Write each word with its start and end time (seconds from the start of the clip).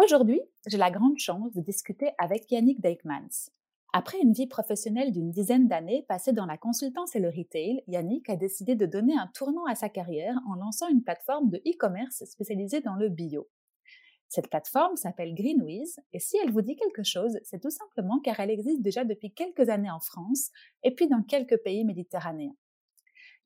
Aujourd'hui, 0.00 0.40
j'ai 0.68 0.78
la 0.78 0.92
grande 0.92 1.18
chance 1.18 1.52
de 1.54 1.60
discuter 1.60 2.12
avec 2.18 2.48
Yannick 2.52 2.80
Dijkmans. 2.80 3.50
Après 3.92 4.20
une 4.20 4.32
vie 4.32 4.46
professionnelle 4.46 5.10
d'une 5.10 5.32
dizaine 5.32 5.66
d'années 5.66 6.04
passée 6.06 6.32
dans 6.32 6.46
la 6.46 6.56
consultance 6.56 7.16
et 7.16 7.18
le 7.18 7.30
retail, 7.30 7.82
Yannick 7.88 8.30
a 8.30 8.36
décidé 8.36 8.76
de 8.76 8.86
donner 8.86 9.18
un 9.18 9.28
tournant 9.34 9.64
à 9.64 9.74
sa 9.74 9.88
carrière 9.88 10.36
en 10.48 10.54
lançant 10.54 10.86
une 10.86 11.02
plateforme 11.02 11.50
de 11.50 11.58
e-commerce 11.66 12.22
spécialisée 12.26 12.80
dans 12.80 12.94
le 12.94 13.08
bio. 13.08 13.48
Cette 14.28 14.50
plateforme 14.50 14.94
s'appelle 14.94 15.34
Greenwiz 15.34 15.98
et 16.12 16.20
si 16.20 16.36
elle 16.36 16.52
vous 16.52 16.62
dit 16.62 16.76
quelque 16.76 17.02
chose, 17.02 17.40
c'est 17.42 17.60
tout 17.60 17.70
simplement 17.70 18.20
car 18.20 18.38
elle 18.38 18.50
existe 18.50 18.82
déjà 18.82 19.04
depuis 19.04 19.32
quelques 19.32 19.68
années 19.68 19.90
en 19.90 19.98
France 19.98 20.50
et 20.84 20.94
puis 20.94 21.08
dans 21.08 21.24
quelques 21.24 21.58
pays 21.64 21.84
méditerranéens. 21.84 22.54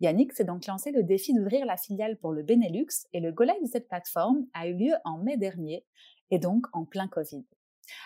Yannick 0.01 0.33
s'est 0.33 0.45
donc 0.45 0.67
lancé 0.67 0.91
le 0.91 1.05
défi 1.05 1.33
d'ouvrir 1.33 1.65
la 1.65 1.77
filiale 1.77 2.19
pour 2.19 2.33
le 2.33 2.43
Benelux 2.43 3.07
et 3.13 3.21
le 3.21 3.31
go 3.31 3.45
de 3.45 3.67
cette 3.71 3.89
plateforme 3.89 4.47
a 4.53 4.67
eu 4.67 4.75
lieu 4.75 4.93
en 5.05 5.17
mai 5.19 5.37
dernier 5.37 5.87
et 6.33 6.39
donc 6.39 6.67
en 6.73 6.85
plein 6.85 7.07
Covid. 7.07 7.45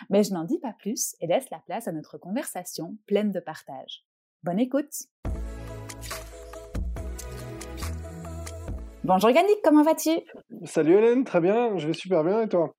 Mais 0.09 0.23
je 0.23 0.33
n'en 0.33 0.43
dis 0.43 0.59
pas 0.59 0.73
plus 0.73 1.15
et 1.21 1.27
laisse 1.27 1.49
la 1.49 1.59
place 1.59 1.87
à 1.87 1.91
notre 1.91 2.19
conversation 2.19 2.97
pleine 3.07 3.31
de 3.31 3.39
partage. 3.39 4.03
Bonne 4.43 4.59
écoute 4.59 5.07
Bonjour 9.03 9.29
Yannick, 9.29 9.59
comment 9.63 9.83
vas-tu? 9.83 10.09
Salut 10.65 10.95
Hélène, 10.95 11.23
très 11.23 11.39
bien, 11.39 11.77
je 11.77 11.87
vais 11.87 11.93
super 11.93 12.25
bien 12.25 12.41
et 12.41 12.49
toi? 12.49 12.75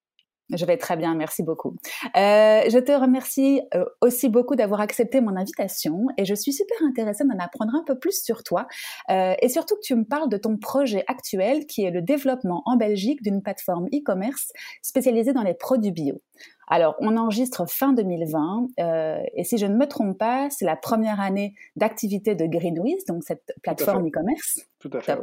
Je 0.54 0.64
vais 0.64 0.76
très 0.76 0.96
bien, 0.96 1.14
merci 1.14 1.42
beaucoup. 1.42 1.76
Euh, 2.16 2.62
je 2.68 2.78
te 2.78 2.92
remercie 2.92 3.60
euh, 3.74 3.84
aussi 4.00 4.28
beaucoup 4.28 4.56
d'avoir 4.56 4.80
accepté 4.80 5.20
mon 5.20 5.36
invitation 5.36 6.06
et 6.16 6.24
je 6.24 6.34
suis 6.34 6.52
super 6.52 6.76
intéressée 6.82 7.24
d'en 7.24 7.38
apprendre 7.38 7.74
un 7.74 7.84
peu 7.84 7.98
plus 7.98 8.22
sur 8.22 8.42
toi 8.42 8.66
euh, 9.10 9.34
et 9.40 9.48
surtout 9.48 9.74
que 9.76 9.82
tu 9.82 9.94
me 9.94 10.04
parles 10.04 10.28
de 10.28 10.38
ton 10.38 10.56
projet 10.56 11.04
actuel 11.06 11.66
qui 11.66 11.84
est 11.84 11.90
le 11.90 12.00
développement 12.00 12.62
en 12.64 12.76
Belgique 12.76 13.22
d'une 13.22 13.42
plateforme 13.42 13.86
e-commerce 13.86 14.52
spécialisée 14.82 15.32
dans 15.32 15.42
les 15.42 15.54
produits 15.54 15.92
bio. 15.92 16.20
Alors, 16.68 16.94
on 17.00 17.16
enregistre 17.16 17.68
fin 17.68 17.92
2020 17.92 18.68
euh, 18.78 19.22
et 19.34 19.44
si 19.44 19.58
je 19.58 19.66
ne 19.66 19.74
me 19.74 19.86
trompe 19.86 20.18
pas, 20.18 20.48
c'est 20.50 20.64
la 20.64 20.76
première 20.76 21.20
année 21.20 21.54
d'activité 21.76 22.34
de 22.34 22.46
Greenwiz, 22.46 23.04
donc 23.06 23.24
cette 23.24 23.54
plateforme 23.62 24.06
e-commerce. 24.06 24.60
Tout 24.78 24.90
à 24.92 25.00
fait. 25.00 25.18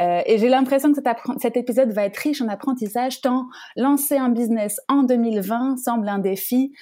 Euh, 0.00 0.22
et 0.26 0.38
j'ai 0.38 0.48
l'impression 0.48 0.92
que 0.92 1.00
cet, 1.02 1.06
cet, 1.40 1.56
épisode 1.56 1.90
va 1.90 2.04
être 2.04 2.18
riche 2.18 2.42
en 2.42 2.48
apprentissage, 2.48 3.20
tant 3.20 3.46
lancer 3.76 4.16
un 4.16 4.28
business 4.28 4.78
en 4.88 5.02
2020 5.02 5.78
semble 5.78 6.08
un 6.08 6.18
défi 6.18 6.72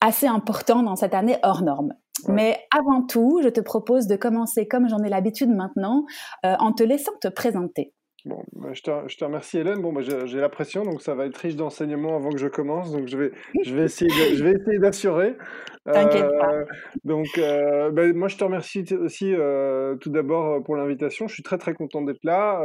assez 0.00 0.26
important 0.26 0.82
dans 0.82 0.96
cette 0.96 1.14
année 1.14 1.36
hors 1.42 1.62
norme. 1.62 1.94
Mais 2.28 2.58
avant 2.74 3.02
tout, 3.02 3.40
je 3.42 3.48
te 3.48 3.60
propose 3.60 4.06
de 4.06 4.16
commencer 4.16 4.66
comme 4.66 4.88
j'en 4.88 5.02
ai 5.02 5.08
l'habitude 5.08 5.50
maintenant, 5.50 6.04
euh, 6.44 6.54
en 6.58 6.72
te 6.72 6.82
laissant 6.82 7.12
te 7.20 7.28
présenter. 7.28 7.92
Bon, 8.24 8.42
bah, 8.52 8.70
je, 8.72 8.80
te, 8.80 8.90
je, 9.06 9.18
te, 9.18 9.24
remercie 9.24 9.58
Hélène. 9.58 9.82
Bon, 9.82 9.92
bah, 9.92 10.00
j'ai 10.00 10.40
la 10.40 10.48
pression, 10.48 10.82
donc 10.82 11.02
ça 11.02 11.14
va 11.14 11.26
être 11.26 11.36
riche 11.36 11.56
d'enseignements 11.56 12.16
avant 12.16 12.30
que 12.30 12.38
je 12.38 12.48
commence. 12.48 12.90
Donc 12.90 13.06
je 13.06 13.18
vais, 13.18 13.32
je 13.62 13.74
vais 13.74 13.84
essayer, 13.84 14.78
d'assurer. 14.78 15.36
T'inquiète 15.84 16.30
pas. 16.38 16.54
Euh, 16.54 16.64
donc 17.04 17.26
euh, 17.36 17.90
bah, 17.90 18.10
moi 18.14 18.28
je 18.28 18.38
te 18.38 18.44
remercie 18.44 18.86
aussi 18.94 19.34
euh, 19.34 19.96
tout 19.96 20.08
d'abord 20.08 20.62
pour 20.64 20.76
l'invitation. 20.76 21.28
Je 21.28 21.34
suis 21.34 21.42
très 21.42 21.58
très 21.58 21.74
content 21.74 22.00
d'être 22.00 22.24
là. 22.24 22.62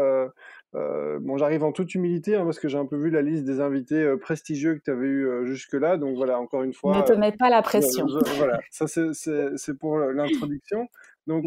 Euh, 0.75 1.19
bon, 1.19 1.37
j'arrive 1.37 1.65
en 1.65 1.73
toute 1.73 1.93
humilité 1.93 2.35
hein, 2.35 2.45
parce 2.45 2.59
que 2.59 2.69
j'ai 2.69 2.77
un 2.77 2.85
peu 2.85 2.95
vu 2.95 3.09
la 3.09 3.21
liste 3.21 3.43
des 3.43 3.59
invités 3.59 4.15
prestigieux 4.21 4.75
que 4.75 4.83
tu 4.85 4.91
avais 4.91 5.07
eu 5.07 5.45
jusque-là. 5.45 5.97
Donc 5.97 6.15
voilà, 6.15 6.39
encore 6.39 6.63
une 6.63 6.73
fois. 6.73 6.95
Ne 6.95 7.03
te 7.03 7.11
mets 7.11 7.33
pas 7.33 7.49
la 7.49 7.61
pression. 7.61 8.05
voilà, 8.37 8.61
ça 8.71 8.85
c'est 8.87 9.77
pour 9.77 9.99
l'introduction. 9.99 10.87
Donc 11.27 11.45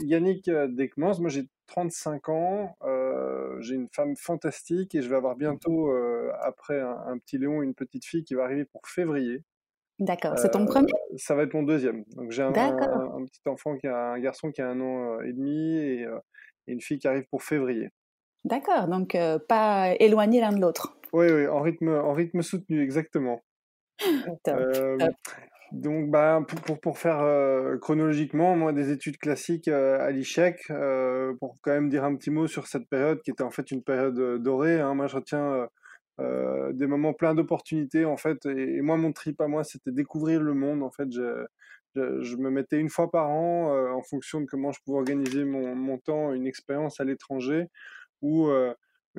Yannick 0.00 0.50
Dekmans, 0.50 1.20
moi 1.20 1.28
j'ai 1.28 1.48
35 1.68 2.28
ans, 2.30 2.76
euh, 2.82 3.60
j'ai 3.60 3.74
une 3.74 3.88
femme 3.88 4.16
fantastique 4.16 4.94
et 4.94 5.02
je 5.02 5.08
vais 5.08 5.16
avoir 5.16 5.36
bientôt, 5.36 5.90
euh, 5.90 6.32
après 6.40 6.80
un, 6.80 7.18
petit 7.18 7.38
Léon, 7.38 7.62
une 7.62 7.74
petite 7.74 8.04
fille 8.04 8.24
qui 8.24 8.34
va 8.34 8.44
arriver 8.44 8.64
pour 8.64 8.86
février. 8.86 9.42
D'accord, 9.98 10.38
c'est 10.38 10.50
ton 10.50 10.64
premier? 10.64 10.92
Ça 11.16 11.34
va 11.34 11.42
être 11.42 11.54
mon 11.54 11.62
deuxième. 11.62 12.04
Donc 12.16 12.30
j'ai 12.30 12.42
un, 12.42 12.52
petit 12.52 13.42
enfant 13.46 13.76
qui 13.76 13.86
a 13.86 14.12
un 14.12 14.20
garçon 14.20 14.50
qui 14.50 14.62
a 14.62 14.68
un 14.68 14.80
an 14.80 15.20
et 15.20 15.32
demi 15.32 15.76
et, 15.76 16.06
une 16.66 16.80
fille 16.80 16.98
qui 16.98 17.08
arrive 17.08 17.26
pour 17.30 17.42
février. 17.42 17.90
D'accord, 18.44 18.88
donc 18.88 19.16
pas 19.48 19.94
éloigné 19.98 20.40
l'un 20.40 20.52
de 20.52 20.60
l'autre. 20.60 20.96
Oui, 21.12 21.26
oui, 21.30 21.46
en 21.46 21.60
rythme, 21.60 21.88
en 21.88 22.12
rythme 22.12 22.42
soutenu, 22.42 22.82
exactement. 22.82 23.42
top, 24.44 24.58
donc, 25.72 26.10
bah, 26.10 26.42
pour, 26.64 26.80
pour, 26.80 26.98
faire 26.98 27.20
euh, 27.20 27.76
chronologiquement, 27.76 28.56
moi, 28.56 28.72
des 28.72 28.90
études 28.90 29.18
classiques 29.18 29.68
euh, 29.68 30.00
à 30.00 30.10
l'ICHEC, 30.10 30.70
euh, 30.70 31.34
pour 31.34 31.58
quand 31.60 31.72
même 31.72 31.90
dire 31.90 32.04
un 32.04 32.16
petit 32.16 32.30
mot 32.30 32.46
sur 32.46 32.66
cette 32.66 32.88
période 32.88 33.20
qui 33.22 33.30
était 33.30 33.42
en 33.42 33.50
fait 33.50 33.70
une 33.70 33.82
période 33.82 34.42
dorée. 34.42 34.80
Hein. 34.80 34.94
Moi, 34.94 35.06
je 35.08 35.16
retiens 35.16 35.68
des 36.72 36.86
moments 36.88 37.12
pleins 37.12 37.34
d'opportunités, 37.34 38.04
en 38.04 38.16
fait. 38.16 38.44
Et, 38.46 38.80
moi, 38.80 38.96
mon 38.96 39.12
trip 39.12 39.40
à 39.40 39.46
moi, 39.46 39.62
c'était 39.62 39.92
découvrir 39.92 40.42
le 40.42 40.52
monde. 40.52 40.82
En 40.82 40.90
fait, 40.90 41.12
je, 41.12 41.46
je, 41.94 42.22
je, 42.22 42.36
me 42.36 42.50
mettais 42.50 42.80
une 42.80 42.88
fois 42.88 43.10
par 43.10 43.30
an, 43.30 43.72
en 43.94 44.02
fonction 44.02 44.40
de 44.40 44.46
comment 44.46 44.72
je 44.72 44.80
pouvais 44.84 44.98
organiser 44.98 45.44
mon, 45.44 45.76
mon 45.76 45.98
temps, 45.98 46.32
une 46.32 46.46
expérience 46.46 46.98
à 47.00 47.04
l'étranger, 47.04 47.68
où 48.20 48.50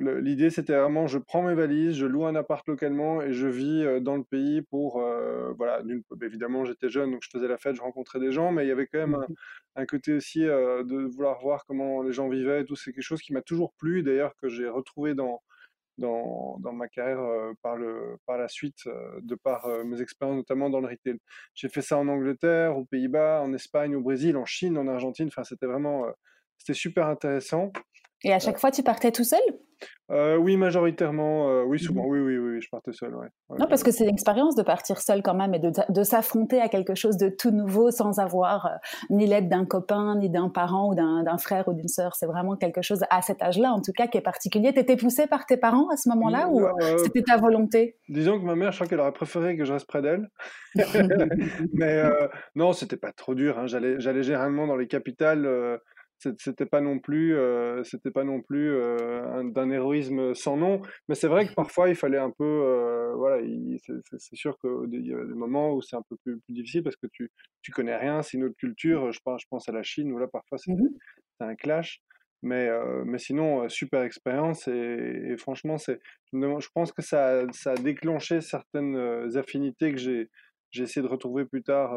L'idée, 0.00 0.48
c'était 0.48 0.74
vraiment, 0.74 1.06
je 1.06 1.18
prends 1.18 1.42
mes 1.42 1.54
valises, 1.54 1.94
je 1.94 2.06
loue 2.06 2.24
un 2.24 2.34
appart 2.34 2.66
localement 2.66 3.20
et 3.20 3.34
je 3.34 3.46
vis 3.46 3.84
euh, 3.84 4.00
dans 4.00 4.16
le 4.16 4.24
pays 4.24 4.62
pour, 4.62 5.02
euh, 5.02 5.52
voilà, 5.58 5.82
évidemment, 6.22 6.64
j'étais 6.64 6.88
jeune, 6.88 7.10
donc 7.10 7.22
je 7.22 7.28
faisais 7.30 7.48
la 7.48 7.58
fête, 7.58 7.76
je 7.76 7.82
rencontrais 7.82 8.18
des 8.18 8.32
gens, 8.32 8.50
mais 8.50 8.64
il 8.64 8.68
y 8.68 8.72
avait 8.72 8.86
quand 8.86 8.98
même 8.98 9.18
un, 9.76 9.86
côté 9.86 10.14
aussi 10.14 10.46
euh, 10.46 10.84
de 10.84 10.96
vouloir 10.96 11.40
voir 11.40 11.66
comment 11.66 12.02
les 12.02 12.12
gens 12.12 12.28
vivaient 12.28 12.62
et 12.62 12.64
tout. 12.64 12.76
C'est 12.76 12.92
quelque 12.92 13.02
chose 13.02 13.20
qui 13.20 13.34
m'a 13.34 13.42
toujours 13.42 13.74
plu, 13.74 14.02
d'ailleurs, 14.02 14.34
que 14.36 14.48
j'ai 14.48 14.68
retrouvé 14.68 15.14
dans, 15.14 15.42
dans, 15.98 16.56
dans, 16.60 16.72
ma 16.72 16.88
carrière 16.88 17.20
par, 17.62 17.76
le, 17.76 18.16
par 18.26 18.38
la 18.38 18.48
suite, 18.48 18.88
de 19.20 19.34
par 19.34 19.68
mes 19.84 20.00
expériences, 20.00 20.36
notamment 20.36 20.70
dans 20.70 20.80
le 20.80 20.88
retail. 20.88 21.18
J'ai 21.54 21.68
fait 21.68 21.82
ça 21.82 21.98
en 21.98 22.08
Angleterre, 22.08 22.78
aux 22.78 22.86
Pays-Bas, 22.86 23.42
en 23.42 23.52
Espagne, 23.52 23.94
au 23.96 24.00
Brésil, 24.00 24.36
en 24.38 24.46
Chine, 24.46 24.78
en 24.78 24.88
Argentine. 24.88 25.28
Enfin, 25.28 25.44
c'était 25.44 25.66
vraiment, 25.66 26.06
c'était 26.60 26.78
super 26.78 27.06
intéressant. 27.06 27.72
Et 28.22 28.32
à 28.32 28.38
chaque 28.38 28.58
fois, 28.58 28.70
tu 28.70 28.82
partais 28.82 29.12
tout 29.12 29.24
seul? 29.24 29.40
Euh, 30.10 30.36
oui, 30.36 30.56
majoritairement, 30.56 31.48
euh, 31.48 31.62
oui, 31.62 31.78
souvent, 31.78 32.02
mmh 32.02 32.10
oui, 32.10 32.20
oui, 32.20 32.38
oui, 32.38 32.60
je 32.60 32.68
partais 32.68 32.92
seul, 32.92 33.14
ouais. 33.14 33.28
non, 33.58 33.66
parce 33.66 33.82
que 33.82 33.92
c'est 33.92 34.04
une 34.04 34.10
expérience 34.10 34.56
de 34.56 34.62
partir 34.62 35.00
seul 35.00 35.22
quand 35.22 35.34
même 35.34 35.54
et 35.54 35.58
de, 35.60 35.70
de 35.88 36.02
s'affronter 36.02 36.60
à 36.60 36.68
quelque 36.68 36.94
chose 36.94 37.16
de 37.16 37.28
tout 37.28 37.52
nouveau 37.52 37.90
sans 37.92 38.18
avoir 38.18 38.66
euh, 38.66 38.70
ni 39.08 39.26
l'aide 39.26 39.48
d'un 39.48 39.64
copain, 39.64 40.16
ni 40.18 40.28
d'un 40.28 40.50
parent 40.50 40.90
ou 40.90 40.94
d'un 40.94 41.38
frère 41.38 41.68
ou 41.68 41.72
d'une 41.72 41.88
sœur. 41.88 42.16
C'est 42.16 42.26
vraiment 42.26 42.56
quelque 42.56 42.82
chose 42.82 43.04
à 43.08 43.22
cet 43.22 43.40
âge-là, 43.40 43.72
en 43.72 43.80
tout 43.80 43.92
cas, 43.96 44.08
qui 44.08 44.18
est 44.18 44.22
particulier. 44.22 44.74
T'étais 44.74 44.96
poussé 44.96 45.28
par 45.28 45.46
tes 45.46 45.56
parents 45.56 45.88
à 45.88 45.96
ce 45.96 46.08
moment-là 46.10 46.48
ou 46.50 46.66
c'était 46.98 47.22
ta 47.22 47.36
volonté? 47.36 47.96
Disons 48.08 48.38
que 48.38 48.44
ma 48.44 48.56
mère, 48.56 48.72
je 48.72 48.78
crois 48.78 48.88
qu'elle 48.88 49.00
aurait 49.00 49.12
préféré 49.12 49.56
que 49.56 49.64
je 49.64 49.72
reste 49.72 49.86
près 49.86 50.02
d'elle. 50.02 50.28
Mais 51.72 52.02
non, 52.56 52.72
c'était 52.72 52.96
pas 52.96 53.12
trop 53.12 53.34
dur. 53.34 53.58
Hein. 53.58 53.66
J'allais 53.66 54.22
généralement 54.22 54.66
dans 54.66 54.76
les 54.76 54.88
capitales 54.88 55.46
c'était 56.38 56.66
pas 56.66 56.80
non 56.80 56.98
plus 56.98 57.36
euh, 57.36 57.82
c'était 57.84 58.10
pas 58.10 58.24
non 58.24 58.42
plus 58.42 58.70
euh, 58.70 59.42
d'un 59.50 59.70
héroïsme 59.70 60.34
sans 60.34 60.56
nom. 60.56 60.82
Mais 61.08 61.14
c'est 61.14 61.28
vrai 61.28 61.46
que 61.46 61.54
parfois 61.56 61.88
il 61.88 61.96
fallait 61.96 62.18
un 62.18 62.30
peu 62.30 62.44
euh, 62.44 63.14
voilà 63.16 63.42
c'est 64.18 64.36
sûr 64.36 64.58
qu'il 64.58 65.06
y 65.06 65.14
a 65.14 65.24
des 65.24 65.34
moments 65.34 65.72
où 65.72 65.82
c'est 65.82 65.96
un 65.96 66.02
peu 66.02 66.16
plus, 66.16 66.38
plus, 66.40 66.54
difficile 66.54 66.82
parce 66.82 66.96
que 66.96 67.06
tu 67.12 67.30
tu 67.62 67.72
connais 67.72 67.96
rien 67.96 68.22
c'est 68.22 68.36
une 68.36 68.44
autre 68.44 68.56
culture. 68.56 69.12
Je 69.12 69.20
pense 69.24 69.42
je 69.42 69.46
pense 69.48 69.68
à 69.68 69.72
la 69.72 69.82
Chine 69.82 70.12
où 70.12 70.18
là 70.18 70.28
parfois 70.28 70.58
c'est 70.58 70.72
mmh 70.72 70.88
un 71.42 71.54
clash. 71.54 72.02
Mais 72.42 72.68
mais 73.06 73.18
sinon 73.18 73.68
super 73.68 74.02
expérience 74.02 74.68
et, 74.68 75.36
franchement 75.38 75.78
c'est 75.78 76.00
je 76.32 76.68
pense 76.74 76.92
que 76.92 77.02
ça 77.02 77.44
ça 77.52 77.72
a 77.72 77.74
déclenché 77.76 78.40
certaines 78.42 78.96
affinités 79.36 79.92
que 79.92 79.98
j'ai 79.98 80.28
j'ai 80.70 80.84
essayé 80.84 81.02
de 81.02 81.10
retrouver 81.10 81.44
plus 81.46 81.62
tard 81.62 81.94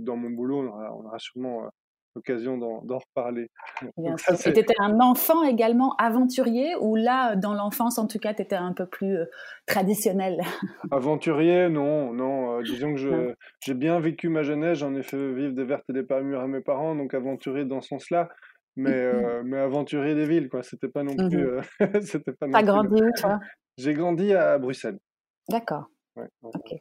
dans 0.00 0.16
mon 0.16 0.30
boulot. 0.30 0.68
On 0.68 1.06
aura 1.06 1.18
sûrement 1.18 1.70
l'occasion 2.14 2.56
d'en 2.58 2.98
reparler. 2.98 3.48
Et 3.98 4.52
tu 4.52 4.58
étais 4.58 4.74
un 4.78 5.00
enfant 5.00 5.42
également 5.42 5.94
aventurier 5.96 6.74
ou 6.80 6.96
là, 6.96 7.36
dans 7.36 7.54
l'enfance, 7.54 7.98
en 7.98 8.06
tout 8.06 8.18
cas, 8.18 8.34
tu 8.34 8.42
étais 8.42 8.56
un 8.56 8.72
peu 8.72 8.86
plus 8.86 9.16
euh, 9.16 9.24
traditionnel? 9.66 10.40
Aventurier, 10.92 11.68
non, 11.68 12.12
non. 12.12 12.58
Euh, 12.58 12.62
disons 12.62 12.94
que 12.94 13.34
j'ai 13.64 13.74
bien 13.74 14.00
vécu 14.00 14.28
ma 14.28 14.42
jeunesse, 14.42 14.78
j'en 14.78 14.94
ai 14.94 15.02
fait 15.02 15.32
vivre 15.32 15.54
des 15.54 15.64
vertes 15.64 15.84
et 15.88 15.92
des 15.92 16.02
pas 16.02 16.20
mûres 16.22 16.40
à 16.40 16.48
mes 16.48 16.60
parents, 16.60 16.94
donc 16.94 17.14
aventurier 17.14 17.64
dans 17.64 17.80
ce 17.80 17.88
sens-là. 17.88 18.28
Mais, 18.76 18.92
euh, 18.92 19.42
mais 19.44 19.58
aventurier 19.58 20.14
des 20.14 20.26
villes, 20.26 20.48
quoi. 20.48 20.62
C'était 20.62 20.88
pas 20.88 21.02
non 21.02 21.14
mmh 21.14 21.28
plus. 21.28 21.48
T'as 22.52 22.62
grandi 22.62 23.02
où, 23.02 23.10
toi? 23.20 23.40
J'ai 23.76 23.94
grandi 23.94 24.32
à 24.32 24.58
Bruxelles. 24.58 24.98
D'accord. 25.48 25.86
Ouais, 26.16 26.28
ok. 26.42 26.80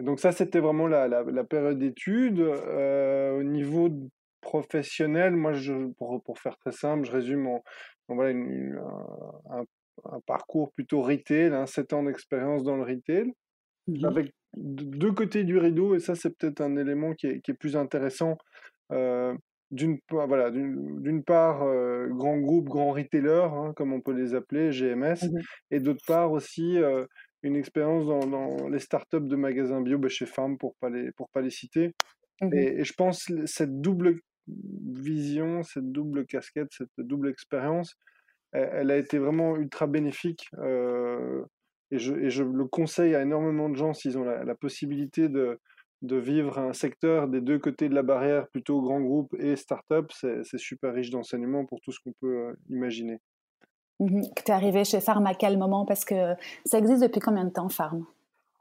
Donc 0.00 0.20
ça, 0.20 0.32
c'était 0.32 0.60
vraiment 0.60 0.86
la, 0.86 1.08
la, 1.08 1.44
période 1.44 1.78
d'études. 1.78 2.40
au 2.40 3.42
niveau 3.42 3.88
professionnel, 4.42 5.34
moi, 5.34 5.54
je, 5.54 5.86
pour, 5.96 6.22
pour, 6.22 6.38
faire 6.38 6.58
très 6.58 6.72
simple, 6.72 7.06
je 7.06 7.12
résume 7.12 7.46
en, 7.46 7.62
voilà, 8.08 8.38
un, 8.38 9.64
un, 10.04 10.20
parcours 10.26 10.72
plutôt 10.72 11.00
retail, 11.00 11.54
hein, 11.54 11.64
7 11.66 11.94
ans 11.94 12.02
d'expérience 12.02 12.62
dans 12.62 12.76
le 12.76 12.82
retail, 12.82 13.32
mmh 13.86 14.04
avec 14.04 14.32
deux 14.54 15.12
côtés 15.12 15.44
du 15.44 15.56
rideau, 15.56 15.94
et 15.94 15.98
ça, 15.98 16.14
c'est 16.14 16.36
peut-être 16.36 16.60
un 16.60 16.76
élément 16.76 17.14
qui 17.14 17.26
est, 17.26 17.40
qui 17.40 17.52
est 17.52 17.54
plus 17.54 17.74
intéressant. 17.74 18.36
Euh, 18.92 19.34
d'une 19.70 19.98
voilà, 20.10 20.50
d'une 20.50 21.24
part, 21.24 21.62
euh, 21.62 22.06
grand 22.08 22.36
groupe, 22.36 22.68
grand 22.68 22.90
retailer, 22.92 23.48
hein, 23.50 23.72
comme 23.74 23.94
on 23.94 24.02
peut 24.02 24.12
les 24.12 24.34
appeler, 24.34 24.70
GMS, 24.70 25.22
mmh 25.22 25.40
et 25.70 25.80
d'autre 25.80 26.04
part 26.06 26.32
aussi 26.32 26.76
euh, 26.76 27.06
une 27.42 27.56
expérience 27.56 28.06
dans, 28.06 28.26
dans, 28.26 28.68
les 28.68 28.78
startups 28.78 29.20
de 29.20 29.36
magasins 29.36 29.80
bio 29.80 29.98
bah, 29.98 30.08
chez 30.08 30.26
Farm, 30.26 30.58
pour 30.58 30.74
pas 30.76 30.90
les, 30.90 31.12
pour 31.12 31.28
pas 31.30 31.40
les 31.40 31.50
citer. 31.50 31.94
Mmh 32.40 32.54
et, 32.54 32.80
et, 32.80 32.84
je 32.84 32.92
pense 32.94 33.30
cette 33.46 33.80
double 33.80 34.20
vision, 34.48 35.62
cette 35.62 35.90
double 35.92 36.26
casquette, 36.26 36.68
cette 36.70 36.90
double 36.98 37.28
expérience, 37.28 37.96
elle, 38.52 38.90
a 38.90 38.96
été 38.96 39.18
vraiment 39.18 39.56
ultra 39.56 39.86
bénéfique. 39.86 40.48
Euh, 40.58 41.42
et, 41.90 41.98
je, 41.98 42.14
et, 42.14 42.30
je, 42.30 42.42
le 42.42 42.66
conseille 42.66 43.14
à 43.14 43.22
énormément 43.22 43.68
de 43.68 43.76
gens 43.76 43.94
s'ils 43.94 44.18
ont 44.18 44.24
la, 44.24 44.54
possibilité 44.54 45.28
de, 45.28 45.58
de, 46.02 46.16
vivre 46.16 46.58
un 46.58 46.72
secteur 46.72 47.28
des 47.28 47.40
deux 47.40 47.58
côtés 47.58 47.88
de 47.88 47.94
la 47.94 48.02
barrière, 48.02 48.48
plutôt 48.48 48.80
grand 48.82 49.00
groupe 49.00 49.34
et 49.38 49.56
start-up. 49.56 50.10
C'est 50.12 50.58
super 50.58 50.92
riche 50.94 51.10
d'enseignements 51.10 51.64
pour 51.64 51.80
tout 51.80 51.92
ce 51.92 52.00
qu'on 52.00 52.12
peut 52.20 52.48
euh, 52.48 52.52
imaginer. 52.68 53.18
Mmh 54.02 54.22
tu 54.34 54.50
es 54.50 54.50
arrivé 54.50 54.84
chez 54.84 55.00
Farm 55.00 55.26
à 55.26 55.34
quel 55.34 55.56
moment? 55.56 55.86
Parce 55.86 56.04
que 56.04 56.34
ça 56.64 56.78
existe 56.78 57.02
depuis 57.02 57.20
combien 57.20 57.44
de 57.44 57.50
temps, 57.50 57.68
Farm? 57.68 58.04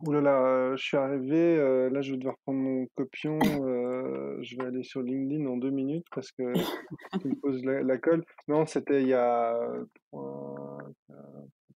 Ouh 0.03 0.11
là 0.11 0.21
là, 0.21 0.43
euh, 0.43 0.77
je 0.77 0.83
suis 0.83 0.97
arrivé, 0.97 1.57
euh, 1.57 1.89
là 1.89 2.01
je 2.01 2.11
vais 2.11 2.17
devoir 2.17 2.35
prendre 2.43 2.59
mon 2.59 2.87
copion, 2.95 3.37
euh, 3.43 4.37
je 4.41 4.55
vais 4.57 4.65
aller 4.65 4.83
sur 4.83 5.01
LinkedIn 5.01 5.45
en 5.45 5.57
deux 5.57 5.69
minutes 5.69 6.07
parce 6.13 6.31
que 6.31 6.53
tu 7.21 7.27
me 7.27 7.35
poses 7.35 7.63
la, 7.63 7.97
colle. 7.97 8.23
Non, 8.47 8.65
c'était 8.65 9.01
il 9.01 9.09
y 9.09 9.13
a, 9.13 9.59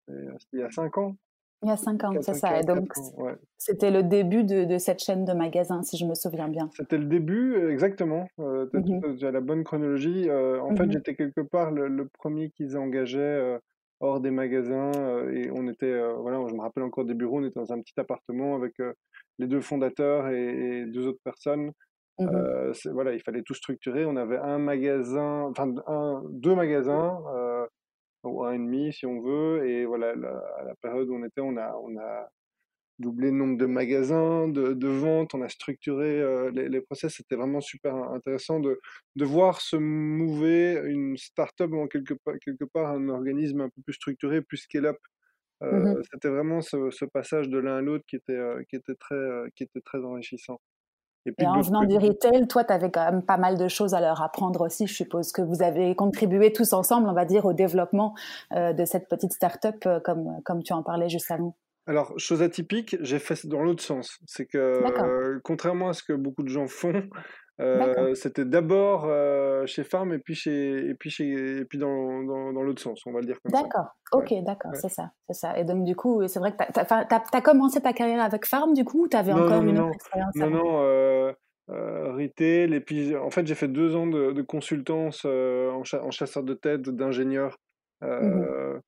il 0.07 0.59
y 0.59 0.63
a 0.63 0.71
cinq 0.71 0.97
ans. 0.97 1.15
Il 1.65 1.69
y 1.69 1.71
a 1.71 1.77
cinq 1.77 2.03
ans, 2.03 2.13
c'est 2.21 2.35
ça. 2.35 2.59
Et 2.59 2.63
donc, 2.63 2.93
c'était 3.57 3.91
le 3.91 4.03
début 4.03 4.43
de, 4.43 4.63
de, 4.63 4.77
cette 4.77 4.99
chaîne 4.99 5.25
de 5.25 5.33
magasins, 5.33 5.81
si 5.81 5.97
je 5.97 6.05
me 6.05 6.13
souviens 6.13 6.47
bien. 6.47 6.69
C'était 6.77 6.97
le 6.97 7.05
début, 7.05 7.69
exactement. 7.69 8.27
tu 8.37 8.43
as, 8.43 8.79
mmh 8.79 9.31
la 9.31 9.41
bonne 9.41 9.63
chronologie. 9.63 10.29
en 10.31 10.71
mmh 10.71 10.77
fait, 10.77 10.91
j'étais 10.91 11.15
quelque 11.15 11.41
part 11.41 11.71
le, 11.71 11.87
le 11.87 12.07
premier 12.07 12.51
qu'ils 12.51 12.77
engageaient 12.77 13.59
hors 13.99 14.19
des 14.19 14.31
magasins. 14.31 14.91
Euh, 14.95 15.31
et 15.31 15.49
on 15.51 15.67
était, 15.67 15.91
euh, 15.91 16.13
voilà, 16.13 16.45
je 16.47 16.53
me 16.53 16.61
rappelle 16.61 16.83
encore 16.83 17.05
des 17.05 17.13
bureaux, 17.13 17.39
on 17.39 17.45
était 17.45 17.59
dans 17.59 17.73
un 17.73 17.81
petit 17.81 17.99
appartement 17.99 18.55
avec 18.55 18.79
euh, 18.79 18.93
les 19.39 19.47
deux 19.47 19.61
fondateurs 19.61 20.29
et, 20.29 20.85
deux 20.87 21.07
autres 21.07 21.21
personnes. 21.23 21.71
Mmh 22.17 22.29
voilà, 22.93 23.11
il 23.13 23.19
fallait 23.19 23.41
tout 23.41 23.53
structurer. 23.53 24.05
On 24.05 24.15
avait 24.15 24.37
un 24.37 24.57
magasin, 24.57 25.49
enfin 25.49 25.73
un, 25.85 26.23
deux 26.29 26.55
magasins, 26.55 27.19
ou 28.27 28.43
un 28.43 28.53
et 28.53 28.57
demi 28.57 28.93
si 28.93 29.05
on 29.05 29.21
veut. 29.21 29.67
Et 29.67 29.85
voilà, 29.85 30.11
à 30.11 30.63
la 30.63 30.75
période 30.81 31.09
où 31.09 31.15
on 31.15 31.23
était, 31.23 31.41
on 31.41 31.57
a, 31.57 31.75
on 31.83 31.97
a 31.97 32.29
doubler 32.99 33.31
le 33.31 33.37
nombre 33.37 33.57
de 33.57 33.65
magasins, 33.65 34.47
de, 34.47 34.73
de 34.73 34.87
ventes, 34.87 35.33
on 35.33 35.41
a 35.41 35.49
structuré 35.49 36.21
euh, 36.21 36.49
les, 36.51 36.69
les, 36.69 36.81
process. 36.81 37.15
C'était 37.15 37.35
vraiment 37.35 37.61
super 37.61 37.95
intéressant 37.95 38.59
de, 38.59 38.79
de 39.15 39.25
voir 39.25 39.61
se 39.61 39.75
mouver 39.75 40.81
une 40.85 41.17
start-up 41.17 41.73
en 41.73 41.87
quelque, 41.87 42.13
quelque 42.43 42.65
part 42.65 42.91
un 42.91 43.09
organisme 43.09 43.61
un 43.61 43.69
peu 43.69 43.81
plus 43.83 43.93
structuré, 43.93 44.41
plus 44.41 44.57
scale-up. 44.57 44.97
Euh, 45.63 45.79
mmh 45.79 46.03
c'était 46.11 46.27
vraiment 46.27 46.59
ce, 46.61 46.91
ce, 46.91 47.05
passage 47.05 47.47
de 47.47 47.57
l'un 47.57 47.77
à 47.77 47.81
l'autre 47.81 48.03
qui 48.07 48.17
était, 48.17 48.33
euh, 48.33 48.61
qui, 48.69 48.75
était 48.75 48.95
très, 48.95 49.15
qui 49.55 49.63
était 49.63 49.79
très 49.79 49.99
enrichissant. 50.03 50.59
Et, 51.25 51.31
puis, 51.31 51.47
en 51.47 51.61
venant 51.61 51.83
du 51.83 51.97
retail, 51.97 52.47
toi, 52.47 52.63
tu 52.63 52.73
avais 52.73 52.91
quand 52.91 53.05
même 53.11 53.23
pas 53.23 53.37
mal 53.37 53.57
de 53.57 53.67
choses 53.67 53.93
à 53.93 54.01
leur 54.01 54.21
apprendre 54.21 54.61
aussi. 54.61 54.87
Je 54.87 54.93
suppose 54.93 55.31
que 55.31 55.41
vous 55.41 55.63
avez 55.63 55.95
contribué 55.95 56.53
tous 56.53 56.73
ensemble, 56.73 57.09
on 57.09 57.13
va 57.13 57.25
dire, 57.25 57.45
au 57.45 57.53
développement 57.53 58.13
de 58.51 58.85
cette 58.85 59.07
petite 59.07 59.33
start-up, 59.33 59.87
comme, 60.03 60.41
comme 60.43 60.61
tu 60.63 60.73
en 60.73 60.83
parlais 60.83 61.09
juste 61.09 61.31
avant. 61.31 61.55
Alors, 61.87 62.17
chose 62.17 62.41
atypique, 62.41 62.97
j'ai 63.01 63.19
fait 63.19 63.45
dans 63.45 63.61
l'autre 63.61 63.83
sens. 63.83 64.19
C'est 64.25 64.47
que, 64.47 64.57
euh, 64.57 65.39
contrairement 65.43 65.89
à 65.89 65.93
ce 65.93 66.01
que 66.01 66.13
beaucoup 66.13 66.41
de 66.41 66.49
gens 66.49 66.67
font, 66.67 67.03
euh, 67.61 68.13
c'était 68.15 68.45
d'abord 68.45 69.05
euh, 69.05 69.65
chez 69.65 69.83
Farm 69.83 70.13
et 70.13 70.19
puis, 70.19 70.35
chez, 70.35 70.89
et 70.89 70.93
puis, 70.93 71.09
chez, 71.09 71.59
et 71.59 71.65
puis 71.65 71.77
dans, 71.77 72.23
dans, 72.23 72.53
dans 72.53 72.61
l'autre 72.61 72.81
sens, 72.81 73.01
on 73.05 73.11
va 73.11 73.21
le 73.21 73.25
dire 73.25 73.37
comme 73.41 73.53
ça. 73.53 73.63
D'accord, 73.63 73.87
ok, 74.11 74.33
d'accord, 74.45 74.75
c'est 74.75 74.89
ça, 74.89 75.11
c'est 75.27 75.39
ça. 75.39 75.57
Et 75.57 75.63
donc, 75.63 75.83
du 75.83 75.95
coup, 75.95 76.27
c'est 76.27 76.39
vrai 76.39 76.51
que 76.51 76.57
tu 76.57 76.79
as, 76.79 77.41
commencé 77.41 77.81
ta 77.81 77.93
carrière 77.93 78.21
avec 78.21 78.45
Farm, 78.45 78.73
du 78.73 78.83
coup, 78.83 79.05
ou 79.05 79.07
tu 79.07 79.17
avais 79.17 79.33
encore 79.33 79.63
une 79.63 79.79
autre 79.79 79.95
expérience 79.95 80.35
Non, 80.35 80.49
non, 80.49 81.33
retail. 81.67 82.73
Et 82.73 82.81
puis, 82.81 83.15
en 83.15 83.29
fait, 83.29 83.47
j'ai 83.47 83.55
fait 83.55 83.67
deux 83.67 83.95
ans 83.95 84.07
de, 84.07 84.31
de 84.31 84.41
consultance 84.41 85.25
en, 85.25 85.81
en, 85.81 86.11
chasseur 86.11 86.43
de 86.43 86.53
tête, 86.53 86.81
d'ingénieur. 86.81 87.57
Mmh 88.01 88.79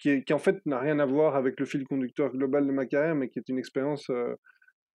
qui, 0.00 0.32
en 0.32 0.38
fait 0.38 0.64
n'a 0.66 0.78
rien 0.78 0.98
à 0.98 1.06
voir 1.06 1.36
avec 1.36 1.60
le 1.60 1.66
fil 1.66 1.84
conducteur 1.84 2.32
global 2.32 2.66
de 2.66 2.72
ma 2.72 2.86
carrière, 2.86 3.14
mais 3.14 3.28
qui 3.28 3.38
est 3.38 3.48
une 3.48 3.58
expérience 3.58 4.08
euh, 4.10 4.34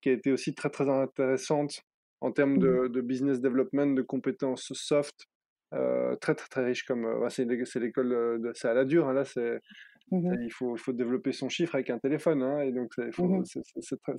qui 0.00 0.08
a 0.08 0.12
été 0.12 0.32
aussi 0.32 0.54
très 0.54 0.70
très 0.70 0.88
intéressante 0.88 1.82
en 2.24 2.32
termes 2.32 2.58
de, 2.58 2.88
mmh. 2.88 3.00
business 3.02 3.40
development, 3.40 3.94
de 3.94 4.02
compétences 4.02 4.72
soft, 4.72 5.26
euh, 5.74 6.16
très 6.16 6.34
très 6.34 6.48
très 6.48 6.64
riche 6.64 6.84
comme 6.84 7.04
euh, 7.04 7.28
c'est 7.28 7.44
l'école 7.44 8.40
de 8.40 8.52
c'est 8.54 8.68
à 8.68 8.74
la 8.74 8.84
dure 8.84 9.08
hein, 9.08 9.12
là 9.12 9.24
c'est 9.24 9.58
mmh 10.12 10.34
il 10.42 10.50
faut 10.52 10.92
développer 10.92 11.32
son 11.32 11.48
chiffre 11.48 11.74
avec 11.74 11.90
un 11.90 11.98
téléphone 11.98 12.42
hein, 12.42 12.60
et 12.60 12.70
donc 12.70 12.96
mmh 12.98 13.42
c'est 13.80 14.00
très, 14.00 14.14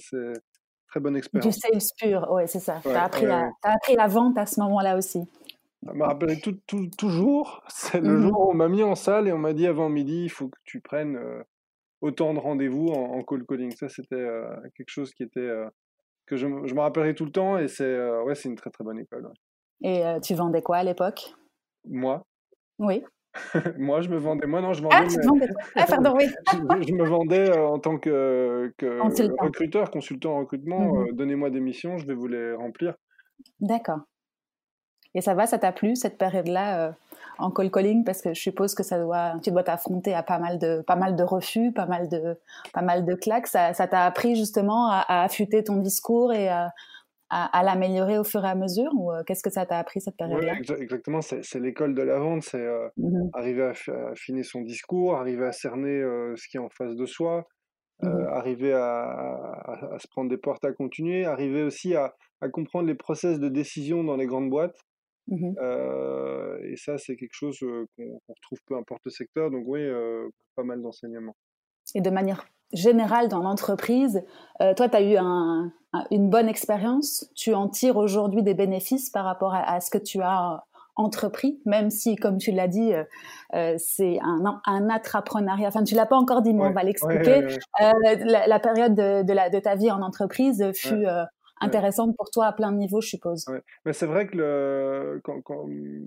très 0.87 0.99
bonne 0.99 1.15
expérience. 1.15 1.55
Du 1.55 1.59
sales 1.59 1.81
pur, 1.99 2.31
ouais 2.31 2.47
c'est 2.47 2.59
ça. 2.59 2.79
tu 2.83 2.89
as, 2.89 3.51
appris 3.63 3.95
la 3.95 4.07
vente 4.07 4.37
à 4.37 4.45
ce 4.45 4.59
moment-là 4.61 4.97
aussi. 4.97 5.21
Je 5.87 5.91
me 5.91 6.03
rappelle 6.03 6.41
tout, 6.41 6.57
toujours, 6.97 7.63
c'est 7.69 8.01
le 8.01 8.17
mmh 8.17 8.21
jour 8.21 8.47
où 8.47 8.51
on 8.51 8.55
m'a 8.55 8.67
mis 8.67 8.83
en 8.83 8.95
salle 8.95 9.27
et 9.27 9.31
on 9.31 9.37
m'a 9.37 9.53
dit 9.53 9.67
avant 9.67 9.89
midi, 9.89 10.23
il 10.23 10.29
faut 10.29 10.49
que 10.49 10.57
tu 10.63 10.81
prennes 10.81 11.15
euh, 11.15 11.43
autant 12.01 12.33
de 12.33 12.39
rendez-vous 12.39 12.87
en, 12.89 13.23
call 13.23 13.45
calling. 13.45 13.71
Ça, 13.71 13.89
c'était 13.89 14.15
euh, 14.15 14.47
quelque 14.75 14.89
chose 14.89 15.13
qui 15.13 15.23
était 15.23 15.39
euh, 15.39 15.69
que 16.25 16.35
je, 16.37 16.47
je, 16.65 16.73
me 16.73 16.79
rappellerai 16.79 17.15
tout 17.15 17.25
le 17.25 17.31
temps 17.31 17.57
et 17.57 17.67
c'est 17.67 17.97
ouais, 18.21 18.35
c'est 18.35 18.49
une 18.49 18.55
très 18.55 18.69
très 18.69 18.83
bonne 18.83 18.99
école. 18.99 19.31
Et 19.83 20.03
tu 20.23 20.33
vendais 20.35 20.61
quoi 20.61 20.77
à 20.77 20.83
l'époque? 20.83 21.33
Moi? 21.87 22.23
Oui. 22.79 23.03
moi, 23.77 24.01
je 24.01 24.09
me 24.09 24.17
vendais. 24.17 24.47
Moi, 24.47 24.61
non, 24.61 24.73
je 24.73 24.81
vendais. 24.81 24.95
Ah, 24.97 25.05
tu 25.07 25.19
vendais. 25.21 25.49
Ah, 25.75 25.85
pardon, 25.87 26.13
oui. 26.15 26.25
je, 26.87 26.93
me 26.93 27.05
vendais 27.07 27.57
en 27.57 27.79
tant 27.79 27.97
que, 27.97 28.73
que 28.77 28.99
recruteur, 29.41 29.91
consultant 29.91 30.35
en 30.35 30.39
recrutement. 30.39 30.79
Mmh 30.79 31.11
donnez-moi 31.13 31.49
des 31.49 31.59
missions, 31.59 31.97
je 31.97 32.07
vais 32.07 32.13
vous 32.13 32.27
les 32.27 32.53
remplir. 32.53 32.95
D'accord. 33.59 33.99
Et 35.13 35.21
ça 35.21 35.33
va, 35.33 35.47
ça 35.47 35.57
t'a 35.57 35.71
plu 35.71 35.95
cette 35.95 36.17
période-là 36.17 36.87
euh, 36.87 36.91
en 37.37 37.51
call 37.51 37.71
calling 37.71 38.03
parce 38.03 38.21
que 38.21 38.33
je 38.33 38.39
suppose 38.39 38.75
que 38.75 38.83
ça 38.83 38.99
doit, 38.99 39.33
tu 39.43 39.51
dois 39.51 39.63
t'affronter 39.63 40.13
à 40.13 40.23
pas 40.23 40.39
mal 40.39 40.59
de, 40.59 40.81
pas 40.81 40.95
mal 40.95 41.15
de 41.15 41.23
refus, 41.23 41.71
pas 41.71 41.85
mal 41.85 42.09
de, 42.09 42.37
pas 42.73 42.81
mal 42.81 43.05
de 43.05 43.15
claques. 43.15 43.47
Ça, 43.47 43.73
t'a 43.73 44.05
appris 44.05 44.35
justement 44.35 44.89
à, 44.89 45.23
affûter 45.23 45.63
ton 45.63 45.77
discours 45.77 46.33
et 46.33 46.49
à, 46.49 46.71
l'améliorer 47.63 48.17
au 48.17 48.23
fur 48.23 48.45
et 48.45 48.47
à 48.47 48.55
mesure 48.55 48.91
ou 48.93 49.11
euh, 49.11 49.23
qu'est-ce 49.25 49.43
que 49.43 49.49
ça 49.49 49.65
t'a 49.65 49.77
appris 49.77 49.99
cette 49.99 50.15
période-là 50.15 50.53
Exactement, 50.77 51.21
c'est 51.21 51.59
l'école 51.59 51.93
de 51.93 52.01
la 52.01 52.19
vente, 52.19 52.43
c'est 52.43 52.61
euh, 52.61 52.87
mmh 52.97 53.29
arriver 53.33 53.63
à, 53.63 54.11
affiner 54.11 54.43
son 54.43 54.61
discours, 54.61 55.15
arriver 55.15 55.45
à 55.45 55.51
cerner 55.51 56.01
ce 56.35 56.47
qui 56.47 56.57
est 56.57 56.61
en 56.61 56.69
face 56.69 56.95
de 56.95 57.05
soi, 57.05 57.45
mmh 58.01 58.27
arriver 58.31 58.73
à, 58.73 59.97
se 59.97 60.07
prendre 60.07 60.29
des 60.29 60.37
portes 60.37 60.63
à 60.63 60.71
continuer, 60.71 61.25
arriver 61.25 61.63
aussi 61.63 61.95
à, 61.95 62.13
comprendre 62.53 62.87
les 62.87 62.95
process 62.95 63.39
de 63.39 63.49
décision 63.49 64.03
dans 64.03 64.15
les 64.15 64.27
grandes 64.27 64.51
boîtes. 64.51 64.77
Mmh 65.27 65.53
et 66.67 66.77
ça, 66.77 66.97
c'est 66.97 67.15
quelque 67.15 67.33
chose 67.33 67.59
qu'on 67.59 68.19
retrouve 68.27 68.59
peu 68.65 68.75
importe 68.75 69.01
le 69.05 69.11
secteur. 69.11 69.51
Donc 69.51 69.63
oui, 69.67 69.81
pas 70.55 70.63
mal 70.63 70.81
d'enseignements. 70.81 71.35
Et 71.93 72.01
de 72.01 72.09
manière 72.09 72.45
générale 72.73 73.27
dans 73.27 73.41
l'entreprise, 73.41 74.23
toi, 74.59 74.89
tu 74.89 74.95
as 74.95 75.01
eu 75.01 75.17
une 76.11 76.29
bonne 76.29 76.49
expérience? 76.49 77.29
Tu 77.35 77.53
en 77.53 77.69
tires 77.69 77.97
aujourd'hui 77.97 78.43
des 78.43 78.53
bénéfices 78.53 79.09
par 79.09 79.25
rapport 79.25 79.53
à, 79.53 79.79
ce 79.79 79.89
que 79.89 79.97
tu 79.97 80.21
as 80.21 80.63
entrepris, 80.95 81.59
même 81.65 81.89
si, 81.89 82.15
comme 82.15 82.37
tu 82.37 82.51
l'as 82.51 82.67
dit, 82.67 82.91
c'est 83.77 84.19
un, 84.21 84.61
un 84.65 84.89
intrapreneuriat. 84.89 85.67
Enfin, 85.67 85.83
tu 85.83 85.95
l'as 85.95 86.07
pas 86.07 86.17
encore 86.17 86.41
dit, 86.41 86.53
mais 86.53 86.65
on 86.65 86.73
va 86.73 86.83
l'expliquer. 86.83 87.47
la, 87.79 88.59
période 88.59 88.95
de, 88.95 89.23
de, 89.23 89.33
la, 89.33 89.49
de, 89.49 89.59
ta 89.59 89.75
vie 89.75 89.91
en 89.91 90.01
entreprise 90.01 90.71
fut 90.73 91.05
intéressante 91.61 92.15
pour 92.17 92.29
toi 92.29 92.47
à 92.47 92.53
plein 92.53 92.71
de 92.71 92.77
niveaux, 92.77 93.01
je 93.01 93.09
suppose. 93.09 93.45
Mais 93.85 93.93
c'est 93.93 94.05
vrai 94.05 94.27
que 94.27 94.37
le, 94.37 95.21
quand, 95.23 95.41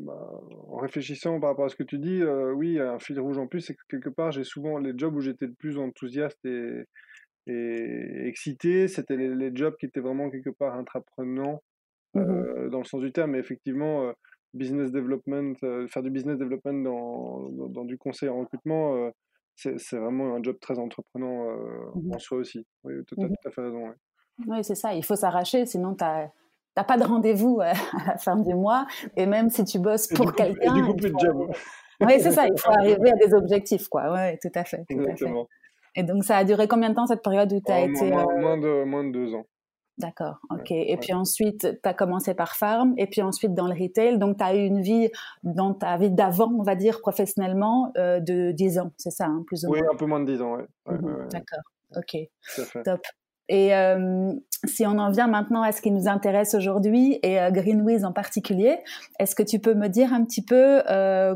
bah, 0.01 0.41
en 0.69 0.77
réfléchissant 0.77 1.41
par 1.41 1.51
rapport 1.51 1.67
à 1.67 1.69
ce 1.69 1.77
que 1.77 1.83
tu 1.83 1.99
dis, 1.99 2.21
euh, 2.21 2.53
oui, 2.53 2.79
un 2.79 2.99
fil 2.99 3.19
rouge 3.21 3.39
en 3.39 3.47
plus, 3.47 3.61
c'est 3.61 3.75
que 3.75 3.83
quelque 3.89 4.11
part, 4.11 4.33
j'ai 4.33 4.45
souvent 4.45 4.79
les 4.79 4.93
jobs 4.97 5.15
où 5.15 5.21
j'étais 5.21 5.47
le 5.47 5.55
plus 5.55 5.79
enthousiaste 5.79 6.45
et, 6.45 6.85
et 7.47 8.27
excité, 8.27 8.89
c'était 8.89 9.17
les, 9.17 9.51
jobs 9.55 9.77
qui 9.79 9.87
étaient 9.87 10.01
vraiment 10.01 10.31
quelque 10.31 10.51
part 10.51 10.75
intraprenants 10.75 11.63
mmh 12.15 12.21
euh, 12.21 12.69
dans 12.71 12.79
le 12.79 12.85
sens 12.85 13.01
du 13.01 13.13
terme. 13.13 13.33
Mais 13.33 13.39
effectivement, 13.39 14.05
euh, 14.05 14.13
business 14.55 14.91
development, 14.91 15.55
faire 15.89 16.03
du 16.03 16.11
business 16.11 16.39
development 16.39 16.83
dans, 16.83 17.49
dans, 17.69 17.85
du 17.85 17.99
conseil 17.99 18.29
en 18.29 18.41
recrutement, 18.41 19.11
c'est 19.57 19.97
vraiment 19.97 20.35
un 20.35 20.43
job 20.43 20.57
très 20.61 20.79
entreprenant 20.79 21.47
mmh 21.95 22.13
en 22.15 22.19
soi 22.19 22.39
aussi. 22.39 22.67
Oui, 22.85 22.95
tu 23.07 23.15
as, 23.19 23.25
mmh 23.25 23.29
tout 23.29 23.49
à 23.49 23.51
fait 23.51 23.61
raison. 23.63 23.93
Oui, 24.47 24.63
c'est 24.63 24.75
ça. 24.75 24.95
Il 24.95 25.05
faut 25.05 25.17
s'arracher, 25.17 25.67
sinon 25.67 25.95
tu 25.95 26.05
n'as 26.05 26.85
pas 26.85 26.97
de 26.97 27.05
rendez-vous 27.05 27.61
à 27.63 27.73
la 28.07 28.19
fin 28.19 28.37
du 28.37 28.55
mois. 28.55 28.87
Et 29.17 29.27
même 29.27 29.51
si 29.51 29.65
tu 29.65 29.79
bosses 29.79 30.09
pour 30.09 30.35
quelqu'un. 30.35 30.75
Du 30.75 30.83
coup, 30.85 30.95
plus 30.95 31.11
de 31.11 31.19
job. 31.19 31.51
Oui, 32.01 32.21
c'est 32.21 32.33
ça. 32.33 32.47
Il 32.47 32.59
faut 32.59 32.71
arriver 32.79 33.11
à 33.11 33.27
des 33.27 33.35
objectifs, 33.35 33.89
quoi. 33.89 34.13
Oui, 34.13 34.39
tout 34.41 34.53
à 34.55 34.65
fait. 34.65 34.85
Exactement. 34.89 35.47
Et 35.97 36.03
donc, 36.03 36.25
ça 36.25 36.37
a 36.37 36.45
duré 36.45 36.69
combien 36.69 36.91
de 36.91 36.95
temps 36.95 37.07
cette 37.07 37.23
période 37.23 37.53
où 37.53 37.61
tu 37.61 37.73
as 37.73 37.83
oh, 37.83 37.89
été. 37.89 38.11
Moins, 38.11 38.59
de, 38.59 38.85
moins 38.85 39.05
de 39.05 39.11
deux 39.11 39.35
ans. 39.35 39.47
D'accord, 39.99 40.39
ok. 40.51 40.71
et 40.71 40.97
puis 40.97 41.13
ensuite, 41.13 41.67
tu 41.83 41.89
as 41.89 41.93
commencé 41.93 42.33
par 42.33 42.55
Farm, 42.55 42.95
et 42.99 43.09
puis 43.09 43.21
ensuite 43.21 43.53
dans 43.53 43.67
le 43.67 43.75
retail. 43.75 44.17
Donc, 44.17 44.39
tu 44.39 44.45
as 44.45 44.55
eu 44.55 44.65
une 44.65 44.81
vie 44.81 45.11
dans 45.43 45.75
ta 45.75 45.97
vie 45.99 46.11
d'avant, 46.11 46.53
on 46.57 46.63
va 46.63 46.77
dire, 46.77 47.01
professionnellement, 47.01 47.93
euh, 47.97 48.21
de 48.21 48.53
10 48.53 48.79
ans, 48.79 48.93
c'est 48.97 49.11
ça, 49.11 49.27
hein, 49.27 49.43
plus 49.49 49.65
ou 49.65 49.71
moins 49.71 49.81
Oui, 49.81 49.87
un 49.93 49.97
peu 49.97 50.07
moins 50.07 50.21
de 50.21 50.33
10 50.33 50.43
ans, 50.43 50.57
oui. 50.57 50.63
Mhm, 50.87 51.29
d'accord, 51.33 51.65
ok. 51.97 52.17
Top. 52.85 53.01
Et 53.49 53.75
euh, 53.75 54.33
si 54.67 54.87
on 54.87 54.99
en 54.99 55.11
vient 55.11 55.27
maintenant 55.27 55.63
à 55.63 55.73
ce 55.73 55.81
qui 55.81 55.91
nous 55.91 56.09
intéresse 56.09 56.55
aujourd'hui, 56.55 57.19
et 57.23 57.41
euh, 57.41 57.51
Greenwiz 57.51 58.05
en 58.05 58.13
particulier, 58.13 58.79
est-ce 59.19 59.35
que 59.35 59.43
tu 59.43 59.59
peux 59.59 59.75
me 59.75 59.89
dire 59.89 60.13
un 60.13 60.25
petit 60.25 60.45
peu 60.45 60.83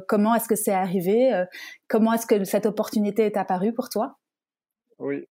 comment 0.08 0.34
est-ce 0.34 0.48
que 0.48 0.56
c'est 0.56 0.72
arrivé 0.72 1.44
Comment 1.88 2.12
est-ce 2.14 2.26
que 2.26 2.44
cette 2.44 2.66
opportunité 2.66 3.24
est 3.24 3.36
apparue 3.36 3.72
pour 3.72 3.88
toi? 3.88 4.18
Oui. 4.98 5.26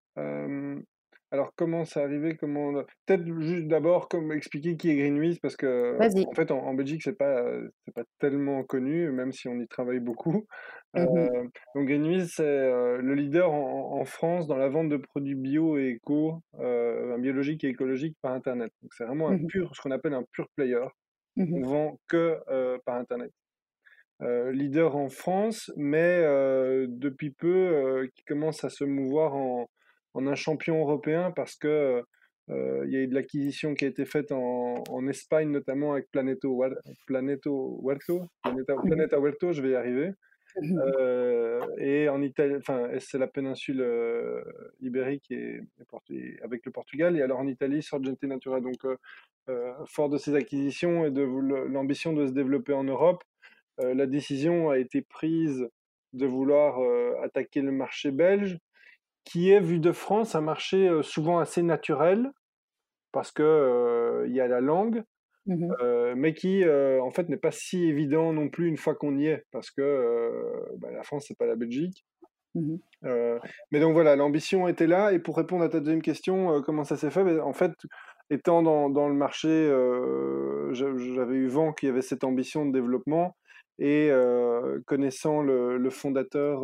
Alors, 1.34 1.54
comment 1.56 1.86
ça 1.86 2.02
arrivé 2.02 2.36
comment 2.36 2.74
Peut-être 3.06 3.26
juste 3.40 3.68
d'abord 3.68 4.10
comme 4.10 4.34
expliquer 4.34 4.76
qui 4.76 4.90
est 4.90 4.98
Greenwiz 4.98 5.40
parce 5.40 5.56
que 5.56 5.98
en 6.28 6.34
fait 6.34 6.52
en, 6.52 6.74
Belgique 6.74 7.04
c'est 7.04 7.18
pas 7.18 7.42
c'est 7.86 7.94
pas 7.94 8.04
tellement 8.20 8.64
connu 8.64 9.10
même 9.12 9.32
si 9.32 9.48
on 9.48 9.58
y 9.60 9.68
travaille 9.68 10.02
beaucoup. 10.02 10.46
Mmh 10.94 11.00
euh, 11.00 11.44
donc 11.74 11.88
Greenwiz 11.88 12.34
c'est 12.36 12.44
euh, 12.44 12.98
le 12.98 13.16
leader 13.16 13.50
en, 13.54 14.04
France 14.04 14.46
dans 14.48 14.58
la 14.58 14.68
vente 14.68 14.90
de 14.90 14.98
produits 14.98 15.36
bio 15.36 15.78
et 15.78 15.92
éco, 15.92 16.42
euh, 16.60 17.18
biologiques 17.18 17.64
et 17.64 17.70
écologiques 17.70 18.18
par 18.22 18.34
internet. 18.34 18.74
Donc 18.82 18.94
c'est 18.94 19.06
vraiment 19.06 19.30
un 19.30 19.38
mmh 19.38 19.48
pur 19.48 19.74
ce 19.74 19.82
qu'on 19.82 19.92
appelle 19.92 20.14
un 20.14 20.26
pur 20.34 20.50
player. 20.58 20.84
Mmh 21.38 21.54
on 21.54 21.62
vend 21.62 22.00
que 22.10 22.40
par 22.84 22.96
internet. 22.96 23.32
leader 24.20 24.98
en 24.98 25.08
France, 25.08 25.72
mais 25.78 26.24
depuis 26.90 27.30
peu 27.30 28.10
qui 28.14 28.26
commence 28.26 28.66
à 28.66 28.70
se 28.70 28.84
mouvoir 28.84 29.34
en 29.36 29.70
en 30.14 30.28
un 30.28 30.36
champion 30.36 30.80
européen 30.80 31.32
parce 31.32 31.56
que 31.56 32.04
euh, 32.50 32.84
il 32.86 32.94
y 32.94 32.98
a 32.98 33.02
eu 33.02 33.08
de 33.08 33.14
l'acquisition 33.14 33.74
qui 33.74 33.86
a 33.86 33.88
été 33.88 34.06
faite 34.06 34.32
en, 34.32 34.84
en 34.90 35.08
Espagne, 35.08 35.50
notamment 35.50 35.94
avec 35.94 36.10
Planeto, 36.12 36.64
Planeto 37.06 37.80
Huerto, 37.82 38.28
Planeta, 38.44 38.76
mmh 38.76 38.82
Planeta 38.84 39.20
Huerto, 39.20 39.54
je 39.54 39.62
vais 39.62 39.72
y 39.72 39.76
arriver. 39.76 40.12
Mmh 40.62 40.80
euh, 40.80 41.62
et 41.78 42.10
en 42.10 42.22
Italie, 42.22 42.56
enfin, 42.58 42.90
c'est 43.00 43.18
la 43.18 43.28
péninsule 43.28 43.80
euh, 43.80 44.44
ibérique 44.82 45.32
et, 45.32 45.62
avec 46.44 46.66
le 46.66 46.72
Portugal. 46.72 47.18
Et 47.18 47.22
alors 47.22 47.40
en 47.40 47.48
Italie, 47.48 47.82
Sorgente 47.82 48.22
Natura. 48.24 48.60
Donc, 48.60 48.80
fort 49.86 50.10
de 50.10 50.18
ces 50.18 50.36
acquisitions 50.36 51.06
et 51.06 51.12
de 51.12 51.22
l'ambition 51.22 52.14
de 52.14 52.28
se 52.28 52.32
développer 52.32 52.74
en 52.74 52.84
Europe, 52.84 53.24
la 53.78 54.06
décision 54.06 54.70
a 54.70 54.78
été 54.78 55.02
prise 55.02 55.68
de 56.14 56.26
vouloir 56.26 56.80
attaquer 57.22 57.62
le 57.62 57.72
marché 57.72 58.12
belge 58.12 58.60
qui 59.24 59.52
est, 59.52 59.60
vu 59.60 59.80
de 59.80 59.92
France, 59.92 60.36
un 60.36 60.42
marché 60.42 60.90
souvent 61.04 61.40
assez 61.40 61.62
naturel, 61.64 62.32
parce 63.12 63.32
qu'il 63.32 63.44
il 63.46 64.34
y 64.34 64.42
a 64.42 64.48
la 64.48 64.62
langue, 64.62 65.04
mmh 65.46 65.74
mais 66.16 66.34
qui, 66.34 66.64
en 66.68 67.10
fait, 67.12 67.30
n'est 67.30 67.38
pas 67.38 67.52
si 67.52 67.86
évident 67.86 68.34
non 68.34 68.50
plus 68.50 68.68
une 68.68 68.78
fois 68.78 68.96
qu'on 68.96 69.18
y 69.18 69.28
est, 69.28 69.44
parce 69.52 69.72
que 69.72 70.44
bah, 70.78 70.92
la 70.92 71.04
France, 71.04 71.26
c'est 71.28 71.38
pas 71.38 71.46
la 71.46 71.56
Belgique. 71.56 72.06
Mmh 72.56 72.76
mais 73.72 73.80
donc 73.80 73.94
voilà, 73.94 74.16
l'ambition 74.16 74.68
était 74.68 74.88
là. 74.88 75.14
Et 75.14 75.20
pour 75.20 75.38
répondre 75.38 75.64
à 75.64 75.70
ta 75.70 75.80
deuxième 75.80 76.02
question, 76.02 76.62
comment 76.62 76.84
ça 76.84 76.98
s'est 76.98 77.10
fait? 77.10 77.24
Ben, 77.24 77.40
En 77.42 77.54
fait, 77.54 77.74
étant 78.30 78.62
dans, 78.62 78.90
dans 78.90 79.08
le 79.08 79.16
marché, 79.16 79.68
j'avais 80.72 81.36
eu 81.36 81.48
vent 81.48 81.74
qu'il 81.74 81.88
y 81.88 81.92
avait 81.92 82.02
cette 82.02 82.24
ambition 82.24 82.66
de 82.66 82.72
développement. 82.72 83.36
Et 83.80 84.12
connaissant 84.86 85.42
le, 85.42 85.78
le 85.78 85.90
fondateur 85.90 86.62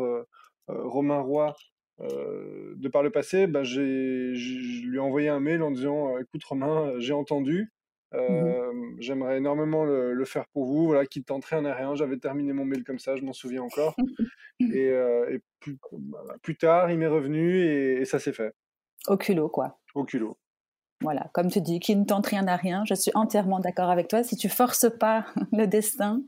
Romain 0.68 1.22
Roy, 1.22 1.56
euh, 2.01 2.74
de 2.75 2.88
par 2.88 3.04
le 3.04 3.10
passé, 3.10 3.48
bah, 3.48 3.63
je 3.63 3.82
lui 3.82 4.98
ai 4.98 5.00
envoyé 5.00 5.30
un 5.30 5.39
mail 5.39 5.63
en 5.63 5.72
disant 5.72 6.16
euh, 6.16 6.22
Écoute, 6.22 6.44
Romain, 6.44 6.89
euh, 6.89 7.00
j'ai 7.00 7.13
entendu, 7.13 7.72
mmh 8.13 8.54
j'aimerais 9.00 9.38
énormément 9.38 9.84
le, 9.86 10.25
faire 10.25 10.48
pour 10.54 10.66
vous. 10.66 10.88
Voilà, 10.88 11.06
qui 11.06 11.24
tenterait 11.24 11.58
un 11.58 11.74
rien. 11.74 11.94
J'avais 11.96 12.18
terminé 12.18 12.54
mon 12.54 12.66
mail 12.66 12.84
comme 12.84 13.00
ça, 13.00 13.16
je 13.16 13.24
m'en 13.24 13.34
souviens 13.34 13.62
encore. 13.62 13.96
et, 14.60 14.92
bah, 15.92 16.36
plus, 16.42 16.58
tard, 16.58 16.89
il 16.92 16.98
m'est 16.98 17.08
revenu 17.08 17.62
et, 17.62 18.01
et 18.01 18.06
ça 18.06 18.20
s'est 18.20 18.34
fait. 18.34 18.54
Au 19.08 19.18
culot, 19.18 19.50
quoi. 19.50 19.80
Au 19.94 20.04
culot. 20.04 20.38
Voilà, 21.01 21.30
comme 21.34 21.50
tu 21.50 21.62
dis, 21.62 21.80
qui 21.80 21.96
ne 21.96 22.06
tente 22.06 22.25
rien 22.25 22.48
à 22.48 22.56
rien. 22.56 22.84
Je 22.86 22.96
suis 22.96 23.12
entièrement 23.13 23.60
d'accord 23.60 23.89
avec 23.89 24.08
toi. 24.08 24.24
Si 24.24 24.36
tu 24.36 24.50
forces 24.50 24.88
pas 25.00 25.25
le 25.54 25.68
destin, 25.68 26.22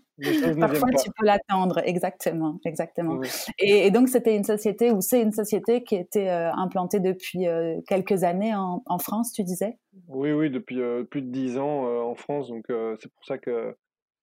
parfois 0.59 0.89
tu 0.91 1.09
peux 1.17 1.25
l'attendre. 1.25 1.81
Exactement, 1.83 2.59
exactement. 2.65 3.19
Et, 3.57 3.89
donc 3.89 4.09
c'était 4.09 4.35
une 4.35 4.43
société 4.43 4.91
ou 4.91 5.01
c'est 5.01 5.21
une 5.21 5.31
société 5.31 5.83
qui 5.83 5.95
était 5.95 6.29
euh, 6.29 6.51
implantée 6.53 6.99
depuis 6.99 7.47
euh, 7.47 7.79
quelques 7.87 8.23
années 8.23 8.53
en, 8.55 8.99
France, 8.99 9.31
tu 9.31 9.43
disais? 9.43 9.77
Oui, 10.07 10.31
oui, 10.31 10.51
depuis 10.51 10.81
euh, 10.81 11.03
plus 11.03 11.21
de 11.21 11.31
dix 11.31 11.57
ans 11.57 11.85
en 12.05 12.15
France. 12.15 12.49
Donc 12.49 12.65
c'est 12.67 13.11
pour 13.11 13.25
ça 13.25 13.39
que 13.39 13.75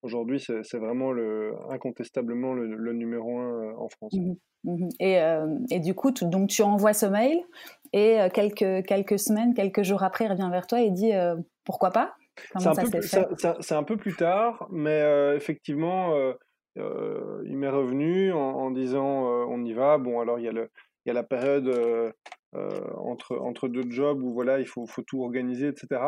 aujourd'hui 0.02 0.40
c'est 0.40 0.78
vraiment 0.78 1.12
le, 1.12 1.54
incontestablement 1.70 2.54
le, 2.54 2.92
numéro 2.92 3.38
un 3.38 3.74
en 3.76 3.88
France. 3.88 4.14
Mmh 4.14 4.34
mmh 4.64 4.88
et, 4.98 5.20
et, 5.70 5.78
du 5.78 5.94
coup, 5.94 6.10
donc 6.10 6.48
tu 6.48 6.62
envoies 6.62 6.92
ce 6.92 7.06
mail 7.06 7.40
et 7.92 8.20
euh, 8.20 8.28
quelques, 8.28 8.84
quelques 8.86 9.18
semaines, 9.18 9.54
quelques 9.54 9.82
jours 9.82 10.02
après, 10.02 10.24
il 10.26 10.30
revient 10.30 10.48
vers 10.50 10.66
toi 10.66 10.80
et 10.80 10.90
dit 10.90 11.14
euh, 11.14 11.36
pourquoi 11.64 11.90
pas? 11.90 12.14
C'est 12.58 12.68
un, 13.74 13.82
peu 13.82 13.96
plus 13.96 14.14
tard, 14.14 14.68
mais 14.70 15.00
euh, 15.00 15.34
effectivement, 15.36 16.12
il 16.76 17.56
m'est 17.56 17.70
revenu 17.70 18.32
en, 18.32 18.70
disant 18.70 19.24
on 19.48 19.64
y 19.64 19.72
va. 19.72 19.96
Bon, 19.96 20.20
alors 20.20 20.38
il 20.38 20.44
y 20.44 20.48
a, 20.48 20.52
le, 20.52 20.70
il 21.04 21.08
y 21.08 21.10
a 21.10 21.14
la 21.14 21.22
période 21.22 21.66
entre, 22.54 23.36
entre 23.38 23.68
deux 23.68 23.90
jobs 23.90 24.22
où 24.22 24.32
voilà, 24.32 24.60
il 24.60 24.66
faut, 24.66 24.86
faut 24.86 25.02
tout 25.02 25.22
organiser, 25.22 25.68
etc. 25.68 26.00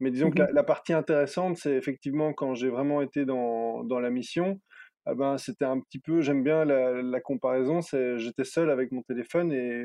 Mais 0.00 0.10
disons 0.10 0.30
que 0.30 0.38
la, 0.38 0.46
mmh 0.46 0.54
la, 0.54 0.62
partie 0.64 0.92
intéressante, 0.92 1.56
c'est 1.58 1.74
effectivement 1.74 2.32
quand 2.32 2.54
j'ai 2.54 2.68
vraiment 2.68 3.02
été 3.02 3.24
dans, 3.24 3.84
dans 3.84 4.00
la 4.00 4.10
mission. 4.10 4.60
Ah 5.04 5.14
ben, 5.14 5.36
c'était 5.36 5.64
un 5.64 5.80
petit 5.80 5.98
peu, 5.98 6.20
j'aime 6.20 6.44
bien 6.44 6.64
la, 6.64 7.02
la 7.02 7.20
comparaison, 7.20 7.82
c'est 7.82 8.18
j'étais 8.18 8.44
seul 8.44 8.70
avec 8.70 8.92
mon 8.92 9.02
téléphone 9.02 9.52
et 9.52 9.84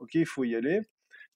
ok, 0.00 0.14
il 0.14 0.26
faut 0.26 0.44
y 0.44 0.54
aller. 0.54 0.80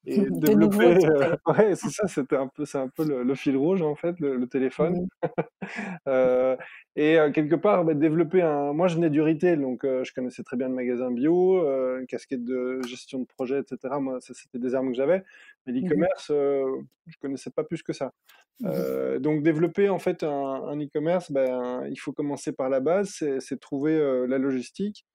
Et 0.06 0.18
développer, 0.30 1.06
euh, 1.06 1.36
ouais, 1.46 1.74
c'est 1.76 1.90
ça, 1.90 2.06
c'était 2.06 2.36
un 2.36 2.48
peu, 2.48 2.64
c'est 2.64 2.78
un 2.78 2.88
peu 2.88 3.04
le, 3.22 3.34
fil 3.34 3.56
rouge 3.56 3.82
en 3.82 3.94
fait, 3.94 4.18
le, 4.20 4.46
téléphone. 4.46 5.02
Mmh 5.02 5.06
euh, 6.08 6.56
et 6.96 7.18
euh, 7.18 7.30
quelque 7.32 7.54
part, 7.54 7.84
bah, 7.84 7.94
développer 7.94 8.42
un. 8.42 8.72
Moi, 8.72 8.88
je 8.88 8.96
venais 8.96 9.10
du 9.10 9.22
retail, 9.22 9.56
donc 9.56 9.82
je 9.84 10.12
connaissais 10.12 10.42
très 10.42 10.56
bien 10.56 10.68
le 10.68 10.74
magasin 10.74 11.10
bio, 11.10 11.64
une 11.98 12.06
casquette 12.06 12.44
de 12.44 12.80
gestion 12.86 13.20
de 13.20 13.24
projet, 13.24 13.60
etc. 13.60 13.94
Moi, 14.00 14.20
ça, 14.20 14.34
c'était 14.34 14.58
des 14.58 14.74
armes 14.74 14.90
que 14.90 14.96
j'avais. 14.96 15.24
Mais 15.66 15.72
mmh 15.72 15.76
l'e-commerce, 15.76 16.26
je 16.28 17.16
connaissais 17.20 17.50
pas 17.50 17.64
plus 17.64 17.82
que 17.82 17.92
ça. 17.92 18.12
Mmh 18.60 19.18
donc, 19.20 19.42
développer 19.42 19.88
en 19.88 19.98
fait 19.98 20.22
un, 20.22 20.78
e-commerce, 20.78 21.32
ben, 21.32 21.86
il 21.90 21.96
faut 21.96 22.12
commencer 22.12 22.52
par 22.52 22.68
la 22.68 22.80
base, 22.80 23.22
c'est 23.38 23.60
trouver 23.60 24.26
la 24.28 24.38
logistique. 24.38 25.06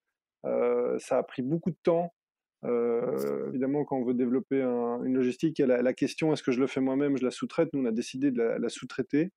ça 0.44 1.18
a 1.18 1.24
pris 1.24 1.44
beaucoup 1.44 1.70
de 1.70 1.78
temps. 1.84 2.12
Euh, 2.66 3.48
évidemment, 3.48 3.86
quand 3.86 3.98
on 3.98 4.04
veut 4.04 4.14
développer 4.14 4.62
une 4.62 5.16
logistique, 5.16 5.60
il 5.60 5.68
y 5.68 5.72
a 5.72 5.82
la, 5.82 5.94
question 5.94 6.34
est-ce 6.34 6.44
que 6.44 6.52
je 6.52 6.60
le 6.60 6.68
fais 6.68 6.82
moi-même, 6.82 7.18
je 7.18 7.24
la 7.24 7.32
sous-traite? 7.32 7.70
Nous, 7.74 7.82
on 7.82 7.86
a 7.86 7.92
décidé 7.92 8.32
de 8.32 8.42
la, 8.42 8.70
sous-traiter, 8.70 9.32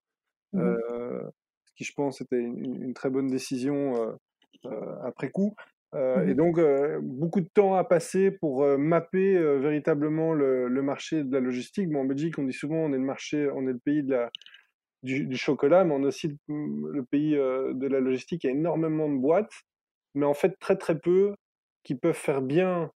mmh 0.53 0.61
euh, 0.61 1.23
ce 1.65 1.73
qui, 1.77 1.85
je 1.85 1.93
pense, 1.95 2.21
était 2.21 2.41
une, 2.41 2.93
très 2.95 3.09
bonne 3.09 3.29
décision 3.29 4.17
euh, 4.65 4.97
après 5.05 5.31
coup. 5.31 5.55
Mmh 5.93 6.29
et 6.29 6.35
donc, 6.35 6.59
beaucoup 7.03 7.43
de 7.43 7.49
temps 7.53 7.75
à 7.75 7.85
passer 7.85 8.31
pour 8.31 8.67
mapper 8.79 9.39
véritablement 9.59 10.33
le, 10.33 10.83
marché 10.83 11.23
de 11.23 11.33
la 11.33 11.41
logistique. 11.41 11.91
Bon, 11.91 12.01
en 12.01 12.05
Belgique, 12.05 12.39
on 12.39 12.45
dit 12.45 12.53
souvent 12.53 12.77
on 12.77 12.93
est 12.93 12.99
le 12.99 13.05
marché, 13.05 13.49
on 13.55 13.69
est 13.69 13.73
le 13.73 13.79
pays 13.79 14.03
de 14.03 14.13
la, 14.13 14.31
du, 15.03 15.37
chocolat, 15.37 15.85
mais 15.85 15.95
on 15.95 16.03
est 16.03 16.07
aussi 16.07 16.39
le, 16.49 17.03
pays 17.05 17.35
de 17.35 17.87
la 17.87 18.01
logistique. 18.01 18.45
Il 18.45 18.47
y 18.49 18.51
a 18.51 18.55
énormément 18.55 19.09
de 19.09 19.19
boîtes, 19.19 19.53
mais 20.15 20.27
en 20.27 20.35
fait 20.35 20.59
très 20.59 20.77
très 20.77 20.99
peu 20.99 21.35
qui 21.85 21.95
peuvent 21.95 22.15
faire 22.15 22.41
bien 22.41 22.91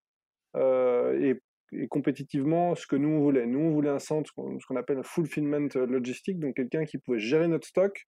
euh, 0.57 1.19
et, 1.21 1.41
compétitivement 1.89 2.75
ce 2.77 2.87
que 2.87 2.97
nous 2.97 3.09
on 3.09 3.21
voulait. 3.21 3.45
Nous 3.45 3.59
on 3.59 3.71
voulait 3.71 3.91
un 3.91 3.99
centre, 3.99 4.33
ce 4.37 4.67
qu'on 4.67 4.77
appelle 4.77 4.99
un 4.99 5.03
fulfillment 5.03 5.69
logistique, 5.75 6.39
donc 6.39 6.55
quelqu'un 6.55 6.85
qui 6.85 6.97
pouvait 6.97 7.19
gérer 7.19 7.49
notre 7.49 7.67
stock, 7.67 8.07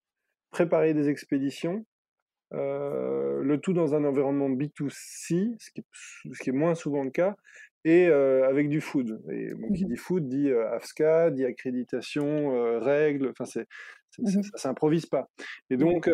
préparer 0.49 0.93
des 0.93 1.09
expéditions, 1.09 1.85
euh, 2.53 3.43
le 3.43 3.59
tout 3.59 3.73
dans 3.73 3.95
un 3.95 4.05
environnement 4.05 4.49
B2C, 4.49 5.55
ce 5.59 5.71
qui, 5.71 5.81
est, 5.81 5.85
ce 5.93 6.41
qui 6.41 6.49
est 6.49 6.53
moins 6.53 6.73
souvent 6.73 7.03
le 7.03 7.11
cas, 7.11 7.35
et 7.83 8.07
euh, 8.07 8.47
avec 8.47 8.69
du 8.69 8.79
food. 8.79 9.21
Et 9.29 9.49
qui 9.75 9.85
mmh 9.85 9.87
dit 9.89 9.97
food 9.97 10.29
dit 10.29 10.51
AFSCA, 10.51 11.29
dit 11.29 11.43
accréditation, 11.43 12.79
règles, 12.79 13.29
enfin 13.29 13.45
c'est, 13.45 13.67
mmh 14.19 14.41
ça 14.43 14.57
s'improvise 14.57 15.05
pas. 15.05 15.29
Et 15.69 15.75
mmh 15.75 15.79
donc 15.79 16.09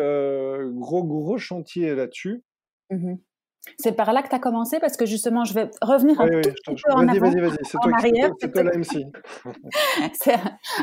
gros 0.74 1.04
gros 1.04 1.38
chantier 1.38 1.94
là-dessus. 1.94 2.42
C'est 3.78 3.92
par 3.92 4.12
là 4.12 4.22
que 4.22 4.28
tu 4.28 4.34
as 4.34 4.38
commencé 4.38 4.78
parce 4.78 4.96
que 4.96 5.06
justement, 5.06 5.44
je 5.44 5.54
vais 5.54 5.70
revenir 5.82 6.20
un 6.20 6.28
tout 6.28 6.50
petit 6.50 6.82
peu 6.84 6.92
en 6.92 7.08
arrière. 7.08 7.22
Vas-y, 7.22 7.40
vas-y, 7.40 7.56
c'est 7.62 7.78
toi, 7.78 7.92
arrière, 7.96 8.30
c'est 8.40 8.52
toi 8.52 8.62
la 8.62 8.76
MC. 8.76 9.06
c'est 10.14 10.36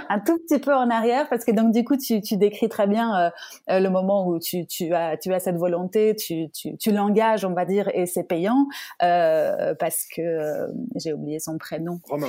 un, 0.09 0.19
tout 0.19 0.37
petit 0.37 0.59
peu 0.59 0.73
en 0.73 0.89
arrière 0.89 1.27
parce 1.29 1.45
que 1.45 1.51
donc 1.51 1.71
du 1.73 1.83
coup, 1.83 1.97
tu, 1.97 2.21
tu 2.21 2.37
décris 2.37 2.69
très 2.69 2.87
bien 2.87 3.17
euh, 3.17 3.29
euh, 3.69 3.79
le 3.79 3.89
moment 3.89 4.27
où 4.27 4.39
tu, 4.39 4.65
tu, 4.67 4.93
as, 4.93 5.17
tu 5.17 5.33
as 5.33 5.39
cette 5.39 5.57
volonté, 5.57 6.15
tu, 6.15 6.49
tu, 6.51 6.77
tu 6.77 6.91
l'engages, 6.91 7.45
on 7.45 7.53
va 7.53 7.65
dire, 7.65 7.89
et 7.93 8.05
c'est 8.05 8.23
payant 8.23 8.67
euh, 9.01 9.73
parce 9.79 10.05
que 10.15 10.21
euh, 10.21 10.67
j'ai 10.95 11.13
oublié 11.13 11.39
son 11.39 11.57
prénom. 11.57 11.99
Romain. 12.09 12.27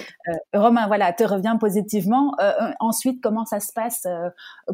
Romain, 0.55 0.87
voilà, 0.87 1.13
te 1.13 1.25
revient 1.25 1.57
positivement. 1.59 2.35
ensuite, 2.81 3.21
comment 3.23 3.45
ça 3.45 3.61
se 3.61 3.73
passe 3.73 4.07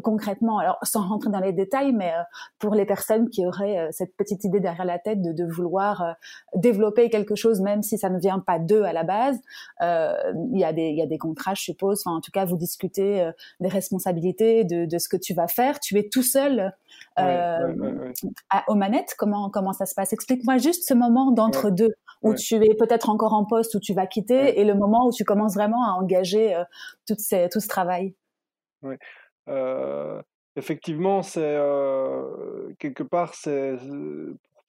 concrètement? 0.03 0.59
Alors, 0.59 0.77
sans 0.83 1.07
rentrer 1.07 1.29
dans 1.29 1.39
les 1.39 1.53
détails, 1.53 1.91
mais 1.91 2.13
pour 2.59 2.75
les 2.75 2.85
personnes 2.85 3.29
qui 3.29 3.45
auraient 3.45 3.89
cette 3.91 4.15
petite 4.15 4.43
idée 4.43 4.59
derrière 4.59 4.85
la 4.85 4.99
tête 4.99 5.21
de, 5.21 5.31
de 5.31 5.45
vouloir 5.45 5.70
euh, 5.79 6.13
développer 6.55 7.09
quelque 7.09 7.35
chose, 7.35 7.61
même 7.61 7.81
si 7.81 7.97
ça 7.97 8.09
ne 8.09 8.19
vient 8.19 8.39
pas 8.39 8.59
d'eux 8.59 8.83
à 8.83 8.93
la 8.93 9.03
base. 9.03 9.39
Euh, 9.81 10.15
il 10.53 10.59
y 10.59 10.63
a 10.63 10.73
des 10.73 10.89
il 10.89 10.97
y 10.97 11.01
a 11.01 11.05
des 11.05 11.17
contrats, 11.17 11.53
je 11.53 11.61
suppose. 11.61 12.01
Enfin, 12.05 12.17
en 12.17 12.21
tout 12.21 12.31
cas, 12.31 12.45
vous 12.45 12.57
discutez 12.57 13.21
euh, 13.21 13.31
des 13.59 13.69
responsabilités, 13.69 14.63
de, 14.63 14.85
de 14.85 14.97
ce 14.97 15.07
que 15.09 15.17
tu 15.17 15.33
vas 15.33 15.47
faire. 15.47 15.79
Tu 15.79 15.97
es 15.97 16.09
tout 16.09 16.23
seul 16.23 16.73
à, 17.15 17.59
aux 18.67 18.75
manettes. 18.75 19.15
Comment 19.17 19.49
comment 19.49 19.73
ça 19.73 19.85
se 19.85 19.95
passe? 19.95 20.13
Explique-moi 20.13 20.57
juste 20.57 20.87
ce 20.87 20.93
moment 20.93 21.31
d'entre 21.31 21.69
deux 21.69 21.93
où 22.21 22.35
tu 22.35 22.55
es 22.55 22.75
peut-être 22.75 23.09
encore 23.09 23.33
en 23.33 23.45
poste, 23.45 23.73
où 23.75 23.79
tu 23.79 23.93
vas 23.93 24.05
quitter, 24.05 24.59
et 24.59 24.63
le 24.63 24.75
moment 24.75 25.07
où 25.07 25.11
tu 25.11 25.23
commences 25.23 25.55
vraiment 25.55 25.83
à 25.83 25.93
engager 25.93 26.55
tout, 27.07 27.15
ces, 27.17 27.49
tout 27.49 27.59
ce 27.59 27.67
travail. 27.67 28.13
Oui. 28.83 28.95
effectivement, 30.55 31.23
c'est 31.23 31.57
quelque 32.79 33.03
part, 33.03 33.33
c'est 33.33 33.77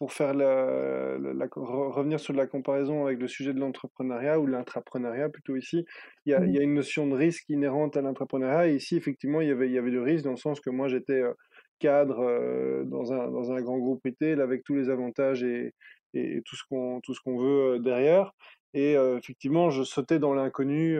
pour 0.02 0.12
faire 0.12 0.34
la, 0.34 1.16
revenir 1.54 2.18
sur 2.18 2.32
la 2.32 2.48
comparaison 2.48 3.06
avec 3.06 3.20
le 3.20 3.28
sujet 3.28 3.54
de 3.54 3.60
l'entrepreneuriat 3.60 4.40
ou 4.40 4.48
l'intrapreneuriat 4.48 5.28
plutôt 5.28 5.54
ici, 5.54 5.84
il 6.26 6.32
y, 6.32 6.34
a, 6.34 6.44
il 6.44 6.52
y, 6.52 6.58
a, 6.58 6.60
mmh 6.60 6.64
une 6.64 6.74
notion 6.74 7.06
de 7.06 7.14
risque 7.14 7.48
inhérente 7.48 7.96
à 7.96 8.00
l'entrepreneuriat. 8.00 8.66
Et 8.66 8.74
ici, 8.74 8.96
effectivement, 8.96 9.40
il 9.40 9.46
y 9.46 9.52
avait, 9.52 9.68
il 9.68 9.72
y 9.72 9.78
avait 9.78 9.92
du 9.92 10.00
risque 10.00 10.24
dans 10.24 10.32
le 10.32 10.36
sens 10.36 10.58
que 10.58 10.70
moi, 10.70 10.88
j'étais 10.88 11.22
euh, 11.22 11.34
cadre 11.78 12.18
euh, 12.18 12.82
dans, 12.84 13.12
un, 13.12 13.30
dans 13.30 13.52
un 13.52 13.62
grand 13.62 13.78
groupe 13.78 14.00
retail 14.04 14.40
avec 14.40 14.64
tous 14.64 14.74
les 14.74 14.90
avantages 14.90 15.44
et, 15.44 15.72
et 16.14 16.42
tout 16.44 16.56
ce 16.56 16.64
qu'on 16.68 17.00
qu'on 17.24 17.38
veut 17.38 17.74
euh, 17.74 17.78
derrière. 17.78 18.32
Et 18.74 18.94
effectivement, 18.94 19.70
je 19.70 19.84
sautais 19.84 20.18
dans 20.18 20.34
l'inconnu 20.34 20.98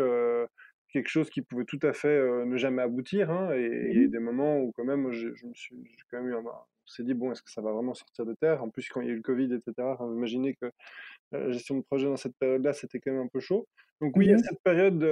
quelque 0.93 1.09
chose 1.09 1.31
qui 1.31 1.43
pouvait 1.43 1.65
tout 1.65 1.79
à 1.83 1.93
fait 1.93 2.21
ne 2.45 2.57
jamais 2.57 2.83
aboutir. 2.83 3.31
Hein, 3.31 3.53
et 3.55 3.89
il 3.91 3.97
y 3.97 4.01
a 4.01 4.03
eu 4.03 4.09
mmh 4.09 4.11
des 4.11 4.19
moments 4.19 4.59
où 4.61 4.73
quand 4.73 4.85
même, 4.85 5.11
je, 5.13 5.35
je 5.35 5.47
me 5.47 5.55
suis 5.55 5.77
quand 6.11 6.19
même 6.19 6.29
eu 6.29 6.35
un, 6.37 6.43
on 6.45 6.87
s'est 6.87 7.05
dit, 7.05 7.15
bon, 7.15 7.33
est-ce 7.33 7.43
que 7.43 7.51
ça 7.51 7.63
va 7.63 7.73
vraiment 7.73 7.95
sortir 7.95 8.27
de 8.27 8.35
terre? 8.35 8.63
En 8.63 8.71
plus, 8.71 8.89
quand 8.89 9.01
il 9.01 9.07
y 9.09 9.11
a 9.11 9.13
eu 9.13 9.17
le 9.17 9.23
Covid, 9.23 9.53
etc., 9.55 9.89
imaginez 10.01 10.55
que 10.55 10.71
la 11.33 11.51
gestion 11.51 11.77
de 11.77 11.83
projet 11.83 12.07
dans 12.07 12.17
cette 12.17 12.37
période-là, 12.39 12.73
c'était 12.73 13.01
quand 13.01 13.13
même 13.13 13.23
un 13.23 13.29
peu 13.29 13.41
chaud. 13.41 13.67
Donc 14.01 14.17
oui, 14.17 14.27
il 14.27 14.31
y 14.31 14.35
a 14.35 14.37
mmh 14.37 14.41
cette 14.41 14.63
période, 14.63 15.03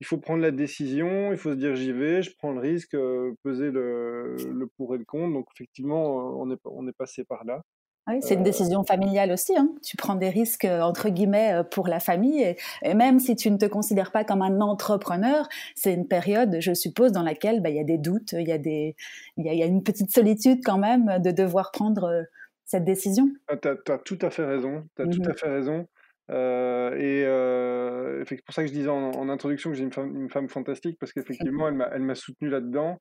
il 0.00 0.06
faut 0.06 0.18
prendre 0.18 0.42
la 0.42 0.50
décision, 0.50 1.32
il 1.32 1.38
faut 1.38 1.50
se 1.52 1.56
dire, 1.56 1.76
j'y 1.76 1.92
vais, 1.92 2.22
je 2.22 2.34
prends 2.36 2.52
le 2.52 2.60
risque, 2.60 2.96
peser 3.42 3.70
le, 3.70 4.34
le, 4.36 4.66
pour 4.66 4.94
et 4.94 4.98
le 4.98 5.04
contre. 5.04 5.34
Donc 5.34 5.48
effectivement, 5.54 6.40
on 6.40 6.50
est, 6.50 6.60
on 6.64 6.86
est 6.88 6.96
passé 6.96 7.24
par 7.24 7.44
là. 7.44 7.62
Oui, 8.10 8.18
c'est 8.22 8.34
une 8.34 8.42
décision 8.42 8.82
familiale 8.82 9.30
aussi. 9.30 9.56
Hein. 9.56 9.68
Tu 9.84 9.96
prends 9.96 10.16
des 10.16 10.30
risques 10.30 10.64
euh, 10.64 10.80
entre 10.80 11.08
guillemets 11.10 11.54
euh, 11.54 11.62
pour 11.62 11.86
la 11.86 12.00
famille 12.00 12.56
et, 12.82 12.94
même 12.94 13.20
si 13.20 13.36
tu 13.36 13.50
ne 13.50 13.56
te 13.56 13.66
considères 13.66 14.10
pas 14.10 14.24
comme 14.24 14.42
un 14.42 14.60
entrepreneur, 14.60 15.48
c'est 15.76 15.94
une 15.94 16.08
période, 16.08 16.56
je 16.60 16.74
suppose, 16.74 17.12
dans 17.12 17.22
laquelle 17.22 17.62
bah, 17.62 17.70
il 17.70 17.76
y 17.76 17.80
a 17.80 17.84
des 17.84 17.98
doutes, 17.98 18.32
il 18.32 18.48
y 18.48 18.52
a 18.52 18.58
des, 18.58 18.96
il 19.36 19.46
y 19.46 19.62
a, 19.62 19.66
une 19.66 19.82
petite 19.82 20.10
solitude 20.10 20.60
quand 20.64 20.78
même 20.78 21.18
de 21.20 21.30
devoir 21.30 21.70
prendre 21.70 22.04
euh, 22.04 22.22
cette 22.64 22.84
décision. 22.84 23.28
Ah, 23.48 23.56
tu 23.56 23.68
as, 23.68 23.98
tout 23.98 24.18
à 24.22 24.30
fait 24.30 24.44
raison. 24.44 24.84
Tout 24.96 25.04
mmh 25.04 25.30
à 25.30 25.34
fait 25.34 25.48
raison. 25.48 25.86
Euh, 26.30 26.94
et 26.96 27.24
euh, 27.26 28.24
c'est 28.26 28.42
pour 28.44 28.54
ça 28.54 28.62
que 28.62 28.68
je 28.68 28.72
disais 28.72 28.88
en, 28.88 29.28
introduction 29.28 29.70
que 29.70 29.76
j'ai 29.76 29.82
une 29.82 29.92
femme, 29.92 30.14
une 30.14 30.30
femme 30.30 30.48
fantastique 30.48 30.96
parce 30.98 31.12
qu'effectivement, 31.12 31.68
elle 31.68 32.02
m'a 32.02 32.14
soutenu 32.14 32.48
là-dedans. 32.48 33.00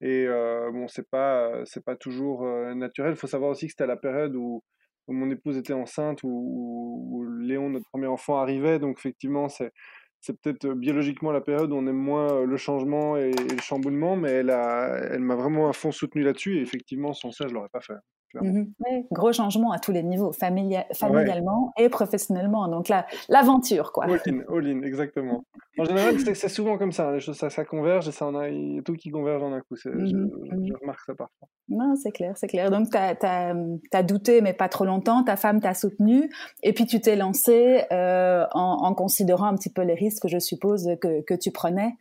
Et 0.00 0.26
bon, 0.72 0.88
c'est 0.88 1.08
pas, 1.08 1.64
c'est 1.64 1.84
pas 1.84 1.96
toujours 1.96 2.44
naturel. 2.74 3.12
Il 3.12 3.16
faut 3.16 3.26
savoir 3.26 3.50
aussi 3.50 3.66
que 3.66 3.72
c'était 3.72 3.84
à 3.84 3.88
la 3.88 3.96
période 3.96 4.34
où, 4.36 4.62
mon 5.08 5.30
épouse 5.30 5.58
était 5.58 5.74
enceinte, 5.74 6.20
où, 6.22 7.24
Léon, 7.40 7.70
notre 7.70 7.88
premier 7.90 8.06
enfant, 8.06 8.38
arrivait. 8.38 8.78
Donc 8.78 8.98
effectivement, 8.98 9.48
c'est, 9.48 9.72
c'est 10.20 10.38
peut-être 10.40 10.72
biologiquement 10.72 11.32
la 11.32 11.40
période 11.40 11.72
où 11.72 11.76
on 11.76 11.86
aime 11.86 11.96
moins 11.96 12.44
le 12.44 12.56
changement 12.56 13.16
et, 13.16 13.30
le 13.32 13.60
chamboulement, 13.60 14.16
mais 14.16 14.30
elle, 14.30 14.50
a, 14.50 14.96
elle 15.10 15.20
m'a 15.20 15.36
vraiment 15.36 15.68
à 15.68 15.72
fond 15.72 15.92
soutenu 15.92 16.22
là-dessus. 16.22 16.58
Et 16.58 16.62
effectivement, 16.62 17.12
sans 17.12 17.30
ça, 17.30 17.46
je 17.48 17.54
l'aurais 17.54 17.68
pas 17.68 17.80
fait. 17.80 17.94
Mmh 18.42 18.64
gros 19.10 19.32
changement 19.32 19.72
à 19.72 19.78
tous 19.78 19.92
les 19.92 20.02
niveaux, 20.02 20.32
familialement 20.32 21.72
et 21.78 21.88
professionnellement. 21.88 22.68
Donc 22.68 22.88
là, 22.88 23.06
l'aventure, 23.28 23.92
quoi. 23.92 24.04
All 24.04 24.20
in, 24.26 24.40
all 24.48 24.66
in, 24.66 24.82
exactement. 24.82 25.44
En 25.76 25.84
général, 25.84 26.14
c'est 26.20 26.48
souvent 26.48 26.78
comme 26.78 26.92
ça. 26.92 27.08
Hein, 27.08 27.14
les 27.14 27.20
choses, 27.20 27.36
ça, 27.36 27.50
ça, 27.50 27.64
converge 27.64 28.06
et 28.06 28.12
ça 28.12 28.26
en 28.26 28.36
a, 28.36 28.48
y 28.48 28.78
a 28.78 28.82
tout 28.82 28.94
qui 28.94 29.10
converge 29.10 29.42
en 29.42 29.52
un 29.52 29.60
coup. 29.60 29.74
Je, 29.74 29.88
mmh 29.88 30.30
je, 30.68 30.72
remarque 30.80 31.00
ça 31.04 31.14
parfois. 31.16 31.48
Non, 31.68 31.96
c'est 31.96 32.12
clair, 32.12 32.36
c'est 32.36 32.46
clair. 32.46 32.70
Donc, 32.70 32.90
tu 32.90 32.96
as, 32.96 33.54
as, 33.92 34.02
douté, 34.04 34.40
mais 34.40 34.52
pas 34.52 34.68
trop 34.68 34.84
longtemps. 34.84 35.24
Ta 35.24 35.34
femme 35.34 35.60
t'a 35.60 35.74
soutenu. 35.74 36.30
Et 36.62 36.72
puis, 36.72 36.86
tu 36.86 37.00
t'es 37.00 37.16
lancé 37.16 37.82
euh, 37.90 38.44
en, 38.52 38.84
en, 38.84 38.94
considérant 38.94 39.46
un 39.46 39.56
petit 39.56 39.72
peu 39.72 39.82
les 39.82 39.94
risques, 39.94 40.28
je 40.28 40.38
suppose, 40.38 40.88
que, 41.00 41.22
que 41.22 41.34
tu 41.34 41.50
prenais. 41.50 41.96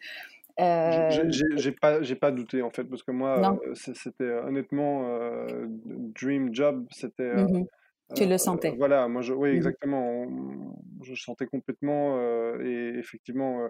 Euh... 0.60 1.32
J'ai 1.56 1.72
pas, 1.72 2.02
j'ai 2.02 2.16
pas 2.16 2.32
douté 2.32 2.62
en 2.62 2.70
fait 2.70 2.84
parce 2.84 3.04
que 3.04 3.12
moi, 3.12 3.60
euh, 3.68 3.74
c'était 3.74 4.24
euh, 4.24 4.44
honnêtement 4.46 5.08
euh, 5.08 5.66
dream 5.68 6.54
job, 6.54 6.88
c'était. 6.92 7.34
Mmh 7.36 7.66
tu 8.16 8.28
le 8.28 8.38
sentais. 8.38 8.76
voilà, 8.78 9.08
moi, 9.08 9.24
je, 9.24 9.34
oui, 9.34 9.54
mmh 9.54 9.56
exactement. 9.56 10.28
je 11.02 11.16
sentais 11.16 11.48
complètement 11.48 12.20
et 12.60 12.94
effectivement, 13.00 13.68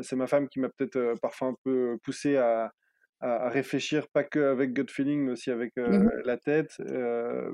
c'est 0.00 0.16
ma 0.16 0.26
femme 0.26 0.48
qui 0.48 0.60
m'a 0.60 0.70
peut-être 0.70 1.20
parfois 1.20 1.48
un 1.48 1.56
peu 1.62 1.98
poussé 2.02 2.36
à, 2.36 2.72
à, 3.20 3.50
réfléchir, 3.50 4.06
pas 4.08 4.24
qu'avec 4.24 4.72
gut 4.72 4.86
feeling, 4.88 5.20
mais 5.24 5.32
aussi 5.32 5.50
avec 5.50 5.76
mmh 5.76 6.08
la 6.24 6.38
tête. 6.38 6.72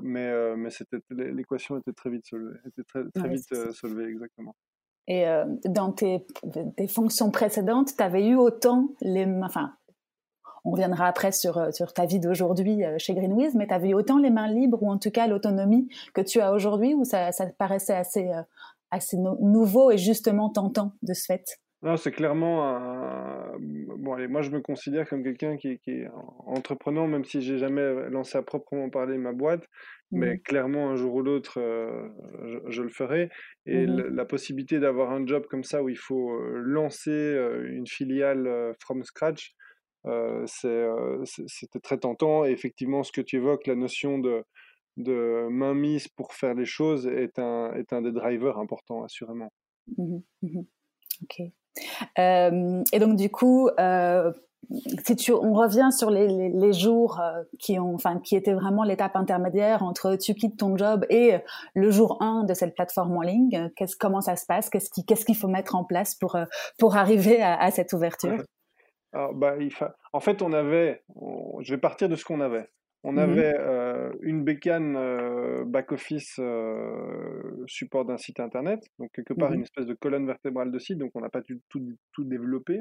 mais 0.01 0.55
mais 0.55 0.69
c'était 0.69 0.99
l'équation 1.09 1.77
était 1.77 1.93
très 1.93 2.09
vite 2.09 2.25
solvée, 2.25 2.57
était 2.65 2.83
très, 2.83 3.03
très 3.13 3.27
vite 3.27 3.73
solvée, 3.73 4.05
exactement. 4.05 4.55
Et 5.09 5.27
euh, 5.27 5.43
dans 5.65 5.91
tes, 5.91 6.23
fonctions 6.87 7.31
précédentes, 7.31 7.97
tu 7.97 8.03
avais 8.03 8.27
eu 8.27 8.35
autant 8.35 8.89
les 9.01 9.25
enfin, 9.43 9.73
on 10.63 10.71
reviendra 10.71 11.07
après 11.07 11.31
sur, 11.31 11.57
euh, 11.57 11.71
sur 11.71 11.93
ta 11.93 12.05
vie 12.05 12.19
d'aujourd'hui 12.19 12.85
euh, 12.85 12.95
chez 12.99 13.15
Greenwiz, 13.15 13.55
mais 13.55 13.65
tu 13.65 13.73
avais 13.73 13.89
eu 13.89 13.93
autant 13.95 14.19
les 14.19 14.29
mains 14.29 14.47
libres, 14.47 14.81
ou 14.83 14.91
en 14.91 14.99
tout 14.99 15.09
cas 15.09 15.25
l'autonomie 15.25 15.89
que 16.13 16.21
tu 16.21 16.39
as 16.39 16.53
aujourd'hui, 16.53 16.93
ou 16.93 17.05
ça, 17.05 17.31
paraissait 17.57 17.95
assez, 17.95 18.29
assez 18.91 19.17
nouveau 19.17 19.89
et 19.89 19.97
justement 19.97 20.49
tentant 20.49 20.93
de 21.01 21.13
ce 21.13 21.25
fait? 21.25 21.59
Non, 21.81 21.95
c'est 21.95 22.11
clairement 22.11 22.67
un... 22.67 23.57
Bon, 23.59 24.13
allez, 24.13 24.27
moi, 24.27 24.41
je 24.41 24.49
me 24.49 24.59
considère 24.59 25.07
comme 25.07 25.23
quelqu'un 25.23 25.55
qui, 25.55 25.79
qui, 25.79 25.91
est 25.91 26.07
entrepreneur, 26.45 27.07
même 27.07 27.23
si 27.23 27.41
j'ai 27.41 27.57
jamais 27.57 28.09
lancé 28.09 28.37
à 28.37 28.41
proprement 28.41 28.89
parler 28.89 29.17
ma 29.17 29.31
boîte. 29.31 29.65
Mais 30.11 30.35
mmh. 30.35 30.39
clairement, 30.39 30.89
un 30.89 30.95
jour 30.95 31.13
ou 31.15 31.21
l'autre, 31.21 31.59
euh, 31.59 32.09
je, 32.67 32.81
le 32.81 32.89
ferai. 32.89 33.29
Et 33.65 33.85
mmh 33.85 34.09
la 34.09 34.25
possibilité 34.25 34.79
d'avoir 34.79 35.11
un 35.11 35.25
job 35.25 35.45
comme 35.49 35.63
ça 35.63 35.81
où 35.83 35.89
il 35.89 35.97
faut 35.97 36.31
euh, 36.31 36.57
lancer 36.57 37.11
euh, 37.11 37.69
une 37.71 37.87
filiale 37.87 38.75
from 38.79 39.03
scratch, 39.03 39.55
c'était 40.47 41.79
très 41.81 41.97
tentant. 41.97 42.45
Et 42.45 42.51
effectivement, 42.51 43.03
ce 43.03 43.13
que 43.13 43.21
tu 43.21 43.37
évoques, 43.37 43.67
la 43.67 43.75
notion 43.75 44.19
de, 44.19 44.43
de 44.97 45.47
mainmise 45.49 46.09
pour 46.09 46.33
faire 46.33 46.55
les 46.55 46.65
choses 46.65 47.07
est 47.07 47.39
un, 47.39 47.73
est 47.73 47.93
un 47.93 48.01
des 48.01 48.11
drivers 48.11 48.57
importants, 48.57 49.03
assurément. 49.03 49.53
Mmh 49.97 50.19
ok. 51.23 51.41
Et 52.17 52.99
donc, 52.99 53.15
du 53.15 53.29
coup, 53.29 53.69
si 55.05 55.15
tu, 55.15 55.31
on 55.31 55.53
revient 55.53 55.89
sur 55.91 56.11
les, 56.11 56.49
les, 56.49 56.73
jours 56.73 57.19
euh, 57.19 57.43
qui 57.57 57.79
ont, 57.79 57.95
enfin, 57.95 58.19
qui 58.19 58.35
étaient 58.35 58.53
vraiment 58.53 58.83
l'étape 58.83 59.15
intermédiaire 59.15 59.83
entre 59.83 60.15
tu 60.15 60.35
quittes 60.35 60.57
ton 60.57 60.77
job 60.77 61.05
et 61.09 61.37
le 61.73 61.89
jour 61.89 62.21
1 62.21 62.43
de 62.43 62.53
cette 62.53 62.75
plateforme 62.75 63.17
en 63.17 63.21
ligne, 63.21 63.71
comment 63.99 64.21
ça 64.21 64.35
se 64.35 64.45
passe, 64.45 64.69
qu'est-ce 64.69 64.91
qui, 64.91 65.05
qu'est-ce 65.05 65.25
qu'il 65.25 65.35
faut 65.35 65.47
mettre 65.47 65.75
en 65.75 65.83
place 65.83 66.15
pour, 66.15 66.35
euh, 66.35 66.45
pour 66.77 66.97
arriver 66.97 67.41
à, 67.41 67.71
cette 67.71 67.93
ouverture? 67.93 68.43
Bah, 69.13 69.55
En 70.13 70.19
fait, 70.19 70.41
on 70.43 70.53
avait, 70.53 71.03
je 71.61 71.73
vais 71.73 71.79
partir 71.79 72.07
de 72.07 72.15
ce 72.15 72.23
qu'on 72.23 72.41
avait. 72.41 72.69
On 73.03 73.13
mmh 73.13 73.19
avait 73.19 73.55
euh, 73.57 74.11
une 74.21 74.43
bécane 74.43 74.97
back-office 75.65 76.39
support 77.65 78.05
d'un 78.05 78.17
site 78.17 78.39
internet, 78.39 78.81
donc 78.99 79.11
quelque 79.13 79.33
part 79.33 79.51
mmh 79.51 79.55
une 79.55 79.61
espèce 79.61 79.85
de 79.85 79.93
colonne 79.93 80.25
vertébrale 80.25 80.71
de 80.71 80.79
site, 80.79 80.97
donc 80.97 81.11
on 81.15 81.21
n'a 81.21 81.29
pas 81.29 81.41
tout, 81.41 81.59
tout, 81.69 81.81
tout 82.11 82.23
développé. 82.25 82.79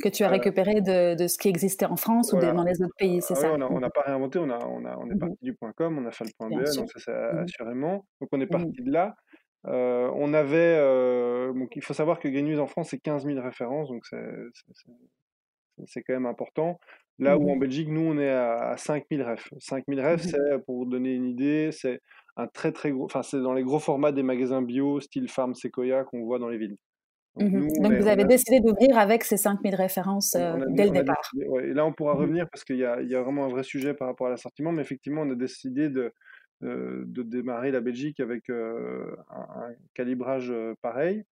Que 0.00 0.08
tu 0.08 0.22
as 0.22 0.28
récupéré 0.28 0.80
de, 0.80 1.16
de, 1.16 1.26
ce 1.26 1.36
qui 1.38 1.48
existait 1.48 1.86
en 1.86 1.96
France 1.96 2.32
ou 2.32 2.38
dans 2.38 2.62
les 2.62 2.80
autres 2.82 2.94
pays, 2.96 3.20
c'est 3.20 3.34
ah 3.36 3.40
ça? 3.40 3.52
On 3.52 3.80
n'a 3.80 3.90
pas 3.90 4.02
réinventé, 4.02 4.38
on, 4.38 4.48
a, 4.48 4.64
on, 4.64 4.84
a, 4.84 4.96
on 4.96 5.10
est 5.10 5.14
mmh 5.14 5.18
parti 5.18 5.38
du 5.42 5.54
point 5.54 5.72
.com, 5.72 5.98
on 5.98 6.06
a 6.06 6.12
fait 6.12 6.24
le 6.24 6.30
point 6.38 6.48
.be, 6.48 6.64
donc 6.76 6.90
ça 6.92 7.00
c'est 7.00 7.12
mmh 7.12 7.38
assurément. 7.38 8.06
Donc 8.20 8.28
on 8.30 8.40
est 8.40 8.46
parti 8.46 8.80
de 8.80 8.92
là. 8.92 9.16
On 9.64 10.34
avait, 10.34 10.78
donc 11.52 11.74
il 11.74 11.82
faut 11.82 11.94
savoir 11.94 12.20
que 12.20 12.28
Green 12.28 12.60
en 12.60 12.68
France 12.68 12.90
c'est 12.90 13.00
15 13.00 13.24
000 13.24 13.40
références, 13.40 13.88
donc 13.88 14.04
c'est 15.86 16.02
quand 16.04 16.14
même 16.14 16.26
important. 16.26 16.78
Là 17.18 17.36
où 17.36 17.50
en 17.50 17.56
Belgique, 17.56 17.88
nous 17.88 18.00
on 18.00 18.18
est 18.18 18.30
à, 18.30 18.76
5 18.76 19.04
000 19.10 19.28
refs. 19.28 19.52
5 19.58 19.84
000 19.88 20.00
refs, 20.06 20.22
c'est 20.22 20.64
pour 20.64 20.78
vous 20.78 20.84
donner 20.84 21.14
une 21.14 21.26
idée, 21.26 21.70
c'est 21.72 22.00
un 22.36 22.46
très 22.46 22.70
très 22.70 22.92
gros, 22.92 23.04
enfin 23.04 23.22
c'est 23.22 23.40
dans 23.40 23.52
les 23.52 23.64
gros 23.64 23.80
formats 23.80 24.12
des 24.12 24.22
magasins 24.22 24.62
bio, 24.62 25.00
style 25.00 25.28
Farm 25.28 25.54
Sequoia 25.54 26.04
qu'on 26.04 26.24
voit 26.24 26.38
dans 26.38 26.48
les 26.48 26.58
villes. 26.58 26.76
Donc, 27.36 27.52
mmh 27.52 27.98
vous 28.00 28.08
avez 28.08 28.24
décidé 28.24 28.60
d'ouvrir 28.60 28.98
avec 28.98 29.22
ces 29.22 29.36
5000 29.36 29.74
références 29.74 30.36
dès 30.70 30.86
le 30.86 30.90
départ. 30.90 31.30
et 31.62 31.72
là, 31.72 31.86
on 31.86 31.92
pourra 31.92 32.14
mmh 32.14 32.18
revenir 32.18 32.48
parce 32.50 32.64
qu'il 32.64 32.76
y, 32.76 32.80
y, 32.80 32.84
a 33.14 33.22
vraiment 33.22 33.44
un 33.44 33.48
vrai 33.48 33.62
sujet 33.62 33.94
par 33.94 34.08
rapport 34.08 34.26
à 34.26 34.30
l'assortiment, 34.30 34.72
mais 34.72 34.82
effectivement, 34.82 35.22
on 35.22 35.30
a 35.30 35.36
décidé 35.36 35.88
de, 35.88 36.12
de 36.60 37.22
démarrer 37.22 37.70
la 37.70 37.80
Belgique 37.80 38.20
avec 38.20 38.50
un, 38.50 39.74
calibrage 39.94 40.52
pareil. 40.82 41.24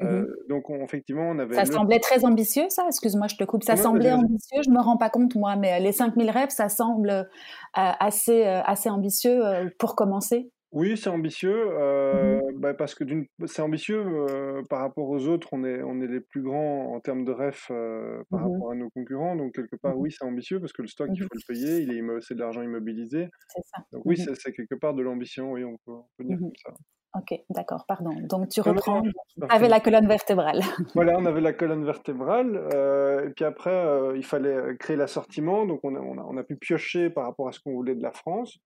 Mmh 0.00 0.24
donc, 0.48 0.64
effectivement, 0.70 1.30
on 1.30 1.38
avait. 1.38 1.54
Ça 1.54 1.64
semblait 1.64 2.00
très 2.00 2.24
ambitieux, 2.24 2.68
ça? 2.68 2.84
Excuse-moi, 2.88 3.28
je 3.28 3.36
te 3.36 3.44
coupe. 3.44 3.62
Ça 3.62 3.76
semblait 3.76 4.12
ambitieux, 4.12 4.60
je 4.64 4.70
ne 4.70 4.74
me 4.74 4.80
rends 4.80 4.96
pas 4.96 5.08
compte, 5.08 5.34
moi, 5.36 5.56
mais 5.56 5.80
les 5.80 5.92
5000 5.92 6.30
rêves, 6.30 6.50
ça 6.50 6.68
semble 6.68 7.28
assez, 7.74 8.44
assez 8.44 8.90
ambitieux 8.90 9.40
pour 9.78 9.94
commencer. 9.94 10.50
Oui, 10.74 10.96
c'est 10.96 11.08
ambitieux, 11.08 11.68
euh, 11.70 12.40
mmh 12.40 12.58
bah, 12.58 12.74
parce 12.74 12.96
que 12.96 13.04
c'est 13.46 13.62
ambitieux 13.62 14.02
euh, 14.04 14.60
par 14.68 14.80
rapport 14.80 15.08
aux 15.08 15.28
autres, 15.28 15.50
on 15.52 15.62
est, 15.62 15.80
on 15.84 16.00
est 16.00 16.08
les 16.08 16.18
plus 16.18 16.42
grands 16.42 16.92
en 16.96 16.98
termes 16.98 17.24
de 17.24 17.30
euh, 17.30 18.24
par 18.28 18.40
mmh 18.40 18.42
rapport 18.42 18.72
à 18.72 18.74
nos 18.74 18.90
concurrents, 18.90 19.36
donc 19.36 19.54
quelque 19.54 19.76
part, 19.76 19.96
oui, 19.96 20.10
c'est 20.10 20.24
ambitieux 20.24 20.58
parce 20.58 20.72
que 20.72 20.82
le 20.82 20.88
stock, 20.88 21.08
il 21.14 21.22
faut 21.22 21.28
le 21.32 21.46
payer, 21.46 21.78
il 21.78 21.92
est, 21.92 22.02
c'est 22.22 22.34
de 22.34 22.40
l'argent 22.40 22.60
immobilisé. 22.60 23.28
C'est 23.50 23.62
ça. 23.66 23.84
Donc 23.92 24.02
oui, 24.04 24.16
c'est 24.16 24.52
quelque 24.52 24.74
part 24.74 24.94
de 24.94 25.02
l'ambition, 25.02 25.52
oui, 25.52 25.62
on 25.62 25.76
peut, 25.86 25.92
on 25.92 26.06
peut 26.18 26.24
dire 26.24 26.38
comme 26.38 26.56
ça. 26.56 26.74
Ok, 27.16 27.38
d'accord, 27.48 27.84
pardon. 27.86 28.12
Donc 28.22 28.48
tu 28.48 28.60
reprends. 28.60 29.02
On 29.40 29.46
avait 29.46 29.68
la 29.68 29.78
colonne 29.78 30.08
vertébrale. 30.08 30.60
Voilà, 30.94 31.16
on 31.16 31.26
avait 31.26 31.40
la 31.40 31.52
colonne 31.52 31.84
vertébrale. 31.84 32.68
Euh, 32.74 33.28
et 33.28 33.30
puis 33.30 33.44
après, 33.44 33.70
euh, 33.70 34.16
il 34.16 34.24
fallait 34.24 34.76
créer 34.78 34.96
l'assortiment. 34.96 35.64
Donc 35.64 35.80
on 35.84 35.94
a, 35.94 36.00
on, 36.00 36.18
a, 36.18 36.22
on 36.22 36.36
a, 36.36 36.42
pu 36.42 36.56
piocher 36.56 37.10
par 37.10 37.24
rapport 37.24 37.48
à 37.48 37.52
ce 37.52 37.60
qu'on 37.60 37.72
voulait 37.72 37.94
de 37.94 38.02
la 38.02 38.10
France. 38.10 38.58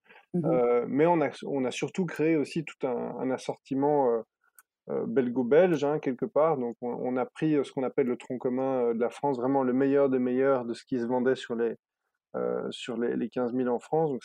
Euh, 0.45 0.87
mais 0.89 1.07
on 1.07 1.21
a, 1.21 1.29
on 1.47 1.65
a 1.65 1.71
surtout 1.71 2.07
créé 2.07 2.37
aussi 2.37 2.65
tout 2.65 2.87
un, 2.87 3.17
un 3.21 3.31
assortiment 3.31 4.25
belgo-belge, 4.89 5.85
hein, 5.85 5.99
quelque 5.99 6.25
part. 6.25 6.57
Donc 6.57 6.77
on, 6.81 7.17
a 7.19 7.27
pris 7.27 7.59
ce 7.63 7.71
qu'on 7.73 7.83
appelle 7.83 8.07
le 8.07 8.17
tronc 8.17 8.39
commun 8.39 8.95
de 8.95 9.01
la 9.01 9.11
France, 9.11 9.37
vraiment 9.37 9.63
le 9.63 9.75
meilleur 9.75 10.09
des 10.09 10.19
meilleurs 10.19 10.65
de 10.65 10.73
ce 10.73 10.85
qui 10.85 10.99
se 10.99 11.05
vendait 11.05 11.37
sur 11.37 11.55
les, 11.55 11.75
euh, 11.75 11.75
sur 12.71 12.97
les, 12.97 13.17
les, 13.17 13.29
15 13.29 13.55
000 13.55 13.69
en 13.69 13.79
France. 13.79 14.11
Donc 14.11 14.23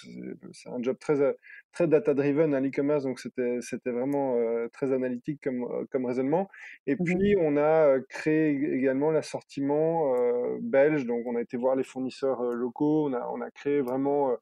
c'est 0.51 0.69
un 0.69 0.81
job 0.81 0.97
très, 0.99 1.21
euh, 1.21 1.33
très 1.71 1.87
data-driven 1.87 2.53
à 2.53 2.59
l'e-commerce, 2.59 3.03
donc 3.03 3.19
c'était 3.19 3.59
vraiment 3.91 4.35
euh, 4.37 4.67
très 4.69 4.91
analytique 4.93 5.41
comme, 5.43 5.87
comme 5.89 6.05
raisonnement. 6.05 6.49
Et 6.87 6.95
mmh 6.95 7.03
puis 7.03 7.35
on 7.39 7.57
a 7.57 7.99
créé 8.09 8.49
également 8.49 9.11
l'assortiment 9.11 10.13
belge, 10.61 11.05
donc 11.05 11.25
on 11.25 11.35
a 11.35 11.41
été 11.41 11.57
voir 11.57 11.75
les 11.75 11.83
fournisseurs 11.83 12.43
locaux, 12.43 13.07
on 13.07 13.13
a, 13.13 13.27
on 13.33 13.41
a 13.41 13.51
créé 13.51 13.81
vraiment 13.81 14.35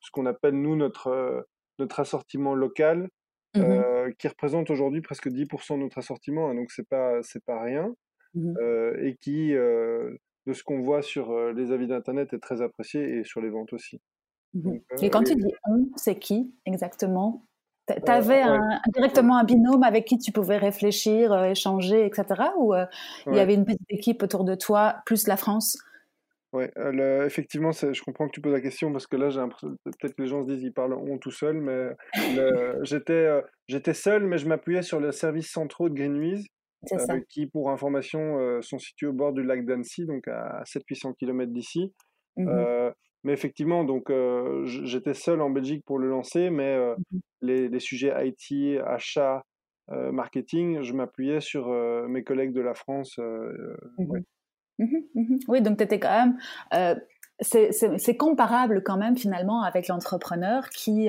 ce 0.00 0.10
qu'on 0.10 0.26
appelle 0.26 0.54
nous 0.54 0.76
notre, 0.76 1.46
notre 1.78 2.00
assortiment 2.00 2.54
local. 2.54 3.08
Mmh 3.56 3.82
qui 4.18 4.28
représente 4.28 4.70
aujourd'hui 4.70 5.02
presque 5.02 5.28
10% 5.28 5.74
de 5.74 5.82
notre 5.82 5.98
assortiment, 5.98 6.48
hein, 6.48 6.54
donc 6.54 6.70
c'est 6.70 6.88
pas 6.88 7.22
c'est 7.22 7.44
pas 7.44 7.60
rien, 7.60 7.94
mmh 8.34 8.54
et 9.02 9.16
qui 9.20 9.54
de 10.48 10.52
ce 10.54 10.64
qu'on 10.64 10.80
voit 10.80 11.02
sur 11.02 11.32
les 11.52 11.70
avis 11.70 11.86
d'Internet 11.86 12.32
est 12.32 12.40
très 12.40 12.62
apprécié 12.62 13.18
et 13.18 13.24
sur 13.24 13.40
les 13.40 13.50
ventes 13.50 13.72
aussi. 13.72 14.00
Mmh 14.54 14.78
et 15.02 15.10
quand 15.10 15.22
tu 15.22 15.34
dis 15.36 15.52
on, 15.66 15.90
c'est 15.96 16.18
qui 16.18 16.54
exactement 16.64 17.44
Tu 17.86 18.10
avais 18.10 18.42
directement 18.94 19.36
un 19.36 19.44
binôme 19.44 19.82
avec 19.82 20.06
qui 20.06 20.18
tu 20.18 20.32
pouvais 20.32 20.56
réfléchir, 20.56 21.44
échanger, 21.44 22.06
etc. 22.06 22.24
Ou 22.56 22.74
il 23.26 23.36
y 23.36 23.40
avait 23.40 23.54
une 23.54 23.64
petite 23.64 23.90
équipe 23.90 24.22
autour 24.22 24.44
de 24.44 24.54
toi, 24.54 24.96
plus 25.06 25.26
la 25.26 25.36
France? 25.36 25.78
Oui, 26.54 26.64
effectivement, 27.26 27.72
je 27.72 28.02
comprends 28.02 28.26
que 28.26 28.32
tu 28.32 28.40
poses 28.40 28.54
la 28.54 28.62
question 28.62 28.90
parce 28.90 29.06
que 29.06 29.16
là, 29.16 29.28
j'ai 29.28 29.40
peut-être 29.40 30.14
que 30.14 30.22
les 30.22 30.28
gens 30.28 30.42
se 30.42 30.50
disent 30.50 30.62
ils 30.62 30.72
parlent 30.72 30.94
on 30.94 31.18
tout 31.18 31.30
seul, 31.30 31.60
mais 31.60 31.90
j'étais 32.84 33.94
seul, 33.94 34.26
mais 34.26 34.38
je 34.38 34.48
m'appuyais 34.48 34.80
sur 34.82 34.98
le 34.98 35.12
service 35.12 35.50
centraux 35.50 35.90
de 35.90 35.94
Greenwiz 35.94 36.46
euh, 36.92 37.20
qui, 37.28 37.46
pour 37.46 37.70
information, 37.70 38.38
euh, 38.38 38.62
sont 38.62 38.78
situés 38.78 39.06
au 39.06 39.12
bord 39.12 39.32
du 39.32 39.42
lac 39.42 39.64
d'Annecy, 39.64 40.06
donc 40.06 40.28
à 40.28 40.62
700-800 40.64 41.14
km 41.14 41.52
d'ici. 41.52 41.92
Mmh 42.36 42.48
euh, 42.48 42.90
mais 43.24 43.32
effectivement, 43.32 43.82
donc 43.82 44.12
j'étais 44.64 45.12
seul 45.12 45.40
en 45.40 45.50
Belgique 45.50 45.84
pour 45.84 45.98
le 45.98 46.08
lancer, 46.08 46.50
mais 46.50 46.78
mmh 46.78 47.18
les, 47.40 47.68
les, 47.68 47.80
sujets 47.80 48.14
IT, 48.26 48.80
achat, 48.86 49.42
marketing, 49.88 50.82
je 50.82 50.92
m'appuyais 50.92 51.40
sur 51.40 51.68
mes 52.08 52.22
collègues 52.22 52.52
de 52.52 52.60
la 52.60 52.74
France. 52.74 53.18
Mmh 53.18 54.20
oui, 55.48 55.60
donc 55.60 55.78
tu 55.78 55.84
étais 55.84 55.98
quand 55.98 56.38
même 56.70 57.00
c'est 57.40 58.16
comparable 58.16 58.84
quand 58.84 58.96
même 58.96 59.16
finalement 59.16 59.62
avec 59.62 59.88
l'entrepreneur 59.88 60.68
qui 60.70 61.08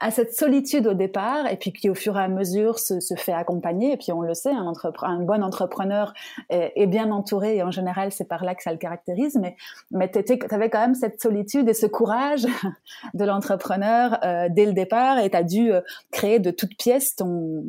à 0.00 0.10
cette 0.10 0.32
solitude 0.32 0.86
au 0.86 0.94
départ 0.94 1.50
et 1.50 1.56
puis 1.56 1.72
qui 1.72 1.90
au 1.90 1.94
fur 1.94 2.16
et 2.18 2.22
à 2.22 2.28
mesure 2.28 2.78
se, 2.78 3.00
se 3.00 3.14
fait 3.14 3.32
accompagner 3.32 3.92
et 3.92 3.96
puis 3.96 4.12
on 4.12 4.20
le 4.20 4.34
sait 4.34 4.50
un, 4.50 4.72
un 5.02 5.22
bon 5.22 5.42
entrepreneur 5.42 6.12
est, 6.50 6.86
bien 6.86 7.10
entouré 7.10 7.56
et 7.56 7.62
en 7.62 7.70
général 7.70 8.12
c'est 8.12 8.28
par 8.28 8.44
là 8.44 8.54
que 8.54 8.62
ça 8.62 8.72
le 8.72 8.78
caractérise 8.78 9.38
mais 9.40 9.56
mais 9.90 10.10
tu 10.10 10.38
avais 10.50 10.70
quand 10.70 10.80
même 10.80 10.94
cette 10.94 11.20
solitude 11.20 11.68
et 11.68 11.74
ce 11.74 11.86
courage 11.86 12.46
de 13.14 13.24
l'entrepreneur 13.24 14.18
euh, 14.24 14.48
dès 14.50 14.66
le 14.66 14.72
départ 14.72 15.18
et 15.18 15.30
tu 15.30 15.36
as 15.36 15.42
dû 15.42 15.72
euh, 15.72 15.80
créer 16.10 16.38
de 16.38 16.50
toutes 16.50 16.76
pièces 16.76 17.16
ton 17.16 17.64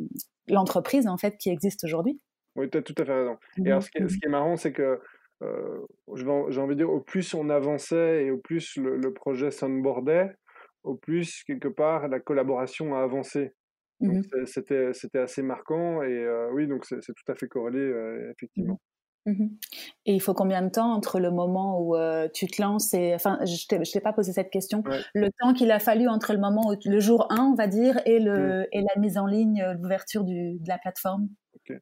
l'entreprise 0.50 1.06
en 1.06 1.16
fait 1.16 1.36
qui 1.36 1.50
existe 1.50 1.84
aujourd'hui. 1.84 2.20
Oui, 2.56 2.68
tu 2.68 2.78
as 2.78 2.82
tout 2.82 2.94
à 2.98 3.04
fait 3.04 3.12
raison. 3.12 3.38
Et 3.64 3.68
alors, 3.68 3.82
ce 3.82 3.90
qui 3.90 3.98
est, 3.98 4.08
ce 4.08 4.18
qui 4.18 4.26
est 4.26 4.30
marrant, 4.30 4.56
c'est 4.56 4.72
que 4.72 5.00
euh, 5.42 5.78
j'ai 6.14 6.26
envie 6.26 6.74
de 6.74 6.74
dire, 6.74 6.90
au 6.90 7.00
plus 7.00 7.32
on 7.34 7.48
avançait 7.48 8.24
et 8.24 8.30
au 8.30 8.36
plus 8.36 8.76
le, 8.76 8.96
le 8.96 9.12
projet 9.12 9.50
s'onboardait, 9.50 10.34
au 10.82 10.94
plus, 10.94 11.42
quelque 11.44 11.68
part, 11.68 12.08
la 12.08 12.20
collaboration 12.20 12.94
a 12.94 13.02
avancé. 13.02 13.52
Mmh 14.00 14.22
c'était, 14.46 15.18
assez 15.18 15.42
marquant 15.42 16.02
et 16.02 16.26
oui, 16.52 16.66
donc 16.66 16.86
c'est, 16.86 17.00
tout 17.00 17.32
à 17.32 17.34
fait 17.34 17.48
corrélé, 17.48 17.80
mmh 17.80 18.30
effectivement. 18.30 18.80
Mmh 19.26 19.48
et 20.06 20.14
il 20.14 20.20
faut 20.20 20.32
combien 20.32 20.62
de 20.62 20.70
temps 20.70 20.94
entre 20.94 21.20
le 21.20 21.30
moment 21.30 21.78
où 21.82 21.94
tu 22.32 22.46
te 22.46 22.62
lances 22.62 22.94
et, 22.94 23.14
enfin, 23.14 23.38
je 23.44 23.66
t'ai, 23.66 23.78
t'ai 23.78 24.00
pas 24.00 24.14
posé 24.14 24.32
cette 24.32 24.48
question, 24.48 24.82
le 25.14 25.28
temps 25.38 25.52
qu'il 25.52 25.70
a 25.70 25.78
fallu 25.78 26.08
entre 26.08 26.32
le 26.32 26.38
moment 26.38 26.70
où 26.70 26.74
le 26.82 27.00
jour 27.00 27.26
1, 27.30 27.44
on 27.52 27.54
va 27.54 27.66
dire, 27.66 28.00
et, 28.06 28.18
le, 28.18 28.66
et 28.72 28.80
la 28.80 28.98
mise 28.98 29.18
en 29.18 29.26
ligne, 29.26 29.62
l'ouverture 29.78 30.24
de 30.24 30.56
la 30.66 30.78
plateforme? 30.78 31.28
Ok. 31.54 31.76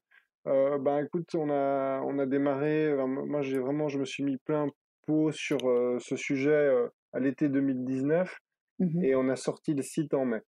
Euh, 0.49 0.79
ben 0.79 1.05
écoute, 1.05 1.33
on 1.37 1.51
a, 1.51 2.01
on 2.01 2.19
a 2.19 2.27
démarré, 2.27 2.93
moi 3.07 3.43
j'ai 3.43 3.61
vraiment, 3.61 3.87
je 3.89 4.01
me 4.01 4.05
suis 4.05 4.25
mis 4.25 4.39
plein 4.39 4.67
pot 5.07 5.31
sur 5.31 5.61
ce 6.01 6.17
sujet 6.17 6.69
à 7.13 7.21
l'été 7.21 7.49
2019. 7.49 8.37
Mmh 8.79 9.05
et 9.05 9.15
on 9.15 9.29
a 9.29 9.37
sorti 9.37 9.75
le 9.75 9.83
site 9.83 10.15
en 10.15 10.25
mai. 10.25 10.43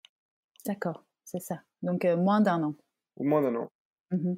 D'accord, 0.67 1.05
c'est 1.25 1.41
ça. 1.41 1.61
Donc 1.83 2.05
euh, 2.05 2.17
moins 2.17 2.41
d'un 2.41 2.63
an. 2.63 2.75
moins 3.19 3.43
d'un 3.43 3.55
an. 3.57 3.71
Mmh 4.11 4.35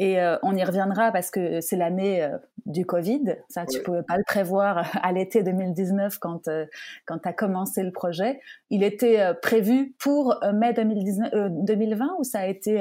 et 0.00 0.20
euh, 0.20 0.36
on 0.44 0.54
y 0.54 0.62
reviendra 0.62 1.10
parce 1.10 1.32
que 1.32 1.60
c'est 1.60 1.76
l'année 1.76 2.22
euh, 2.22 2.38
du 2.66 2.86
Covid. 2.86 3.36
Ça, 3.48 3.66
tu 3.66 3.78
ne 3.78 3.82
pouvais 3.82 4.04
pas 4.04 4.16
le 4.16 4.22
prévoir 4.24 4.88
à 5.02 5.10
l'été 5.10 5.42
2019 5.42 6.18
quand, 6.20 6.48
quand 7.04 7.18
tu 7.18 7.28
as 7.28 7.32
commencé 7.32 7.82
le 7.82 7.90
projet. 7.90 8.38
Il 8.70 8.84
était 8.84 9.34
prévu 9.42 9.96
pour 9.98 10.38
mai 10.54 10.72
2020 10.72 12.16
ou 12.20 12.22
ça 12.22 12.40
a 12.40 12.46
été 12.46 12.80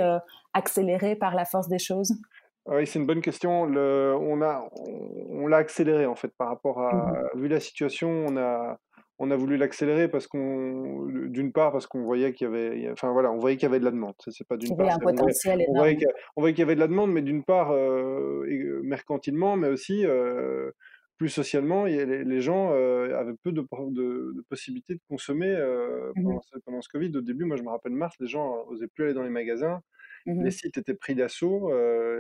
accéléré 0.54 1.16
par 1.16 1.34
la 1.34 1.46
force 1.46 1.68
des 1.70 1.80
choses? 1.80 2.14
Oui, 2.68 2.86
c'est 2.86 3.00
une 3.00 3.08
bonne 3.08 3.22
question. 3.22 3.66
Le, 3.66 4.16
on 4.20 4.44
a, 4.44 4.70
on, 5.30 5.48
l'a 5.48 5.58
accéléré 5.58 6.06
en 6.06 6.16
fait 6.16 6.32
par 6.38 6.50
rapport 6.50 6.82
à, 6.82 6.94
mmh 6.94 7.40
vu 7.40 7.48
la 7.48 7.60
situation, 7.60 8.10
on 8.28 8.38
a, 8.38 8.78
on 9.20 9.32
a 9.32 9.36
voulu 9.36 9.58
l'accélérer 9.58 10.08
parce 10.08 10.28
qu'on, 10.28 11.06
d'une 11.08 11.52
part, 11.52 11.72
parce 11.72 11.88
qu'on 11.88 12.04
voyait 12.04 12.34
qu'il 12.34 12.46
y 12.46 12.48
avait, 12.48 12.90
enfin 12.92 13.12
voilà, 13.12 13.32
on 13.32 13.40
voyait 13.40 13.58
qu'il 13.58 13.64
y 13.64 13.70
avait 13.70 13.80
de 13.80 13.86
la 13.86 13.92
demande. 13.92 14.14
C'est 14.28 14.48
pas 14.48 14.58
d'une 14.58 14.76
part. 14.76 14.94
Un 14.94 15.00
potentiel 15.00 15.66
on, 15.68 15.74
voyait, 15.74 15.98
on, 16.36 16.42
voyait 16.42 16.54
qu'il 16.54 16.62
y 16.62 16.64
avait 16.64 16.76
de 16.76 16.80
la 16.80 16.88
demande, 16.88 17.12
mais 17.12 17.24
d'une 17.24 17.44
part, 17.44 17.72
euh, 17.72 18.46
euh, 18.48 18.82
mercantilement, 18.84 19.58
mais 19.58 19.70
aussi 19.70 20.06
euh, 20.06 20.72
plus 21.18 21.30
socialement, 21.30 21.86
les, 21.86 22.42
gens 22.42 22.72
avaient 22.72 23.34
peu 23.44 23.52
de, 23.52 23.62
de, 23.62 24.44
possibilités 24.50 24.94
de 24.94 25.02
consommer 25.10 25.52
mmh 26.16 26.40
pendant, 26.66 26.82
ce 26.82 26.90
Covid. 26.90 27.18
Au 27.18 27.22
début, 27.22 27.46
moi, 27.46 27.58
je 27.58 27.64
me 27.64 27.70
rappelle 27.70 27.94
mars, 27.94 28.16
les 28.20 28.28
gens 28.28 28.68
n'osaient 28.70 28.88
plus 28.88 29.06
aller 29.06 29.14
dans 29.16 29.24
les 29.24 29.32
magasins. 29.32 29.82
Mmh 30.28 30.44
les 30.44 30.52
sites 30.52 30.78
étaient 30.78 30.94
pris 30.94 31.16
d'assaut. 31.16 31.72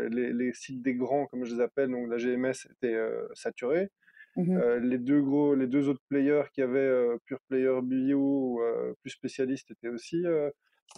Les, 0.09 0.33
les, 0.33 0.51
sites 0.53 0.81
des 0.81 0.95
grands, 0.95 1.27
comme 1.27 1.45
je 1.45 1.53
les 1.53 1.61
appelle, 1.61 1.91
donc 1.91 2.09
la 2.09 2.17
GMS, 2.17 2.67
étaient 2.71 2.99
saturés. 3.35 3.89
Mmh 4.37 4.55
euh, 4.55 4.79
les 4.79 4.99
deux 4.99 5.21
gros, 5.21 5.55
les 5.55 5.65
deux 5.65 5.89
autres 5.89 6.03
players 6.09 6.43
qui 6.53 6.61
avaient 6.61 6.77
euh, 6.77 7.17
Pure 7.25 7.39
Player 7.49 7.73
Bio 7.81 8.19
ou 8.19 8.61
euh, 8.61 8.93
plus 9.01 9.09
spécialistes 9.09 9.71
étaient 9.71 9.89
aussi 9.89 10.23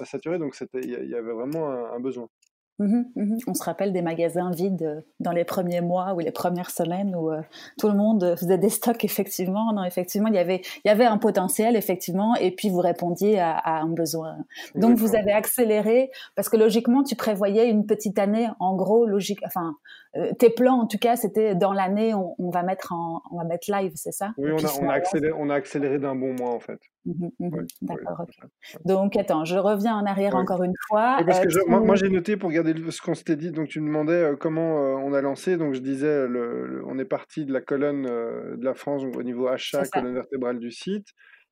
saturés, 0.04 0.40
donc 0.40 0.56
il 0.74 0.90
y, 0.90 1.16
avait 1.16 1.34
vraiment 1.34 1.70
un 1.70 2.00
besoin. 2.00 2.30
Mmh 2.80 3.04
mmh 3.16 3.38
On 3.48 3.54
se 3.54 3.64
rappelle 3.64 3.92
des 3.92 4.02
magasins 4.02 4.52
vides 4.52 4.84
euh, 4.84 5.02
dans 5.20 5.32
les 5.32 5.44
premiers 5.44 5.82
mois 5.82 6.14
ou 6.14 6.20
les 6.20 6.32
premières 6.32 6.72
semaines 6.72 7.14
où 7.14 7.30
euh, 7.30 7.42
tout 7.78 7.90
le 7.90 7.94
monde 7.94 8.36
faisait 8.38 8.58
des 8.58 8.70
stocks 8.70 9.04
effectivement. 9.04 9.74
Non, 9.74 9.84
effectivement, 9.84 10.30
il 10.30 10.36
y 10.36 10.40
avait 10.40 10.62
il 10.86 10.88
y 10.88 10.90
avait 10.90 11.06
un 11.06 11.18
potentiel 11.18 11.76
effectivement 11.76 12.36
et 12.36 12.52
puis 12.52 12.70
vous 12.70 12.80
répondiez 12.80 13.40
à, 13.40 13.82
un 13.82 13.90
besoin. 13.90 14.38
Donc 14.76 14.98
vous 14.98 15.16
avez 15.16 15.32
accéléré 15.32 16.10
parce 16.36 16.48
que 16.48 16.58
logiquement 16.58 17.04
tu 17.04 17.16
prévoyais 17.16 17.70
une 17.70 17.86
petite 17.86 18.18
année 18.18 18.48
en 18.60 18.76
gros 18.76 19.06
logique. 19.06 19.40
Enfin 19.46 19.76
euh, 20.16 20.32
tes 20.40 20.50
plans 20.50 20.80
en 20.82 20.88
tout 20.88 20.98
cas 20.98 21.16
c'était 21.16 21.54
dans 21.54 21.72
l'année 21.74 22.16
on, 22.16 22.50
va 22.50 22.64
mettre 22.64 22.94
en 22.94 23.22
on 23.32 23.38
va 23.38 23.44
mettre 23.44 23.72
live 23.72 23.92
c'est 23.96 24.12
ça? 24.12 24.32
Oui 24.38 24.52
on 24.52 24.66
a, 24.66 24.72
on 24.82 24.90
a 24.90 24.94
accéléré 24.94 25.34
on 25.38 25.50
a 25.50 25.56
accéléré 25.56 26.00
d'un 26.00 26.16
bon 26.16 26.34
mois 26.34 26.52
en 26.52 26.60
fait. 26.60 26.80
Mmh 27.06 27.30
mmh 27.40 27.50
D'accord, 27.82 28.22
ok. 28.22 28.50
Donc, 28.86 29.16
attends, 29.16 29.46
je 29.46 29.58
reviens 29.58 29.96
en 29.96 30.06
arrière 30.06 30.36
encore 30.36 30.64
une 30.64 30.74
fois. 30.88 31.18
parce 31.26 31.40
que 31.40 31.68
moi, 31.68 31.96
j'ai 31.96 32.10
noté 32.10 32.38
pour 32.38 32.52
garder 32.52 32.74
ce 32.92 33.02
qu'on 33.02 33.16
s'était 33.16 33.36
dit. 33.36 33.52
Donc, 33.52 33.70
tu 33.70 33.80
me 33.82 33.88
demandais 33.88 34.34
comment 34.40 34.76
on 34.76 35.14
a 35.14 35.22
lancé. 35.22 35.58
Donc, 35.58 35.74
je 35.74 35.80
disais, 35.80 36.28
le, 36.28 36.84
on 36.86 37.00
est 37.00 37.06
parti 37.06 37.46
de 37.46 37.54
la 37.54 37.62
colonne 37.62 38.04
de 38.04 38.64
la 38.64 38.74
France 38.74 39.04
au 39.04 39.24
niveau 39.24 39.48
achat, 39.48 39.84
colonne 39.92 40.14
vertébrale 40.14 40.60
du 40.60 40.72
site. 40.72 41.08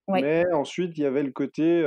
Mais 0.08 0.46
ensuite, 0.54 0.98
il 0.98 1.02
y 1.02 1.06
avait 1.06 1.24
le 1.24 1.32
côté 1.32 1.86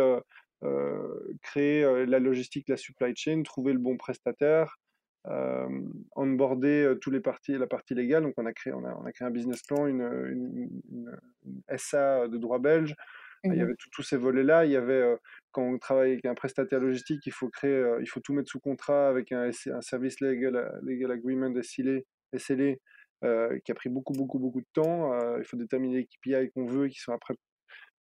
créer 1.42 2.06
la 2.06 2.18
logistique, 2.18 2.68
la 2.68 2.76
supply 2.76 3.14
chain, 3.14 3.42
trouver 3.42 3.72
le 3.72 3.78
bon 3.78 3.96
prestataire, 3.96 4.78
euh, 5.26 5.68
onboarder 6.16 6.94
tous 7.02 7.10
les 7.10 7.20
parties, 7.20 7.58
la 7.58 7.66
partie 7.66 7.94
légale. 7.94 8.22
Donc, 8.22 8.34
on 8.38 8.46
a 8.46 8.52
créé, 8.52 8.72
on 8.72 8.84
a, 8.84 8.94
on 8.94 9.04
a 9.04 9.12
créé 9.12 9.28
un 9.28 9.30
business 9.30 9.62
plan, 9.62 9.86
une, 9.86 10.70
une, 10.90 11.18
SA 11.76 12.26
de 12.28 12.38
droit 12.38 12.58
belge. 12.58 12.94
Il 13.44 13.54
y 13.54 13.56
mmh 13.56 13.62
avait 13.62 13.74
tous 13.92 14.02
ces 14.02 14.16
volets-là. 14.16 14.66
Il 14.66 14.72
y 14.72 14.76
avait, 14.76 15.16
quand 15.52 15.62
on 15.62 15.78
travaille 15.78 16.12
avec 16.12 16.26
un 16.26 16.34
prestataire 16.34 16.80
logistique, 16.80 17.24
il 17.26 17.32
faut 17.32 17.48
créer, 17.48 17.82
il 18.00 18.06
faut 18.06 18.20
tout 18.20 18.34
mettre 18.34 18.50
sous 18.50 18.60
contrat 18.60 19.08
avec 19.08 19.32
un, 19.32 19.48
un 19.48 19.80
service 19.80 20.20
legal, 20.20 20.78
legal 20.82 21.10
agreement 21.10 21.52
SLA, 21.62 22.00
SLA 22.36 22.74
qui 23.64 23.72
a 23.72 23.74
pris 23.74 23.88
beaucoup, 23.88 24.12
beaucoup, 24.12 24.38
beaucoup 24.38 24.60
de 24.60 24.66
temps. 24.74 25.18
il 25.38 25.44
faut 25.44 25.56
déterminer 25.56 25.98
les 25.98 26.06
KPI 26.06 26.50
qu'on 26.52 26.66
veut, 26.66 26.88
qui 26.88 26.98
sont 26.98 27.12
après 27.12 27.34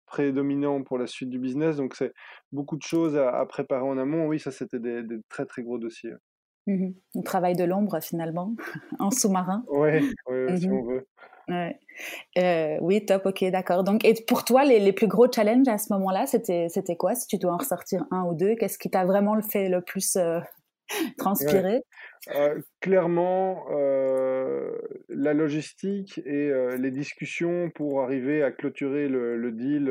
prédominants 0.07 0.83
pour 0.83 0.99
la 0.99 1.07
suite 1.07 1.29
du 1.29 1.39
business. 1.39 1.77
Donc, 1.77 1.95
c'est 1.95 2.13
beaucoup 2.53 2.77
de 2.77 2.83
choses 2.83 3.17
à, 3.17 3.45
préparer 3.47 3.85
en 3.85 3.99
amont. 3.99 4.27
Oui, 4.27 4.39
ça, 4.39 4.51
c'était 4.51 4.79
des, 4.79 5.03
très, 5.29 5.45
très 5.45 5.63
gros 5.63 5.79
dossiers. 5.79 6.15
Mmh 6.67 6.91
un 7.15 7.23
travail 7.23 7.55
de 7.55 7.63
l'ombre, 7.65 8.01
finalement, 8.01 8.57
en 8.99 9.11
sous-marin. 9.11 9.65
Oui, 9.69 10.01
si 10.57 10.69
mmh 10.69 10.73
on 10.73 10.83
veut. 10.85 11.07
Euh, 11.51 12.77
oui, 12.81 13.05
top, 13.05 13.27
ok, 13.27 13.45
d'accord. 13.51 13.85
Donc, 13.85 14.05
et 14.05 14.15
pour 14.27 14.45
toi, 14.45 14.65
les, 14.65 14.79
les, 14.81 14.93
plus 14.93 15.07
gros 15.07 15.31
challenges 15.31 15.69
à 15.69 15.79
ce 15.79 15.93
moment-là, 15.93 16.27
c'était, 16.27 16.69
c'était 16.69 16.97
quoi? 16.97 17.15
Si 17.15 17.27
tu 17.27 17.39
dois 17.39 17.53
en 17.53 17.57
ressortir 17.59 18.05
un 18.11 18.25
ou 18.25 18.35
deux, 18.35 18.55
qu'est-ce 18.57 18.79
qui 18.79 18.91
t'a 18.91 19.05
vraiment 19.05 19.41
fait 19.41 19.69
le 19.69 19.81
plus 19.81 20.17
euh, 20.17 20.41
transpirer? 21.19 21.83
Euh, 22.35 22.61
Clairement, 22.81 23.65
la 25.09 25.35
logistique 25.35 26.21
et 26.25 26.53
les 26.79 26.91
discussions 26.91 27.71
pour 27.75 28.03
arriver 28.03 28.43
à 28.43 28.51
clôturer 28.51 29.09
le, 29.09 29.53
deal 29.53 29.91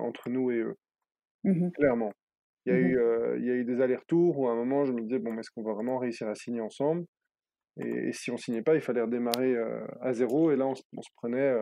entre 0.00 0.28
nous 0.28 0.50
et 0.50 0.58
eux. 0.58 0.76
Mmh 1.44 1.70
clairement. 1.70 2.12
Il 2.66 2.72
y, 2.72 2.76
a 2.76 2.78
eu, 2.78 3.00
il 3.38 3.44
y 3.46 3.50
a 3.50 3.54
eu 3.54 3.64
des 3.64 3.80
allers-retours 3.80 4.38
où 4.38 4.48
à 4.48 4.52
un 4.52 4.54
moment, 4.54 4.84
je 4.84 4.92
me 4.92 5.00
disais, 5.00 5.18
bon, 5.18 5.36
est-ce 5.38 5.50
qu'on 5.50 5.62
va 5.62 5.72
vraiment 5.72 5.98
réussir 5.98 6.28
à 6.28 6.34
signer 6.34 6.60
ensemble? 6.60 7.04
Et, 7.80 8.12
si 8.12 8.30
on 8.30 8.36
signait 8.36 8.62
pas, 8.62 8.74
il 8.74 8.80
fallait 8.80 9.02
redémarrer 9.02 9.56
à 10.00 10.12
zéro. 10.12 10.50
Et 10.50 10.56
là, 10.56 10.66
on, 10.66 10.74
se, 10.74 10.82
prenait 11.16 11.52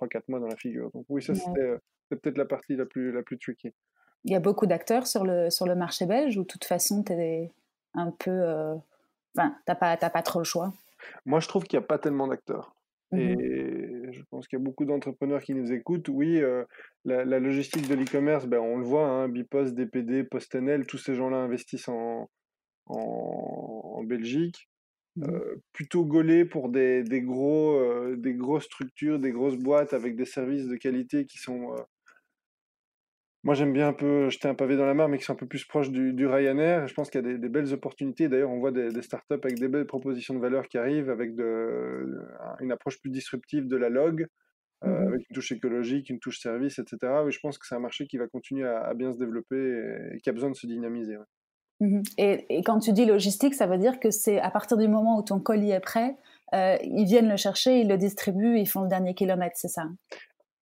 3-4 0.00 0.22
mois 0.28 0.40
dans 0.40 0.48
la 0.48 0.56
figure. 0.56 0.90
Donc 0.92 1.04
oui, 1.08 1.22
ça, 1.22 1.34
c'était 1.34 1.76
peut-être 2.10 2.38
la 2.38 2.44
partie 2.44 2.76
la 2.76 2.86
plus, 2.86 3.12
la 3.12 3.22
plus 3.22 3.38
tricky. 3.38 3.72
Il 4.24 4.32
y 4.32 4.36
a 4.36 4.40
beaucoup 4.40 4.66
d'acteurs 4.66 5.06
sur 5.06 5.24
le, 5.24 5.50
sur 5.50 5.66
le 5.66 5.74
marché 5.74 6.06
belge 6.06 6.36
ou 6.36 6.42
de 6.42 6.46
toute 6.46 6.64
façon, 6.64 7.02
tu 7.02 7.12
es 7.12 7.52
un 7.94 8.10
peu... 8.10 8.74
Enfin, 9.36 9.50
tu 9.50 9.62
n'as 9.68 9.74
pas, 9.74 9.96
pas 9.96 10.22
trop 10.22 10.40
le 10.40 10.44
choix? 10.44 10.72
Moi, 11.24 11.40
je 11.40 11.48
trouve 11.48 11.64
qu'il 11.64 11.78
n'y 11.78 11.84
a 11.84 11.86
pas 11.86 11.98
tellement 11.98 12.26
d'acteurs. 12.26 12.74
Mmh 13.10 13.18
et 13.18 14.12
je 14.12 14.22
pense 14.30 14.48
qu'il 14.48 14.58
y 14.58 14.62
a 14.62 14.64
beaucoup 14.64 14.84
d'entrepreneurs 14.84 15.42
qui 15.42 15.54
nous 15.54 15.72
écoutent. 15.72 16.08
Oui, 16.08 16.42
la, 17.04 17.38
logistique 17.38 17.88
de 17.88 17.94
l'e-commerce, 17.94 18.46
ben, 18.46 18.58
on 18.58 18.78
le 18.78 18.84
voit, 18.84 19.06
hein, 19.06 19.28
Bipost, 19.28 19.74
DPD, 19.74 20.24
PostNL, 20.24 20.86
tous 20.86 20.98
ces 20.98 21.14
gens-là 21.14 21.38
investissent 21.38 21.88
en, 21.88 22.28
en, 22.86 24.02
Belgique. 24.04 24.68
Mmh 25.18 25.38
plutôt 25.72 26.04
gaulé 26.04 26.44
pour 26.44 26.70
des, 26.70 27.04
des 27.04 27.20
gros, 27.22 27.80
des 28.16 28.34
grosses 28.34 28.64
structures, 28.64 29.20
des 29.20 29.30
grosses 29.30 29.56
boîtes 29.56 29.92
avec 29.94 30.16
des 30.16 30.24
services 30.24 30.66
de 30.66 30.76
qualité 30.76 31.24
qui 31.24 31.38
sont. 31.38 31.74
moi, 33.44 33.54
j'aime 33.54 33.72
bien 33.72 33.88
un 33.88 33.92
peu 33.92 34.28
jeter 34.28 34.48
un 34.48 34.54
pavé 34.54 34.76
dans 34.76 34.86
la 34.86 34.94
mare, 34.94 35.08
mais 35.08 35.18
qui 35.18 35.24
sont 35.24 35.34
un 35.34 35.36
peu 35.36 35.46
plus 35.46 35.64
proches 35.64 35.90
du, 35.90 36.12
du 36.12 36.26
Ryanair. 36.26 36.88
je 36.88 36.94
pense 36.94 37.10
qu'il 37.10 37.24
y 37.24 37.32
a 37.32 37.38
des, 37.38 37.48
belles 37.48 37.72
opportunités. 37.72 38.28
D'ailleurs, 38.28 38.50
on 38.50 38.58
voit 38.58 38.72
des, 38.72 38.88
des, 38.90 39.02
startups 39.02 39.34
avec 39.34 39.58
des 39.58 39.68
belles 39.68 39.86
propositions 39.86 40.34
de 40.34 40.40
valeur 40.40 40.66
qui 40.68 40.78
arrivent, 40.78 41.10
avec 41.10 41.36
de, 41.36 42.18
une 42.60 42.72
approche 42.72 43.00
plus 43.00 43.10
disruptive 43.10 43.68
de 43.68 43.76
la 43.76 43.88
log, 43.88 44.26
mmh 44.82 44.88
avec 44.88 45.20
une 45.28 45.34
touche 45.34 45.52
écologique, 45.52 46.10
une 46.10 46.20
touche 46.20 46.40
service, 46.40 46.78
etc. 46.80 47.22
Oui, 47.24 47.32
je 47.32 47.40
pense 47.40 47.58
que 47.58 47.66
c'est 47.66 47.76
un 47.76 47.80
marché 47.80 48.06
qui 48.06 48.18
va 48.18 48.26
continuer 48.26 48.66
à, 48.66 48.94
bien 48.94 49.12
se 49.12 49.18
développer 49.18 50.14
et, 50.14 50.20
qui 50.20 50.28
a 50.28 50.32
besoin 50.32 50.50
de 50.50 50.56
se 50.56 50.66
dynamiser. 50.66 51.16
Mmh 51.80 52.02
et, 52.18 52.62
quand 52.64 52.80
tu 52.80 52.92
dis 52.92 53.04
logistique, 53.04 53.54
ça 53.54 53.66
veut 53.66 53.78
dire 53.78 54.00
que 54.00 54.10
c'est 54.10 54.40
à 54.40 54.50
partir 54.50 54.76
du 54.76 54.88
moment 54.88 55.18
où 55.18 55.22
ton 55.22 55.38
colis 55.38 55.70
est 55.70 55.80
prêt, 55.80 56.16
euh, 56.54 56.76
ils 56.82 57.04
viennent 57.04 57.28
le 57.28 57.36
chercher, 57.36 57.80
ils 57.80 57.88
le 57.88 57.96
distribuent, 57.96 58.58
ils 58.58 58.66
font 58.66 58.82
le 58.82 58.88
dernier 58.88 59.14
kilomètre, 59.14 59.56
c'est 59.56 59.68
ça? 59.68 59.84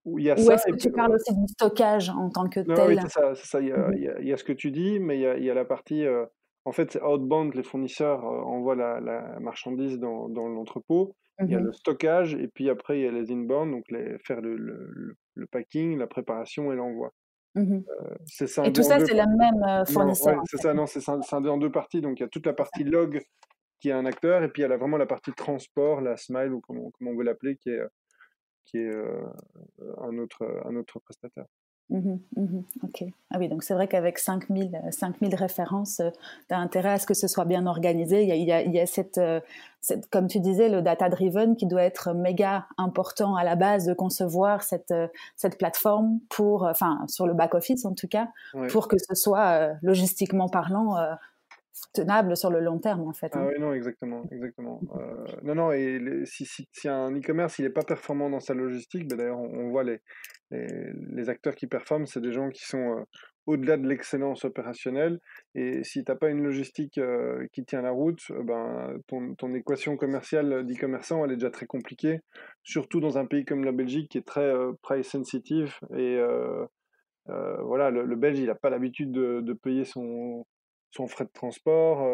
Ou 0.05 0.19
est-ce 0.21 0.71
que 0.71 0.77
tu 0.77 0.91
parles 0.93 1.15
aussi 1.15 1.35
du 1.35 1.49
stockage 1.49 2.11
en 2.11 2.31
tant 2.31 2.49
que 2.49 2.61
tel? 2.61 2.89
Oui, 2.89 2.97
c'est 3.03 3.09
ça. 3.09 3.35
ça. 3.35 3.61
Il, 3.61 3.69
y 3.69 3.73
a, 3.73 3.77
mmh 3.77 3.95
il, 4.21 4.29
y 4.29 4.33
a, 4.33 4.37
ce 4.37 4.45
que 4.45 4.53
tu 4.53 4.71
dis, 4.71 5.01
mais 5.01 5.17
il 5.17 5.23
y 5.23 5.27
a, 5.27 5.37
il 5.37 5.45
y 5.45 5.51
a 5.51 5.55
la 5.55 5.65
partie. 5.65 6.05
Euh, 6.05 6.27
en 6.65 6.73
fait, 6.73 6.99
outbound, 7.03 7.55
les 7.55 7.63
fournisseurs 7.63 8.25
euh, 8.25 8.41
envoient 8.43 8.77
la, 8.77 9.01
la, 9.01 9.41
marchandise 9.41 9.99
dans, 9.99 10.29
dans 10.29 10.49
l'entrepôt. 10.49 11.15
Il 11.41 11.51
y 11.51 11.55
a 11.55 11.61
le 11.61 11.73
stockage, 11.73 12.35
et 12.35 12.49
puis 12.49 12.71
après, 12.71 12.99
il 12.99 13.05
y 13.05 13.07
a 13.07 13.11
les 13.11 13.31
inbound, 13.31 13.71
donc 13.71 13.85
les, 13.91 14.17
faire 14.21 14.41
le, 14.41 14.57
le, 14.57 15.15
le 15.35 15.47
packing, 15.47 15.99
la 15.99 16.07
préparation 16.07 16.73
et 16.73 16.77
l'envoi. 16.77 17.13
Mmh 17.57 17.81
euh, 17.89 18.65
et 18.65 18.73
tout 18.73 18.83
ça, 18.83 19.01
c'est 19.01 19.15
la 19.15 19.27
même 19.27 19.63
euh, 19.67 19.85
fournisseur. 19.87 20.43
c'est 20.45 20.59
ça, 20.59 20.75
non, 20.75 20.87
c'est 20.87 21.01
scindé 21.01 21.49
en 21.49 21.57
deux 21.57 21.73
parties. 21.73 22.03
Donc, 22.03 22.21
il 22.21 22.23
y 22.23 22.27
a 22.27 22.29
toute 22.29 22.45
la 22.45 22.53
partie 22.53 22.85
log 22.85 23.23
qui 23.81 23.89
est 23.89 23.93
un 23.93 24.05
acteur, 24.05 24.43
et 24.43 24.49
puis 24.49 24.63
il 24.63 24.69
y 24.69 24.73
a 24.73 24.77
vraiment 24.77 24.99
la 24.99 25.07
partie 25.07 25.33
transport, 25.33 26.03
la 26.03 26.19
smile, 26.19 26.53
ou 26.53 26.61
comment, 26.61 26.91
comment 26.93 27.13
on 27.13 27.17
veut 27.17 27.25
l'appeler, 27.25 27.57
qui 27.57 27.71
est, 27.71 27.81
qui 28.67 28.79
est 28.79 28.91
euh, 28.91 29.25
un, 30.03 30.19
autre, 30.19 30.47
un 30.67 30.77
autre 30.77 31.01
prestataire. 31.01 31.47
Mmh 31.89 32.17
mmh 32.37 32.61
ok. 32.83 33.05
Ah 33.31 33.39
oui, 33.39 33.49
donc 33.49 33.63
c'est 33.63 33.75
vrai 33.75 33.87
qu'avec 33.87 34.19
5000, 34.19 34.81
5000 34.91 35.33
euh, 35.33 35.37
références, 35.37 36.01
euh, 36.01 36.11
tu 36.49 36.55
as 36.55 36.59
intérêt 36.59 36.91
à 36.91 36.99
ce 36.99 37.07
que 37.07 37.15
ce 37.15 37.29
soit 37.29 37.45
bien 37.45 37.67
organisé. 37.67 38.23
Il 38.23 38.29
y 38.29 38.53
a, 38.53 38.63
il 38.63 38.75
y 38.75 38.81
a, 38.81 38.87
cette, 38.87 39.19
euh, 39.19 39.41
cette, 39.81 40.11
comme 40.11 40.27
tu 40.27 40.41
disais, 40.41 40.69
le 40.69 40.83
data-driven 40.83 41.55
qui 41.55 41.67
doit 41.67 41.83
être 41.83 42.13
méga 42.13 42.67
important 42.77 43.37
à 43.37 43.45
la 43.45 43.55
base 43.55 43.87
de 43.87 43.95
concevoir 43.95 44.65
cette, 44.65 44.95
cette 45.37 45.59
plateforme 45.59 46.19
pour, 46.29 46.65
enfin, 46.65 47.05
sur 47.09 47.27
le 47.27 47.35
back-office 47.35 47.85
en 47.85 47.95
tout 47.95 48.09
cas, 48.09 48.29
pour 48.71 48.89
que 48.89 48.97
ce 48.99 49.15
soit 49.15 49.71
logistiquement 49.83 50.49
parlant 50.49 50.97
tenable 51.93 52.37
sur 52.37 52.51
le 52.51 52.61
long 52.61 52.79
terme 52.79 53.03
en 53.03 53.13
fait. 53.13 53.33
Ah 53.35 53.39
hein. 53.39 53.49
oui, 53.49 53.61
non, 53.61 53.73
exactement, 53.73 54.25
exactement. 54.31 54.81
non, 55.43 55.55
non, 55.55 55.73
et 55.73 56.01
si, 56.25 56.45
si, 56.45 56.69
si, 56.73 56.89
un 56.89 57.11
e-commerce 57.13 57.59
il 57.59 57.63
n'est 57.63 57.71
pas 57.71 57.83
performant 57.83 58.31
dans 58.31 58.41
sa 58.41 58.55
logistique, 58.55 59.09
ben 59.09 59.17
d'ailleurs 59.17 59.39
on, 59.39 59.71
voit 59.71 59.85
les, 59.85 60.01
les, 60.51 61.29
acteurs 61.29 61.55
qui 61.55 61.67
performent, 61.67 62.07
c'est 62.07 62.21
des 62.21 62.33
gens 62.33 62.51
qui 62.51 62.65
sont 62.65 63.05
au-delà 63.47 63.77
de 63.77 63.87
l'excellence 63.87 64.45
opérationnelle. 64.45 65.21
Et 65.55 65.85
si 65.85 66.05
tu 66.05 66.11
n'as 66.11 66.17
pas 66.17 66.29
une 66.29 66.43
logistique 66.43 67.01
qui 67.53 67.65
tient 67.65 67.83
la 67.83 67.91
route, 67.91 68.21
ben, 68.45 68.97
ton, 69.07 69.55
équation 69.55 69.97
commerciale 69.97 70.67
d'e-commerçant, 70.67 71.25
elle 71.25 71.33
est 71.33 71.37
déjà 71.37 71.51
très 71.51 71.67
compliquée, 71.67 72.21
surtout 72.63 73.01
dans 73.01 73.19
un 73.19 73.27
pays 73.27 73.45
comme 73.45 73.65
la 73.65 73.73
Belgique 73.73 74.11
qui 74.11 74.19
est 74.19 74.27
très 74.27 74.53
price 74.83 75.09
sensitive. 75.09 75.79
Et 75.97 76.19
voilà, 77.27 77.91
le, 77.91 78.17
Belge, 78.17 78.39
il 78.39 78.47
n'a 78.47 78.55
pas 78.55 78.71
l'habitude 78.71 79.13
de, 79.13 79.53
payer 79.53 79.85
son, 79.85 80.47
son 80.91 81.07
frais 81.09 81.25
de 81.25 81.33
transport. 81.33 82.09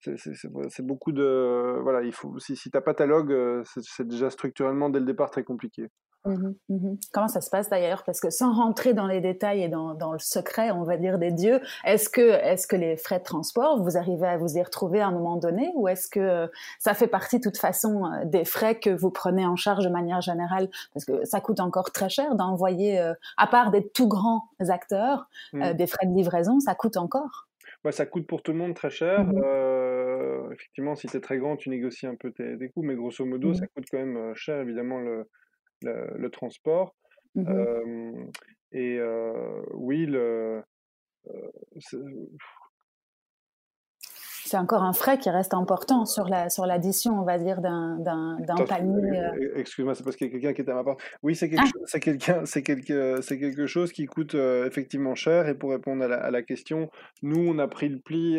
c'est 0.00 0.86
beaucoup 0.86 1.12
de. 1.12 1.80
Voilà, 1.82 2.08
si, 2.38 2.56
si 2.56 2.70
tu 2.70 2.76
n'as 2.76 2.82
pas 2.82 2.94
ta 2.94 3.06
log, 3.06 3.62
c'est 3.64 4.06
déjà 4.06 4.30
structurellement 4.30 4.90
dès 4.90 5.00
le 5.00 5.06
départ 5.06 5.30
très 5.30 5.44
compliqué. 5.44 5.88
Mmh 6.24 6.52
mmh 6.68 6.94
Comment 7.12 7.26
ça 7.26 7.40
se 7.40 7.50
passe 7.50 7.68
d'ailleurs? 7.68 8.04
Parce 8.04 8.20
que 8.20 8.30
sans 8.30 8.52
rentrer 8.52 8.94
dans 8.94 9.06
les 9.06 9.20
détails 9.20 9.62
et 9.62 9.68
dans, 9.68 9.94
dans 9.94 10.12
le 10.12 10.20
secret, 10.20 10.70
on 10.70 10.84
va 10.84 10.96
dire, 10.96 11.18
des 11.18 11.32
dieux, 11.32 11.60
est-ce 11.84 12.08
que, 12.08 12.20
est 12.20 12.66
que 12.66 12.76
les 12.76 12.96
frais 12.96 13.18
de 13.18 13.24
transport, 13.24 13.82
vous 13.82 13.96
arrivez 13.96 14.28
à 14.28 14.36
vous 14.36 14.56
y 14.56 14.62
retrouver 14.62 15.00
à 15.00 15.08
un 15.08 15.10
moment 15.10 15.36
donné 15.36 15.72
ou 15.74 15.88
est-ce 15.88 16.08
que 16.08 16.20
euh, 16.20 16.46
ça 16.78 16.94
fait 16.94 17.08
partie 17.08 17.38
de 17.38 17.42
toute 17.42 17.58
façon 17.58 18.04
euh, 18.04 18.24
des 18.24 18.44
frais 18.44 18.78
que 18.78 18.90
vous 18.90 19.10
prenez 19.10 19.44
en 19.46 19.56
charge 19.56 19.84
de 19.84 19.90
manière 19.90 20.20
générale? 20.20 20.68
Parce 20.94 21.04
que 21.04 21.24
ça 21.24 21.40
coûte 21.40 21.58
encore 21.58 21.90
très 21.90 22.08
cher 22.08 22.36
d'envoyer, 22.36 23.00
euh, 23.00 23.14
à 23.36 23.48
part 23.48 23.72
des 23.72 23.88
tout 23.88 24.08
grands 24.08 24.48
acteurs, 24.60 25.28
mmh. 25.52 25.72
des 25.72 25.86
frais 25.88 26.06
de 26.06 26.14
livraison, 26.14 26.60
ça 26.60 26.74
coûte 26.74 26.96
encore? 26.96 27.48
Bah, 27.82 27.90
ça 27.90 28.06
coûte 28.06 28.28
pour 28.28 28.42
tout 28.42 28.52
le 28.52 28.58
monde 28.58 28.74
très 28.74 28.90
cher. 28.90 29.26
effectivement, 30.52 30.94
si 30.94 31.08
tu 31.08 31.16
es 31.16 31.20
très 31.20 31.38
grand, 31.38 31.56
tu 31.56 31.68
négocies 31.68 32.06
un 32.06 32.14
peu 32.14 32.30
tes, 32.30 32.56
tes 32.56 32.68
coûts, 32.68 32.82
mais 32.82 32.94
grosso 32.94 33.24
modo, 33.24 33.54
ça 33.54 33.66
coûte 33.66 33.86
quand 33.90 33.98
même 33.98 34.34
cher, 34.36 34.60
évidemment, 34.60 35.00
le, 35.00 35.26
le, 35.82 36.28
transport. 36.30 36.94
Mmh 37.34 38.28
et 38.74 38.98
oui, 39.74 40.06
le, 40.06 40.62
c'est 44.52 44.58
encore 44.58 44.82
un 44.82 44.92
frais 44.92 45.16
qui 45.16 45.30
reste 45.30 45.54
important 45.54 46.04
sur 46.04 46.28
la 46.28 46.50
sur 46.50 46.66
l'addition, 46.66 47.18
on 47.18 47.24
va 47.24 47.38
dire, 47.38 47.62
d'un 47.62 47.96
d'un 48.00 48.64
panier. 48.66 49.22
Excuse-moi, 49.56 49.94
c'est 49.94 50.04
parce 50.04 50.16
qu'il 50.16 50.26
y 50.26 50.30
a 50.30 50.32
quelqu'un 50.32 50.52
qui 50.52 50.60
est 50.60 50.70
à 50.70 50.74
ma 50.74 50.84
part. 50.84 50.96
Oui, 51.22 51.34
c'est 51.34 51.48
quelque, 51.48 51.62
ah! 51.64 51.98
quelqu'un, 51.98 52.44
c'est 52.44 52.62
quelque, 52.62 53.22
c'est 53.22 53.38
quelque 53.38 53.66
chose 53.66 53.92
qui 53.92 54.04
coûte 54.04 54.34
effectivement 54.34 55.14
cher. 55.14 55.48
Et 55.48 55.54
pour 55.54 55.70
répondre 55.70 56.04
à 56.04 56.08
la, 56.08 56.16
à 56.16 56.30
la, 56.30 56.42
question, 56.42 56.90
nous, 57.22 57.48
on 57.48 57.58
a 57.58 57.66
pris 57.68 57.88
le 57.88 57.98
pli 57.98 58.38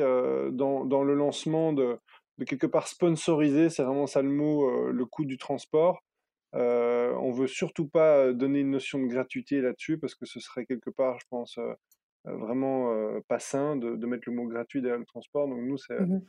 dans, 0.51 0.85
dans, 0.85 1.03
le 1.03 1.15
lancement 1.15 1.73
de, 1.73 1.97
de 2.37 2.45
quelque 2.45 2.67
part 2.67 2.87
sponsoriser, 2.87 3.69
c'est 3.69 3.83
vraiment 3.83 4.05
ça 4.05 4.21
le 4.21 4.29
mot, 4.29 4.91
le 4.91 5.05
coût 5.05 5.25
du 5.25 5.37
transport. 5.37 6.03
Euh, 6.55 7.13
on 7.15 7.31
veut 7.31 7.47
surtout 7.47 7.87
pas 7.87 8.31
donner 8.33 8.59
une 8.59 8.71
notion 8.71 8.99
de 8.99 9.07
gratuité 9.07 9.61
là-dessus 9.61 9.97
parce 9.97 10.15
que 10.15 10.25
ce 10.25 10.39
serait 10.39 10.65
quelque 10.65 10.89
part, 10.89 11.19
je 11.19 11.25
pense, 11.29 11.57
vraiment 12.25 12.93
pas 13.27 13.39
sain 13.39 13.75
de, 13.75 14.05
mettre 14.05 14.23
le 14.27 14.35
mot 14.35 14.47
gratuit 14.47 14.81
derrière 14.81 14.99
le 14.99 15.05
transport. 15.05 15.47
Donc 15.47 15.59
nous, 15.61 15.77
c'est, 15.77 15.99
mmh 15.99 16.21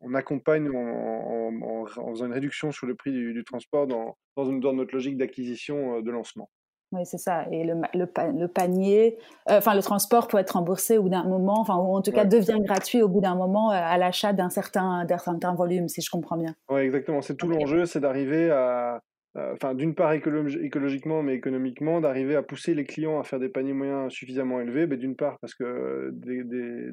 on, 0.00 0.14
accompagne 0.14 0.70
en, 0.70 1.84
faisant 1.86 2.26
une 2.26 2.32
réduction 2.32 2.70
sur 2.70 2.86
le 2.86 2.94
prix 2.94 3.12
du, 3.12 3.44
transport 3.44 3.86
dans, 3.86 4.16
dans 4.36 4.72
notre 4.72 4.94
logique 4.94 5.16
d'acquisition 5.16 6.00
de 6.00 6.10
lancement. 6.10 6.48
Oui, 6.92 7.02
c'est 7.04 7.18
ça. 7.18 7.46
Et 7.50 7.64
le, 7.64 7.74
le, 7.94 8.46
panier, 8.46 9.18
euh, 9.50 9.58
enfin 9.58 9.74
le 9.74 9.82
transport 9.82 10.26
peut 10.26 10.38
être 10.38 10.52
remboursé 10.52 10.96
au 10.96 11.02
bout 11.02 11.10
d'un 11.10 11.24
moment, 11.24 11.60
enfin 11.60 11.76
ou 11.76 11.94
en 11.94 12.00
tout 12.00 12.12
cas 12.12 12.24
devient 12.24 12.60
gratuit 12.60 13.02
au 13.02 13.08
bout 13.08 13.20
d'un 13.20 13.34
moment 13.34 13.70
euh, 13.70 13.74
à 13.74 13.98
l'achat 13.98 14.32
d'un 14.32 14.48
certain, 14.48 15.06
certain 15.06 15.54
volume, 15.54 15.88
si 15.88 16.00
je 16.00 16.10
comprends 16.10 16.38
bien. 16.38 16.54
Oui, 16.70 16.80
exactement. 16.80 17.20
C'est 17.20 17.36
tout 17.36 17.46
l'enjeu, 17.46 17.84
c'est 17.84 18.00
d'arriver 18.00 18.50
à, 18.50 19.02
enfin 19.34 19.74
d'une 19.74 19.94
part 19.94 20.12
écologiquement, 20.14 21.22
mais 21.22 21.34
économiquement, 21.34 22.00
d'arriver 22.00 22.36
à 22.36 22.42
pousser 22.42 22.72
les 22.74 22.84
clients 22.84 23.20
à 23.20 23.24
faire 23.24 23.38
des 23.38 23.50
paniers 23.50 23.74
moyens 23.74 24.10
suffisamment 24.10 24.58
élevés. 24.58 24.86
Mais 24.86 24.96
d'une 24.96 25.14
part 25.14 25.38
parce 25.40 25.54
que 25.54 26.10
des, 26.14 26.42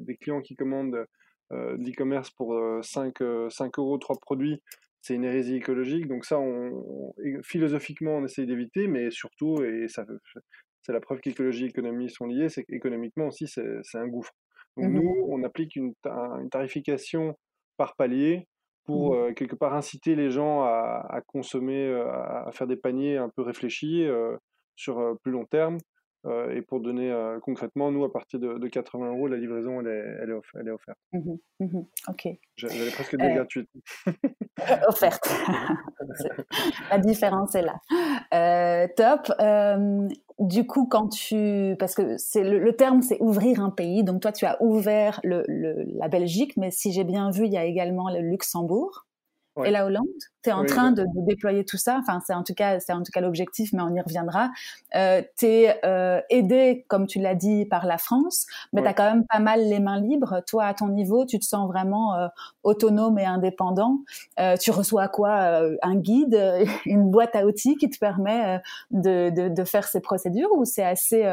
des, 0.00 0.16
clients 0.16 0.42
qui 0.42 0.56
commandent 0.56 1.06
euh, 1.52 1.76
de 1.78 1.84
l'e-commerce 1.86 2.30
pour 2.32 2.54
5, 2.82 3.14
5 3.48 3.78
euros, 3.78 3.96
3 3.96 4.16
produits, 4.20 4.62
c'est 5.06 5.14
une 5.14 5.24
hérésie 5.24 5.56
écologique. 5.56 6.08
Donc 6.08 6.24
ça, 6.24 6.38
on, 6.40 7.14
philosophiquement, 7.44 8.16
on 8.16 8.24
essaye 8.24 8.46
d'éviter, 8.46 8.88
mais 8.88 9.10
surtout, 9.12 9.62
et 9.62 9.86
ça, 9.86 10.04
c'est 10.82 10.92
la 10.92 11.00
preuve 11.00 11.20
qu'écologie 11.20 11.64
et 11.64 11.68
économie 11.68 12.10
sont 12.10 12.26
liées, 12.26 12.48
c'est 12.48 12.64
qu'économiquement 12.64 13.28
aussi, 13.28 13.46
c'est 13.46 13.98
un 13.98 14.08
gouffre. 14.08 14.32
Donc 14.76 14.90
mmh 14.90 14.94
nous, 14.94 15.26
on 15.28 15.42
applique 15.44 15.76
une, 15.76 15.94
tarification 16.50 17.38
par 17.76 17.94
palier 17.94 18.48
pour 18.84 19.14
mmh 19.14 19.16
euh, 19.16 19.32
quelque 19.32 19.54
part 19.54 19.74
inciter 19.74 20.16
les 20.16 20.30
gens 20.30 20.62
à, 20.62 21.20
consommer, 21.26 21.86
euh, 21.86 22.10
à, 22.10 22.50
faire 22.52 22.66
des 22.66 22.76
paniers 22.76 23.16
un 23.16 23.28
peu 23.28 23.42
réfléchis 23.42 24.04
euh, 24.04 24.36
sur 24.74 25.16
plus 25.22 25.32
long 25.32 25.44
terme. 25.46 25.78
Euh, 26.26 26.54
et 26.56 26.62
pour 26.62 26.80
donner 26.80 27.10
euh, 27.10 27.38
concrètement, 27.40 27.92
nous, 27.92 28.04
à 28.04 28.12
partir 28.12 28.40
de, 28.40 28.66
80 28.66 29.10
euros, 29.10 29.28
la 29.28 29.36
livraison, 29.36 29.80
elle 29.80 29.86
est, 29.86 30.22
elle 30.22 30.30
est, 30.30 30.40
elle 30.60 30.68
est 30.68 30.70
offerte. 30.70 30.98
Mmh 31.12 31.34
mmh 31.60 31.80
ok. 32.08 32.28
J'allais 32.56 32.90
presque 32.90 33.16
dire 33.16 33.34
gratuite. 33.34 33.70
offerte. 34.88 35.30
la 36.90 36.98
différence 36.98 37.54
est 37.54 37.62
là. 37.62 37.80
Euh, 38.34 38.88
top. 38.96 39.32
du 40.38 40.66
coup, 40.66 40.86
quand 40.86 41.08
tu, 41.08 41.76
parce 41.78 41.94
que 41.94 42.16
c'est 42.18 42.42
le, 42.42 42.74
terme, 42.74 43.02
c'est 43.02 43.20
ouvrir 43.20 43.60
un 43.60 43.70
pays. 43.70 44.02
Donc 44.02 44.22
toi, 44.22 44.32
tu 44.32 44.46
as 44.46 44.60
ouvert 44.62 45.20
le, 45.22 45.44
la 45.48 46.08
Belgique, 46.08 46.56
mais 46.56 46.70
si 46.70 46.92
j'ai 46.92 47.04
bien 47.04 47.30
vu, 47.30 47.44
il 47.44 47.52
y 47.52 47.58
a 47.58 47.64
également 47.64 48.10
le 48.10 48.20
Luxembourg 48.20 49.05
et 49.64 49.70
la 49.70 49.86
Hollande. 49.86 50.06
Tu 50.42 50.50
es 50.50 50.52
en 50.52 50.64
train 50.64 50.92
de, 50.92 51.06
déployer 51.26 51.64
tout 51.64 51.76
ça. 51.76 51.98
Enfin, 51.98 52.20
c'est 52.24 52.34
en 52.34 52.42
tout 52.42 52.54
cas, 52.54 52.78
c'est 52.78 52.92
en 52.92 53.02
tout 53.02 53.10
cas 53.12 53.20
l'objectif, 53.20 53.72
mais 53.72 53.82
on 53.82 53.94
y 53.94 54.00
reviendra. 54.00 54.50
Euh, 54.94 55.22
tu 55.38 55.46
es 55.46 55.80
euh, 55.84 56.20
aidé, 56.30 56.84
comme 56.88 57.06
tu 57.06 57.18
l'as 57.18 57.34
dit, 57.34 57.64
par 57.64 57.86
la 57.86 57.98
France, 57.98 58.46
mais 58.72 58.82
tu 58.82 58.88
as 58.88 58.94
quand 58.94 59.10
même 59.10 59.24
pas 59.26 59.38
mal 59.38 59.60
les 59.60 59.80
mains 59.80 60.00
libres. 60.00 60.42
Toi, 60.46 60.64
à 60.64 60.74
ton 60.74 60.88
niveau, 60.88 61.24
tu 61.24 61.38
te 61.38 61.44
sens 61.44 61.66
vraiment 61.68 62.14
euh, 62.14 62.28
autonome 62.62 63.18
et 63.18 63.24
indépendant. 63.24 64.00
Euh, 64.38 64.56
tu 64.56 64.70
reçois 64.70 65.08
quoi 65.08 65.60
Un 65.82 65.96
guide, 65.96 66.38
une 66.86 67.10
boîte 67.10 67.34
à 67.34 67.44
outils 67.46 67.76
qui 67.76 67.88
te 67.88 67.98
permet 67.98 68.60
de, 68.90 69.30
de, 69.30 69.48
de, 69.48 69.64
faire 69.64 69.88
ces 69.88 70.00
procédures 70.00 70.52
ou 70.52 70.64
c'est 70.64 70.84
assez, 70.84 71.24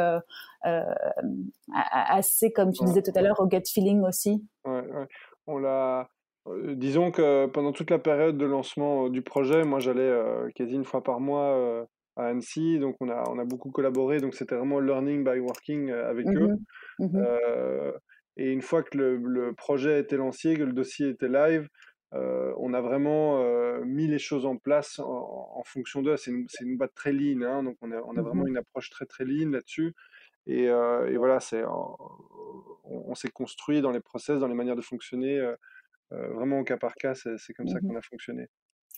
assez, 1.74 2.52
comme 2.52 2.72
tu 2.72 2.84
disais 2.86 3.02
tout 3.02 3.12
à 3.16 3.22
l'heure, 3.22 3.40
au 3.40 3.48
gut 3.48 3.62
feeling 3.66 4.02
aussi? 4.04 4.44
Ouais, 4.66 4.82
ouais. 4.82 5.08
On 5.46 5.58
l'a 5.58 6.08
disons 6.76 7.12
que 7.12 7.48
pendant 7.48 7.72
toute 7.72 7.90
la 7.90 8.00
période 8.00 8.38
de 8.38 8.46
lancement 8.46 9.06
euh, 9.06 9.10
du 9.10 9.22
projet, 9.22 9.64
moi 9.64 9.80
j'allais 9.80 10.02
euh, 10.02 10.50
quasi 10.56 10.76
une 10.76 10.86
fois 10.86 11.04
par 11.04 11.20
mois 11.20 11.88
à 12.16 12.26
Annecy, 12.26 12.80
donc 12.80 12.96
on 13.00 13.10
a, 13.10 13.24
on 13.30 13.40
a 13.40 13.46
beaucoup 13.46 13.72
collaboré, 13.72 14.20
donc 14.20 14.36
c'était 14.36 14.56
vraiment 14.56 14.80
learning 14.80 15.24
by 15.24 15.40
working 15.40 15.92
avec 15.92 16.28
eux. 16.28 16.50
Mmh 17.00 17.06
mmh 17.06 17.94
et 18.36 18.52
une 18.52 18.64
fois 18.64 18.82
que 18.82 18.98
le, 18.98 19.18
le, 19.18 19.54
projet 19.54 20.00
était 20.00 20.18
lancé, 20.18 20.56
que 20.56 20.64
le 20.64 20.74
dossier 20.74 21.10
était 21.10 21.28
live, 21.28 21.68
on 22.14 22.74
a 22.74 22.82
vraiment 22.82 23.44
mis 23.86 24.08
les 24.08 24.18
choses 24.18 24.48
en 24.48 24.58
place 24.58 24.98
en, 24.98 25.62
fonction 25.66 26.02
d'eux. 26.02 26.18
C'est 26.18 26.32
une, 26.32 26.48
une, 26.62 26.78
boîte 26.78 26.96
très 26.96 27.12
lean, 27.12 27.44
hein, 27.44 27.62
donc 27.62 27.78
on 27.82 27.92
a, 27.92 27.98
on 27.98 28.18
a 28.18 28.22
mmh 28.22 28.24
vraiment 28.24 28.48
une 28.48 28.58
approche 28.58 28.90
très 28.90 29.06
très 29.06 29.24
lean 29.24 29.52
là-dessus. 29.52 29.94
Et, 30.48 30.64
et, 30.64 31.18
voilà, 31.18 31.40
c'est, 31.40 31.64
on, 31.64 31.96
on 32.84 33.16
s'est 33.16 33.30
construit 33.30 33.82
dans 33.82 33.92
les 33.92 34.00
process, 34.00 34.40
dans 34.40 34.48
les 34.48 34.56
manières 34.56 34.76
de 34.76 34.82
fonctionner 34.82 35.40
euh, 35.40 35.56
vraiment 36.34 36.60
au 36.60 36.64
cas 36.64 36.78
par 36.78 36.96
cas, 36.96 37.14
c'est 37.16 37.54
comme 37.54 37.68
ça 37.68 37.78
mmh 37.78 37.88
qu'on 37.88 37.96
a 37.96 38.02
fonctionné. 38.02 38.48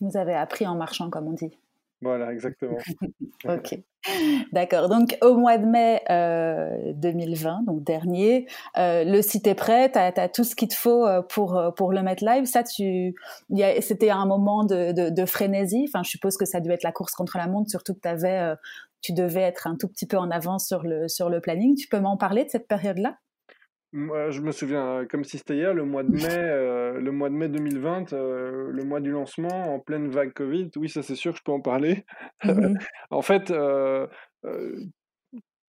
Vous 0.02 0.18
avez 0.18 0.34
appris 0.34 0.68
en 0.68 0.76
marchant, 0.76 1.10
comme 1.10 1.28
on 1.28 1.34
dit. 1.34 1.58
Voilà, 2.02 2.34
exactement. 2.34 2.78
ok, 3.46 3.80
d'accord. 4.52 4.90
Donc 4.90 5.18
au 5.22 5.38
mois 5.38 5.58
de 5.58 5.66
mai 5.66 6.02
2020, 6.94 7.50
euh, 7.50 7.66
donc 7.66 7.84
dernier, 7.84 8.48
euh, 8.78 9.06
le 9.06 9.22
site 9.22 9.48
est 9.48 9.56
prêt, 9.56 9.92
tu 9.92 9.98
as, 9.98 10.30
tout 10.30 10.44
ce 10.44 10.56
qu'il 10.56 10.68
te 10.68 10.76
faut 10.76 11.08
pour, 11.30 11.74
pour 11.78 11.94
le 11.94 12.04
mettre 12.04 12.24
live. 12.26 12.46
Ça, 12.46 12.64
tu, 12.64 13.16
c'était 13.80 14.10
un 14.10 14.26
moment 14.26 14.66
de, 14.66 15.10
de, 15.10 15.26
frénésie. 15.26 15.86
Enfin, 15.88 16.04
je 16.04 16.10
suppose 16.10 16.36
que 16.38 16.46
ça 16.46 16.60
devait 16.60 16.76
être 16.76 16.84
la 16.84 16.92
course 16.92 17.14
contre 17.14 17.38
la 17.38 17.48
montre, 17.48 17.70
surtout 17.70 17.94
que 17.94 18.02
tu 18.02 18.10
avais, 18.10 18.54
tu 19.02 19.14
devais 19.14 19.42
être 19.42 19.66
un 19.66 19.78
tout 19.78 19.88
petit 19.88 20.06
peu 20.06 20.18
en 20.18 20.30
avance 20.32 20.68
sur 20.68 20.84
le, 20.84 21.08
sur 21.08 21.30
le 21.30 21.40
planning. 21.40 21.76
Tu 21.76 21.88
peux 21.88 22.00
m'en 22.00 22.18
parler 22.18 22.44
de 22.44 22.50
cette 22.50 22.68
période-là? 22.68 23.18
Moi, 23.96 24.30
je 24.30 24.42
me 24.42 24.52
souviens, 24.52 24.86
euh, 24.88 25.06
comme 25.06 25.24
si 25.24 25.38
c'était 25.38 25.56
hier, 25.56 25.74
le 25.74 25.86
mois 25.86 26.04
de 26.04 26.12
mai, 26.38 26.38
euh, 26.38 27.00
le 27.00 27.12
mois 27.12 27.30
de 27.30 27.36
mai 27.36 27.48
2020, 27.48 28.12
euh, 28.12 28.70
le 28.70 28.84
mois 28.84 29.00
du 29.00 29.12
lancement, 29.12 29.74
en 29.74 29.80
pleine 29.80 30.10
vague 30.10 30.34
Covid. 30.34 30.70
Oui, 30.76 30.90
ça 30.90 31.02
c'est 31.02 31.16
sûr 31.16 31.32
que 31.32 31.40
je 31.40 31.44
peux 31.44 31.54
en 31.54 31.62
parler. 31.62 32.06
Mmh 32.44 32.76
en 33.10 33.22
fait, 33.22 33.54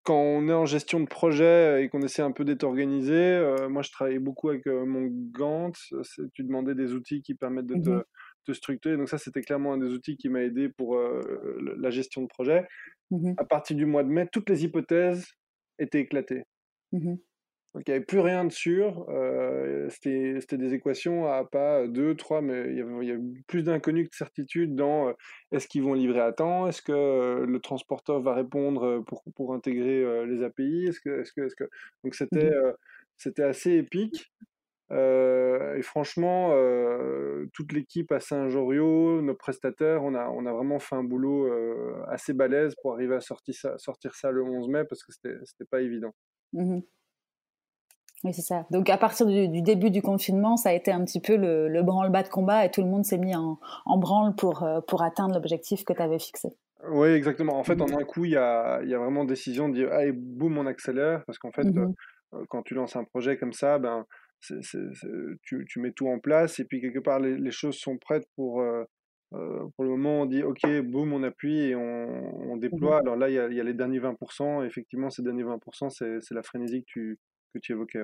quand 0.03 0.21
on 0.21 0.49
est 0.49 0.53
en 0.53 0.67
gestion 0.67 1.01
de 1.01 1.07
projet 1.07 1.83
et 1.83 1.89
qu'on 1.89 2.03
essaie 2.03 2.23
un 2.23 2.33
peu 2.33 2.45
d'être 2.45 2.65
organisé, 2.65 3.41
moi 3.69 3.83
je 3.83 3.91
travaillais 3.91 4.19
beaucoup 4.19 4.49
avec 4.49 4.67
mon 4.67 5.09
Gantt. 5.33 5.75
Tu 6.35 6.43
demandais 6.43 6.75
des 6.75 6.93
outils 6.93 7.23
qui 7.23 7.35
permettent 7.35 7.67
de 7.67 7.77
mmh 7.77 8.03
te, 8.45 8.53
structurer. 8.53 8.97
Donc 8.97 9.09
ça, 9.09 9.19
c'était 9.19 9.43
clairement 9.43 9.73
un 9.73 9.79
des 9.79 9.89
outils 9.89 10.17
qui 10.17 10.29
m'a 10.29 10.43
aidé 10.43 10.69
pour 10.69 10.99
la 10.99 11.91
gestion 11.91 12.23
de 12.23 12.29
projet. 12.29 12.67
Mmh 13.11 13.35
à 13.39 13.45
partir 13.45 13.77
du 13.77 13.87
mois 13.87 14.03
de 14.03 14.09
mai, 14.09 14.29
toutes 14.31 14.51
les 14.51 14.65
hypothèses 14.65 15.27
étaient 15.79 16.01
éclatées. 16.01 16.45
Donc 17.77 17.83
il 17.87 17.91
n'y 17.91 17.97
avait 17.97 18.07
plus 18.07 18.21
rien 18.21 18.47
de 18.47 18.53
sûr. 18.53 19.05
Euh, 19.11 19.91
c'était 19.91 20.57
des 20.57 20.73
équations 20.73 21.31
à 21.31 21.45
pas 21.45 21.87
2, 21.87 22.15
3, 22.17 22.41
mais 22.41 22.71
il 22.71 22.79
y, 22.79 22.81
avait, 22.81 23.07
il 23.07 23.43
plus 23.47 23.65
d'inconnus 23.65 24.07
que 24.07 24.13
de 24.13 24.15
certitudes 24.15 24.75
dans 24.75 25.09
euh, 25.09 25.13
est-ce 25.53 25.69
qu'ils 25.69 25.83
vont 25.83 25.93
livrer 25.93 26.21
à 26.21 26.33
temps? 26.33 26.69
Est-ce 26.69 26.81
que 26.81 26.93
euh, 26.93 27.45
le 27.45 27.61
transporteur 27.61 28.23
va 28.23 28.33
répondre 28.33 29.05
pour, 29.07 29.23
pour 29.35 29.53
intégrer 29.53 30.25
les 30.25 30.43
API 30.43 30.87
est-ce 30.87 31.01
que, 31.01 31.21
est 31.21 31.25
-ce 31.25 31.33
que, 31.35 31.43
est 31.43 31.49
-ce 31.49 31.55
que... 31.55 31.69
Donc 32.03 32.15
c'était 32.15 32.51
mmh 32.51 32.73
c'était 33.19 33.45
assez 33.45 33.73
épique. 33.73 34.31
et 34.91 35.83
franchement, 35.83 36.51
toute 37.55 37.73
l'équipe 37.73 38.13
à 38.13 38.21
Saint-Joriot, 38.21 39.23
nos 39.23 39.35
prestataires, 39.35 40.03
on 40.05 40.15
a, 40.15 40.29
on 40.29 40.45
a 40.45 40.53
vraiment 40.53 40.79
fait 40.79 40.97
un 40.97 41.05
boulot 41.05 41.51
assez 42.09 42.35
balèze 42.35 42.75
pour 42.83 42.93
arriver 42.93 43.17
à 43.17 43.21
sortir 43.21 43.55
ça, 43.55 43.79
sortir 43.79 44.15
ça 44.15 44.31
le 44.31 44.43
11 44.43 44.69
mai 44.69 44.85
parce 44.85 45.03
que 45.03 45.13
c'était 45.13 45.71
pas 45.71 45.81
évident. 45.81 46.15
Mmh 46.53 46.81
oui, 48.25 48.33
c'est 48.33 48.43
ça. 48.43 48.67
Donc 48.71 48.89
à 48.89 48.97
partir 48.97 49.27
du, 49.27 49.63
début 49.63 49.91
du 49.91 50.03
confinement, 50.03 50.57
ça 50.57 50.71
a 50.71 50.73
été 50.73 50.91
un 50.91 51.05
petit 51.05 51.21
peu 51.21 51.37
le, 51.37 51.83
branle-bas 51.83 52.23
de 52.23 52.29
combat 52.29 52.65
et 52.65 52.71
tout 52.71 52.81
le 52.83 52.89
monde 52.89 53.05
s'est 53.05 53.19
mis 53.19 53.35
en, 53.35 53.59
branle 53.99 54.35
pour, 54.35 54.63
euh, 54.63 54.81
pour 54.81 55.03
atteindre 55.03 55.35
l'objectif 55.35 55.85
que 55.85 55.93
tu 55.93 56.03
avais 56.03 56.19
fixé. 56.19 56.49
Oui, 56.91 57.09
exactement. 57.09 57.59
En 57.59 57.65
fait, 57.65 57.81
en 57.81 57.87
un 57.87 58.05
coup, 58.05 58.25
il 58.25 58.33
y 58.33 58.37
a, 58.37 58.83
y 58.85 58.95
a, 58.95 58.99
vraiment 58.99 59.25
décision 59.25 59.69
de 59.69 59.75
dire 59.75 59.93
allez, 59.93 60.13
boum, 60.13 60.59
on 60.59 60.67
accélère. 60.67 61.25
Parce 61.27 61.39
qu'en 61.39 61.53
fait, 61.53 61.65
mmh 61.65 61.95
euh, 62.35 62.45
quand 62.49 62.63
tu 62.63 62.75
lances 62.75 62.97
un 62.97 63.05
projet 63.05 63.37
comme 63.37 63.53
ça, 63.53 63.79
ben, 63.79 64.05
tu, 64.41 65.65
tu, 65.69 65.81
mets 65.81 65.93
tout 65.93 66.09
en 66.09 66.19
place 66.19 66.59
et 66.59 66.65
puis 66.65 66.81
quelque 66.81 66.99
part, 66.99 67.21
les, 67.21 67.51
choses 67.53 67.77
sont 67.77 67.99
prêtes 67.99 68.27
pour. 68.35 68.61
Euh, 68.61 68.85
pour 69.31 69.85
le 69.85 69.91
moment, 69.91 70.23
on 70.23 70.27
dit 70.27 70.43
OK, 70.43 70.63
boum, 70.83 71.13
on 71.13 71.23
appuie 71.23 71.69
et 71.69 71.77
on, 71.77 72.51
on 72.51 72.57
mmh 72.57 72.61
déploie. 72.61 72.99
Alors 72.99 73.17
là, 73.17 73.29
il 73.29 73.33
y, 73.33 73.57
y, 73.57 73.61
a, 73.61 73.65
les 73.65 73.75
derniers 73.75 74.01
20%. 74.01 74.65
effectivement, 74.67 75.11
ces 75.11 75.23
derniers 75.23 75.45
20%, 75.45 76.21
c'est 76.21 76.35
la 76.35 76.43
frénésie 76.43 76.83
que 76.83 76.87
tu, 76.87 77.19
tu 77.59 77.73
évoquais. 77.73 78.01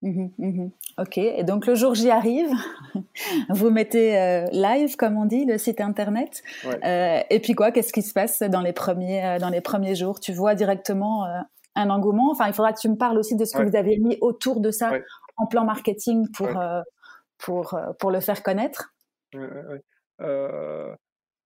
Mmh 0.00 0.28
mmh 0.38 0.68
ok, 0.98 1.18
et 1.18 1.42
donc 1.42 1.66
le 1.66 1.74
jour 1.74 1.96
j'y 1.96 2.08
arrive, 2.08 2.50
vous 3.48 3.70
mettez 3.70 4.16
euh, 4.16 4.44
live, 4.52 4.94
comme 4.94 5.16
on 5.16 5.24
dit, 5.24 5.44
le 5.44 5.58
site 5.58 5.80
internet. 5.80 6.42
Euh, 6.84 7.20
et 7.30 7.40
puis 7.40 7.54
quoi, 7.54 7.72
qu'est-ce 7.72 7.92
qui 7.92 8.02
se 8.02 8.12
passe 8.12 8.40
dans 8.42 8.60
les 8.60 8.72
premiers, 8.72 9.24
euh, 9.24 9.38
dans 9.40 9.48
les 9.48 9.60
premiers 9.60 9.96
jours? 9.96 10.20
Tu 10.20 10.32
vois 10.32 10.54
directement 10.54 11.26
un 11.74 11.90
engouement? 11.90 12.30
Enfin, 12.30 12.46
il 12.46 12.52
faudra 12.52 12.72
que 12.72 12.80
tu 12.80 12.88
me 12.88 12.96
parles 12.96 13.18
aussi 13.18 13.34
de 13.34 13.44
ce 13.44 13.56
que 13.56 13.62
vous 13.62 13.74
avez 13.76 13.98
mis 13.98 14.18
autour 14.20 14.60
de 14.60 14.70
ça 14.70 14.92
en 15.36 15.46
plan 15.46 15.64
marketing 15.64 16.28
pour, 16.30 16.48
pour, 17.38 17.76
pour 17.98 18.10
le 18.12 18.20
faire 18.20 18.42
connaître? 18.44 18.94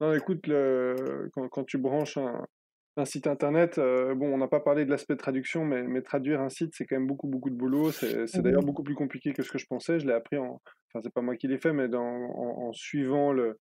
non, 0.00 0.12
écoute, 0.14 0.46
le, 0.46 1.30
quand, 1.32 1.48
quand, 1.48 1.64
tu 1.64 1.78
branches 1.78 2.16
un, 2.16 2.46
un 2.96 3.04
site 3.04 3.26
internet, 3.26 3.78
euh, 3.78 4.14
bon, 4.14 4.32
on 4.32 4.38
n'a 4.38 4.48
pas 4.48 4.60
parlé 4.60 4.84
de 4.84 4.90
l'aspect 4.90 5.14
de 5.14 5.18
traduction, 5.18 5.64
mais, 5.64 5.82
mais, 5.82 6.02
traduire 6.02 6.40
un 6.40 6.50
site, 6.50 6.72
c'est 6.74 6.84
quand 6.84 6.96
même 6.96 7.06
beaucoup, 7.06 7.26
beaucoup 7.26 7.50
de 7.50 7.54
boulot. 7.54 7.90
C'est 7.90 8.24
mmh 8.24 8.42
d'ailleurs 8.42 8.62
beaucoup 8.62 8.82
plus 8.82 8.94
compliqué 8.94 9.32
que 9.32 9.42
ce 9.42 9.50
que 9.50 9.58
je 9.58 9.66
pensais. 9.66 9.98
Je 9.98 10.06
l'ai 10.06 10.12
appris 10.12 10.36
en. 10.36 10.60
Enfin, 10.88 11.00
c'est 11.02 11.12
pas 11.12 11.22
moi 11.22 11.36
qui 11.36 11.48
l'ai 11.48 11.58
fait, 11.58 11.72
mais 11.72 11.88
dans, 11.88 12.02
en, 12.02 12.72
suivant 12.72 13.32
le, 13.32 13.58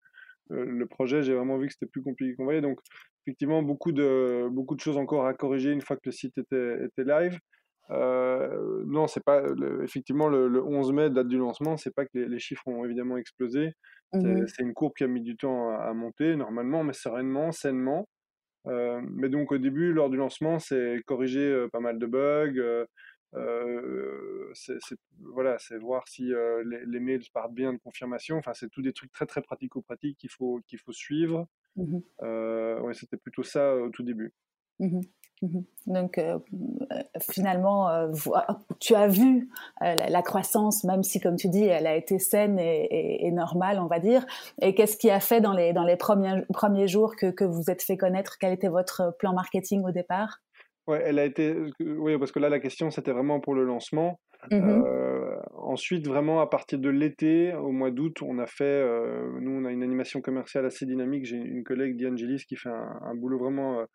le 0.50 0.86
projet, 0.86 1.24
j'ai 1.24 1.34
vraiment 1.34 1.58
vu 1.58 1.68
que 1.68 1.74
c'était 1.74 1.90
plus 1.90 2.02
compliqué 2.02 2.36
qu'on 2.36 2.44
voyait. 2.44 2.62
Donc, 2.62 2.80
effectivement, 3.26 3.64
beaucoup 3.64 3.92
de, 3.92 4.50
beaucoup 4.52 4.76
de 4.76 4.82
choses 4.82 4.98
encore 4.98 5.26
à 5.26 5.34
corriger 5.34 5.72
une 5.72 5.82
fois 5.82 5.96
que 5.96 6.04
le 6.06 6.12
site 6.12 6.38
était, 6.38 6.86
était 6.86 7.04
live. 7.06 7.40
Euh, 7.92 8.84
non, 8.86 9.08
c'est 9.08 9.24
pas 9.24 9.44
effectivement 9.84 10.30
le, 10.30 10.64
11 10.64 10.94
mai, 10.94 11.10
date 11.10 11.28
du 11.28 11.38
lancement, 11.38 11.78
c'est 11.78 11.94
pas 11.94 12.06
que 12.06 12.18
les, 12.18 12.40
chiffres 12.40 12.68
ont 12.68 12.86
évidemment 12.86 13.18
explosé. 13.18 13.74
Mmh 14.14 14.46
c'est 14.48 14.64
une 14.64 14.74
courbe 14.74 14.92
qui 14.98 15.06
a 15.06 15.08
mis 15.08 15.22
du 15.22 15.38
temps 15.38 15.70
à, 15.70 15.94
monter 15.94 16.36
normalement, 16.36 16.84
mais 16.84 16.94
sereinement, 16.94 17.52
sainement. 17.52 18.08
Euh, 18.68 19.02
mais 19.04 19.30
donc 19.30 19.52
au 19.52 19.58
début, 19.58 19.94
lors 19.94 20.10
du 20.10 20.18
lancement, 20.18 20.60
c'est 20.60 21.02
corriger 21.06 21.40
euh, 21.40 21.68
pas 21.68 21.80
mal 21.80 21.98
de 22.00 22.06
bugs. 22.06 22.86
c'est 24.54 24.78
voilà, 25.20 25.58
c'est 25.60 25.78
voir 25.78 26.08
si 26.08 26.32
les, 26.66 27.00
mails 27.00 27.24
partent 27.34 27.54
bien 27.54 27.74
de 27.74 27.80
confirmation. 27.80 28.38
Enfin, 28.38 28.54
c'est 28.54 28.70
tout 28.70 28.82
des 28.82 28.94
trucs 28.94 29.12
très 29.12 29.26
très 29.26 29.42
pratico-pratiques 29.42 30.18
qu'il 30.18 30.30
faut 30.30 30.62
qu'il 30.68 30.80
faut 30.80 30.94
suivre. 30.94 31.48
Ouais, 31.76 32.94
c'était 32.94 33.18
plutôt 33.18 33.44
ça 33.44 33.76
au 33.76 33.90
tout 33.90 34.04
début. 34.04 34.34
Mmh 34.80 35.02
Donc 35.88 36.18
euh, 36.18 36.38
finalement, 37.32 37.90
euh, 37.90 38.12
tu 38.80 38.94
as 38.94 39.08
vu 39.08 39.50
euh, 39.82 39.96
la, 39.96 40.22
croissance, 40.22 40.84
même 40.84 41.04
si, 41.04 41.20
comme 41.20 41.36
tu 41.36 41.50
dis, 41.50 41.64
elle 41.64 41.88
a 41.88 41.96
été 41.96 42.20
saine 42.20 42.60
et, 42.60 43.32
normale, 43.32 43.80
on 43.80 43.88
va 43.88 44.00
dire. 44.00 44.26
Et 44.62 44.76
qu'est-ce 44.76 44.98
qui 44.98 45.10
a 45.10 45.20
fait 45.20 45.42
dans 45.42 45.54
les, 45.54 45.74
dans 45.74 45.84
les 45.84 45.96
premiers, 45.96 46.44
premiers 46.54 46.88
jours 46.88 47.16
que, 47.16 47.32
que 47.32 47.44
vous 47.44 47.72
êtes 47.72 47.82
fait 47.82 47.98
connaître? 47.98 48.38
Quel 48.40 48.54
était 48.54 48.68
votre 48.68 49.16
plan 49.18 49.34
marketing 49.34 49.84
au 49.84 49.92
départ? 49.92 50.42
Ouais, 50.88 51.02
elle 51.06 51.20
a 51.20 51.26
été. 51.26 51.56
Oui, 51.80 52.18
parce 52.18 52.32
que 52.32 52.40
là, 52.40 52.50
la 52.50 52.60
question, 52.60 52.92
c'était 52.92 53.12
vraiment 53.12 53.40
pour 53.40 53.56
le 53.56 53.64
lancement. 53.64 54.20
Mmh 54.50 54.84
ensuite, 55.54 56.06
vraiment, 56.06 56.42
à 56.42 56.48
partir 56.48 56.80
de 56.80 56.90
l'été, 56.90 57.54
au 57.54 57.72
mois 57.72 57.92
d'août, 57.92 58.22
on 58.24 58.40
a 58.40 58.48
fait. 58.48 58.84
nous, 59.40 59.52
on 59.52 59.66
a 59.66 59.72
une 59.72 59.84
animation 59.84 60.20
commerciale 60.20 60.66
assez 60.66 60.86
dynamique. 60.86 61.26
J'ai 61.26 61.38
une 61.38 61.64
collègue, 61.64 61.96
Diane 61.96 62.18
Gélis, 62.18 62.44
qui 62.48 62.58
fait 62.58 62.70
un, 62.70 63.00
un 63.04 63.16
boulot 63.16 63.40
vraiment 63.40 63.80
euh, 63.80 63.86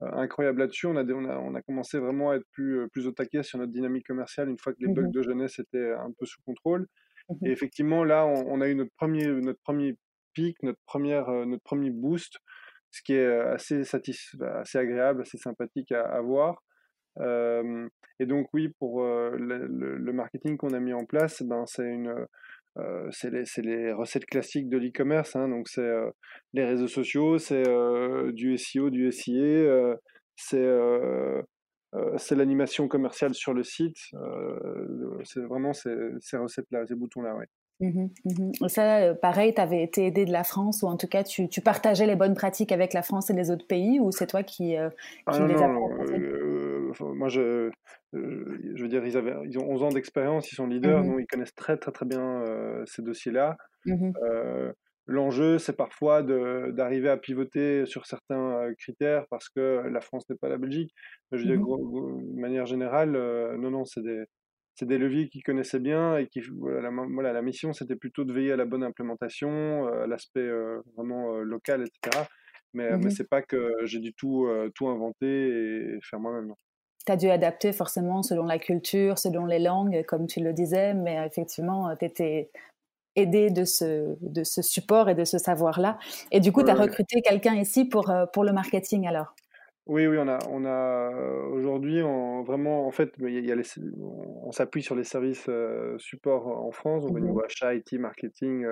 incroyable 0.00 0.60
là-dessus. 0.60 0.86
On 0.86 0.96
a, 0.96 1.04
on, 1.04 1.24
a, 1.24 1.38
on 1.38 1.54
a 1.54 1.62
commencé 1.62 1.98
vraiment 1.98 2.30
à 2.30 2.36
être 2.36 2.46
plus, 2.52 2.80
euh, 2.80 2.88
plus 2.88 3.06
au 3.06 3.12
taquet 3.12 3.42
sur 3.42 3.58
notre 3.58 3.72
dynamique 3.72 4.06
commerciale 4.06 4.48
une 4.48 4.58
fois 4.58 4.72
que 4.72 4.78
les 4.80 4.92
bugs 4.92 5.08
mmh 5.08 5.10
de 5.10 5.22
jeunesse 5.22 5.58
étaient 5.58 5.92
un 5.92 6.12
peu 6.18 6.26
sous 6.26 6.40
contrôle. 6.44 6.86
Mmh 7.28 7.46
et 7.46 7.50
effectivement, 7.50 8.04
là, 8.04 8.26
on, 8.26 8.60
a 8.60 8.68
eu 8.68 8.74
notre 8.74 8.92
premier, 8.96 9.26
notre 9.26 9.60
premier 9.60 9.96
pic, 10.32 10.62
notre, 10.62 10.80
première, 10.86 11.28
euh, 11.28 11.44
notre 11.44 11.62
premier 11.62 11.90
boost, 11.90 12.38
ce 12.90 13.02
qui 13.02 13.14
est 13.14 13.26
assez, 13.26 13.82
assez 13.82 14.78
agréable, 14.78 15.22
assez 15.22 15.38
sympathique 15.38 15.92
à, 15.92 16.02
à 16.02 16.20
voir. 16.20 16.62
et 17.18 18.26
donc 18.26 18.48
oui, 18.54 18.68
pour 18.78 19.02
le, 19.02 19.66
le, 19.66 20.12
marketing 20.12 20.56
qu'on 20.56 20.72
a 20.72 20.80
mis 20.80 20.94
en 20.94 21.04
place, 21.04 21.42
ben, 21.42 21.66
c'est 21.66 21.86
une, 21.86 22.26
euh, 22.78 23.08
c'est 23.10 23.30
les, 23.30 23.44
les, 23.62 23.92
recettes 23.92 24.26
classiques 24.26 24.68
de 24.68 24.76
l'e-commerce. 24.76 25.36
Hein, 25.36 25.48
donc, 25.48 25.68
c'est 25.68 25.80
euh, 25.80 26.10
les 26.52 26.64
réseaux 26.64 26.88
sociaux, 26.88 27.38
c'est 27.38 27.66
euh, 27.66 28.32
du 28.32 28.56
SEO, 28.58 28.90
du 28.90 29.10
SIA, 29.12 29.96
c'est 30.36 30.66
c'est 32.18 32.34
l'animation 32.34 32.88
commerciale 32.88 33.32
sur 33.32 33.54
le 33.54 33.62
site. 33.62 33.96
c'est 35.24 35.40
vraiment 35.40 35.72
ces, 35.72 35.94
ces 36.20 36.36
recettes-là, 36.36 36.84
ces 36.86 36.94
boutons-là. 36.94 37.34
Ouais. 37.34 37.46
Mmh 37.80 38.08
mmh 38.24 38.68
ça, 38.68 39.14
pareil, 39.14 39.54
tu 39.54 39.60
avais 39.60 39.82
été 39.82 40.06
aidé 40.06 40.26
de 40.26 40.32
la 40.32 40.44
France, 40.44 40.82
ou 40.82 40.88
en 40.88 40.96
tout 40.96 41.06
cas, 41.06 41.24
tu, 41.24 41.48
tu, 41.48 41.62
partageais 41.62 42.06
les 42.06 42.16
bonnes 42.16 42.34
pratiques 42.34 42.72
avec 42.72 42.92
la 42.92 43.02
France 43.02 43.30
et 43.30 43.32
les 43.32 43.50
autres 43.50 43.66
pays, 43.66 43.98
ou 43.98 44.10
c'est 44.10 44.26
toi 44.26 44.42
qui, 44.42 44.76
ah 44.76 44.90
les 45.46 45.54
non, 45.54 45.88
Moi, 47.00 47.28
je, 47.28 47.70
je 48.12 48.82
veux 48.82 48.88
dire, 48.88 49.04
ils, 49.04 49.16
avaient, 49.16 49.34
ils 49.44 49.58
ont 49.58 49.68
11 49.68 49.82
ans 49.84 49.88
d'expérience, 49.88 50.50
ils 50.52 50.54
sont 50.54 50.66
leaders, 50.66 51.02
mmh 51.02 51.06
donc 51.06 51.20
ils 51.20 51.26
connaissent 51.26 51.54
très, 51.54 51.76
très, 51.76 51.92
très 51.92 52.06
bien 52.06 52.44
ces 52.86 53.02
dossiers-là. 53.02 53.56
L'enjeu, 55.08 55.58
c'est 55.58 55.76
parfois 55.76 56.22
d'arriver 56.22 57.08
à 57.08 57.16
pivoter 57.16 57.86
sur 57.86 58.06
certains 58.06 58.72
critères 58.78 59.24
parce 59.30 59.48
que 59.48 59.86
la 59.88 60.00
France 60.00 60.28
n'est 60.28 60.36
pas 60.36 60.48
la 60.48 60.58
Belgique. 60.58 60.92
Je 61.30 61.38
veux 61.38 61.44
dire, 61.44 61.60
de 61.60 62.40
manière 62.40 62.66
générale, 62.66 63.12
non, 63.58 63.70
non, 63.70 63.84
c'est 63.84 64.02
des 64.02 64.24
c'est 64.76 64.86
des 64.86 64.98
leviers 64.98 65.28
qu'ils 65.28 65.42
connaissaient 65.42 65.80
bien 65.80 66.18
et 66.18 66.28
qui 66.28 66.40
voilà 66.40 66.82
la, 66.82 66.90
voilà, 66.90 67.32
la 67.32 67.42
mission 67.42 67.72
c'était 67.72 67.96
plutôt 67.96 68.24
de 68.24 68.32
veiller 68.32 68.52
à 68.52 68.56
la 68.56 68.66
bonne 68.66 68.84
implémentation, 68.84 69.88
euh, 69.88 70.04
à 70.04 70.06
l'aspect 70.06 70.40
euh, 70.40 70.80
vraiment 70.96 71.34
euh, 71.34 71.42
local, 71.42 71.82
etc. 71.82 72.24
Mais, 72.74 72.90
ce 72.90 72.94
mmh 72.96 73.00
mais 73.02 73.10
c'est 73.10 73.28
pas 73.28 73.42
que 73.42 73.72
j'ai 73.84 74.00
du 74.00 74.12
tout 74.12 74.46
tout 74.74 74.88
inventé 74.88 75.26
et 75.26 75.98
faire 76.02 76.20
moi-même. 76.20 76.52
Tu 77.06 77.12
as 77.12 77.16
dû 77.16 77.30
adapter 77.30 77.72
forcément 77.72 78.22
selon 78.22 78.44
la 78.44 78.58
culture, 78.58 79.18
selon 79.18 79.46
les 79.46 79.60
langues, 79.60 80.04
comme 80.06 80.26
tu 80.26 80.40
le 80.40 80.52
disais, 80.52 80.92
mais 80.92 81.24
effectivement, 81.24 81.94
tu 81.96 82.04
étais 82.04 82.50
aidé 83.14 83.50
de 83.50 83.64
ce, 83.64 84.16
de 84.20 84.44
ce 84.44 84.60
support 84.60 85.08
et 85.08 85.14
de 85.14 85.24
ce 85.24 85.38
savoir-là. 85.38 85.98
Et 86.32 86.40
du 86.40 86.52
coup, 86.52 86.62
tu 86.62 86.70
as 86.70 86.74
recruté 86.74 87.22
quelqu'un 87.22 87.54
ici 87.54 87.84
pour, 87.84 88.12
pour 88.32 88.44
le 88.44 88.52
marketing 88.52 89.06
alors? 89.06 89.34
Oui, 89.86 90.04
oui, 90.08 90.16
on 90.18 90.26
a, 90.26 90.38
on 90.50 90.64
a 90.64 91.12
aujourd'hui 91.52 92.00
vraiment, 92.00 92.88
en 92.88 92.90
fait, 92.90 93.12
il 93.20 93.46
y 93.46 93.52
a 93.52 93.56
on 94.42 94.50
s'appuie 94.50 94.82
sur 94.82 94.96
les 94.96 95.04
services 95.04 95.48
support 95.98 96.48
en 96.48 96.72
France, 96.72 97.04
au 97.04 97.20
niveau 97.20 97.40
mmh 97.40 97.44
achat, 97.44 97.74
IT, 97.74 97.92
marketing, 97.92 98.66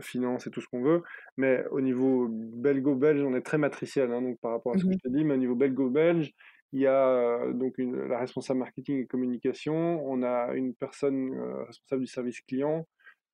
finance 0.00 0.46
et 0.46 0.50
tout 0.50 0.60
ce 0.60 0.68
qu'on 0.68 0.82
veut. 0.82 1.02
Mais 1.38 1.64
au 1.70 1.80
niveau 1.80 2.28
belgo-belge, 2.28 3.22
on 3.22 3.34
est 3.34 3.40
très 3.40 3.56
matriciel, 3.56 4.12
hein, 4.12 4.20
donc 4.20 4.38
par 4.40 4.52
rapport 4.52 4.74
à 4.74 4.78
ce 4.78 4.84
que 4.84 4.88
mmh 4.88 4.92
je 4.92 4.98
t'ai 4.98 5.10
dit. 5.10 5.24
Mais 5.24 5.34
au 5.34 5.38
niveau 5.38 5.54
belgo-belge, 5.54 6.34
il 6.72 6.80
y 6.80 6.86
a 6.86 7.52
donc 7.52 7.78
une, 7.78 7.96
la 8.06 8.18
responsable 8.18 8.58
marketing 8.58 9.02
et 9.02 9.06
communication, 9.06 10.04
on 10.06 10.22
a 10.22 10.54
une 10.54 10.74
personne 10.74 11.38
responsable 11.66 12.02
du 12.02 12.06
service 12.06 12.40
client 12.40 12.86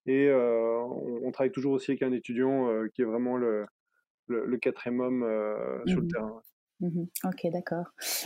et 0.07 0.31
on, 0.33 1.31
travaille 1.33 1.53
toujours 1.53 1.73
aussi 1.73 1.93
avec 1.93 2.03
un 2.03 2.13
étudiant 2.13 2.69
qui 2.95 3.03
est 3.03 3.07
vraiment 3.07 3.37
le, 3.37 3.65
le, 4.27 4.57
quatrième 4.59 5.01
homme 5.01 5.23
sur 5.87 6.01
le 6.01 6.07
mmh 6.07 6.09
terrain. 6.09 6.43
Mmh 6.83 7.05
ok, 7.25 7.47
d'accord. 7.53 7.85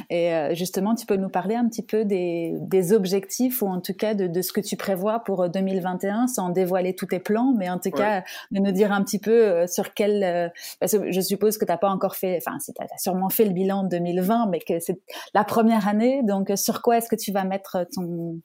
Et 0.09 0.33
euh, 0.33 0.55
justement, 0.55 0.95
tu 0.95 1.05
peux 1.05 1.17
nous 1.17 1.29
parler 1.29 1.55
un 1.55 1.69
petit 1.69 1.83
peu 1.85 2.07
des, 2.07 2.55
des 2.59 2.95
objectifs 2.95 3.61
ou 3.61 3.67
en 3.67 3.83
tout 3.83 3.93
cas 3.93 4.15
de, 4.15 4.29
de, 4.29 4.41
ce 4.41 4.51
que 4.51 4.63
tu 4.63 4.79
prévois 4.79 5.21
pour 5.21 5.51
2021 5.51 6.25
euh, 6.25 6.27
sans 6.27 6.49
dévoiler 6.49 6.95
tous 6.95 7.05
tes 7.05 7.19
plans, 7.21 7.53
mais 7.55 7.69
en 7.69 7.79
tout 7.79 7.91
cas 7.91 8.25
de 8.51 8.61
nous 8.61 8.73
dire 8.73 8.93
un 8.93 9.05
petit 9.05 9.19
peu 9.19 9.31
euh, 9.31 9.67
sur 9.67 9.93
quel... 9.93 10.51
parce 10.81 10.93
que 10.93 11.13
je 11.13 11.21
suppose 11.21 11.59
que 11.59 11.67
tu 11.67 11.71
n'as 11.71 11.77
pas 11.77 11.91
encore 11.91 12.17
fait, 12.17 12.39
enfin, 12.39 12.57
tu 12.65 12.73
as 12.79 12.99
sûrement 12.99 13.29
fait 13.29 13.45
le 13.45 13.53
bilan 13.53 13.83
de 13.83 13.91
2020, 13.91 14.47
mais 14.47 14.61
que 14.61 14.81
c'est 14.81 14.99
la 15.35 15.45
première 15.45 15.87
année. 15.87 16.23
Donc, 16.23 16.51
sur 16.57 16.81
quoi 16.81 16.97
est-ce 16.97 17.11
que 17.11 17.17
tu 17.17 17.33
vas 17.33 17.45
mettre 17.45 17.87
ton, 17.95 18.41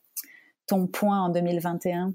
ton 0.67 0.87
point 0.87 1.21
en 1.21 1.29
2021 1.29 2.13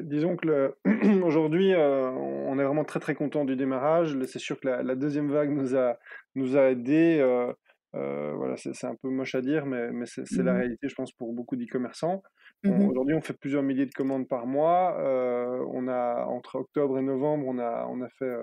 disons 0.00 0.36
que 0.36 0.74
aujourd'hui, 1.24 1.74
euh, 1.74 2.10
on 2.10 2.58
est 2.58 2.64
vraiment 2.64 2.84
très 2.84 3.00
très 3.00 3.14
content 3.14 3.44
du 3.44 3.56
démarrage. 3.56 4.16
C'est 4.26 4.38
sûr 4.38 4.58
que 4.60 4.68
la, 4.68 4.94
deuxième 4.94 5.30
vague 5.30 5.50
nous 5.50 5.76
a, 5.76 5.98
nous 6.34 6.56
a 6.56 6.70
aidés. 6.70 7.18
Euh, 7.20 7.52
euh, 7.94 8.34
voilà, 8.34 8.56
c'est 8.56 8.86
un 8.86 8.94
peu 8.94 9.08
moche 9.08 9.34
à 9.34 9.40
dire, 9.40 9.64
mais, 9.66 9.90
mais 9.90 10.06
c'est 10.06 10.42
la 10.42 10.52
mmh 10.52 10.56
réalité, 10.56 10.88
je 10.88 10.94
pense, 10.94 11.12
pour 11.12 11.32
beaucoup 11.32 11.56
d'e-commerçants. 11.56 12.22
Mmh 12.64 12.88
aujourd'hui, 12.88 13.14
on 13.14 13.20
fait 13.20 13.34
plusieurs 13.34 13.62
milliers 13.62 13.86
de 13.86 13.94
commandes 13.94 14.28
par 14.28 14.46
mois. 14.46 14.96
on 14.98 15.88
a 15.88 16.24
entre 16.26 16.56
octobre 16.56 16.98
et 16.98 17.02
novembre, 17.02 17.46
on 17.46 17.58
a, 17.58 17.86
on 17.88 18.02
a 18.02 18.08
fait 18.18 18.34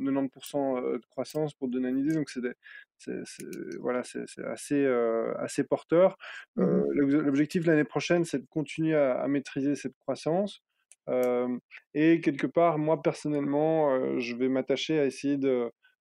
90% 0.00 0.98
de 0.98 1.06
croissance 1.10 1.54
pour 1.54 1.68
donner 1.68 1.88
une 1.88 1.98
idée. 1.98 2.14
Donc, 2.14 2.30
c'est 2.30 2.40
voilà, 3.80 4.02
c'est 4.04 4.24
assez, 4.44 4.86
assez 5.38 5.64
porteur. 5.64 6.16
Mmh 6.56 6.82
l'objectif 6.94 7.62
de 7.64 7.70
l'année 7.70 7.84
prochaine, 7.84 8.24
c'est 8.24 8.38
de 8.38 8.46
continuer 8.48 8.94
à, 8.94 9.26
maîtriser 9.28 9.74
cette 9.74 9.96
croissance. 9.98 10.62
et 11.94 12.20
quelque 12.20 12.46
part, 12.46 12.78
moi 12.78 13.02
personnellement, 13.02 14.18
je 14.18 14.36
vais 14.36 14.48
m'attacher 14.48 14.98
à 14.98 15.06
essayer 15.06 15.36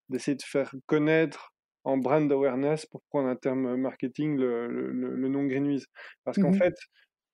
d'essayer 0.09 0.35
de, 0.35 0.43
faire 0.43 0.73
connaître 0.85 1.53
en 1.83 1.97
brand 1.97 2.31
awareness, 2.31 2.85
pour 2.85 3.01
prendre 3.09 3.27
un 3.27 3.35
terme 3.35 3.75
marketing, 3.75 4.37
le, 4.37 4.67
le, 4.67 5.27
nom 5.27 5.45
Greenwiz. 5.45 5.87
Parce 6.23 6.37
qu'en 6.37 6.51
mmh 6.51 6.55
fait, 6.59 6.75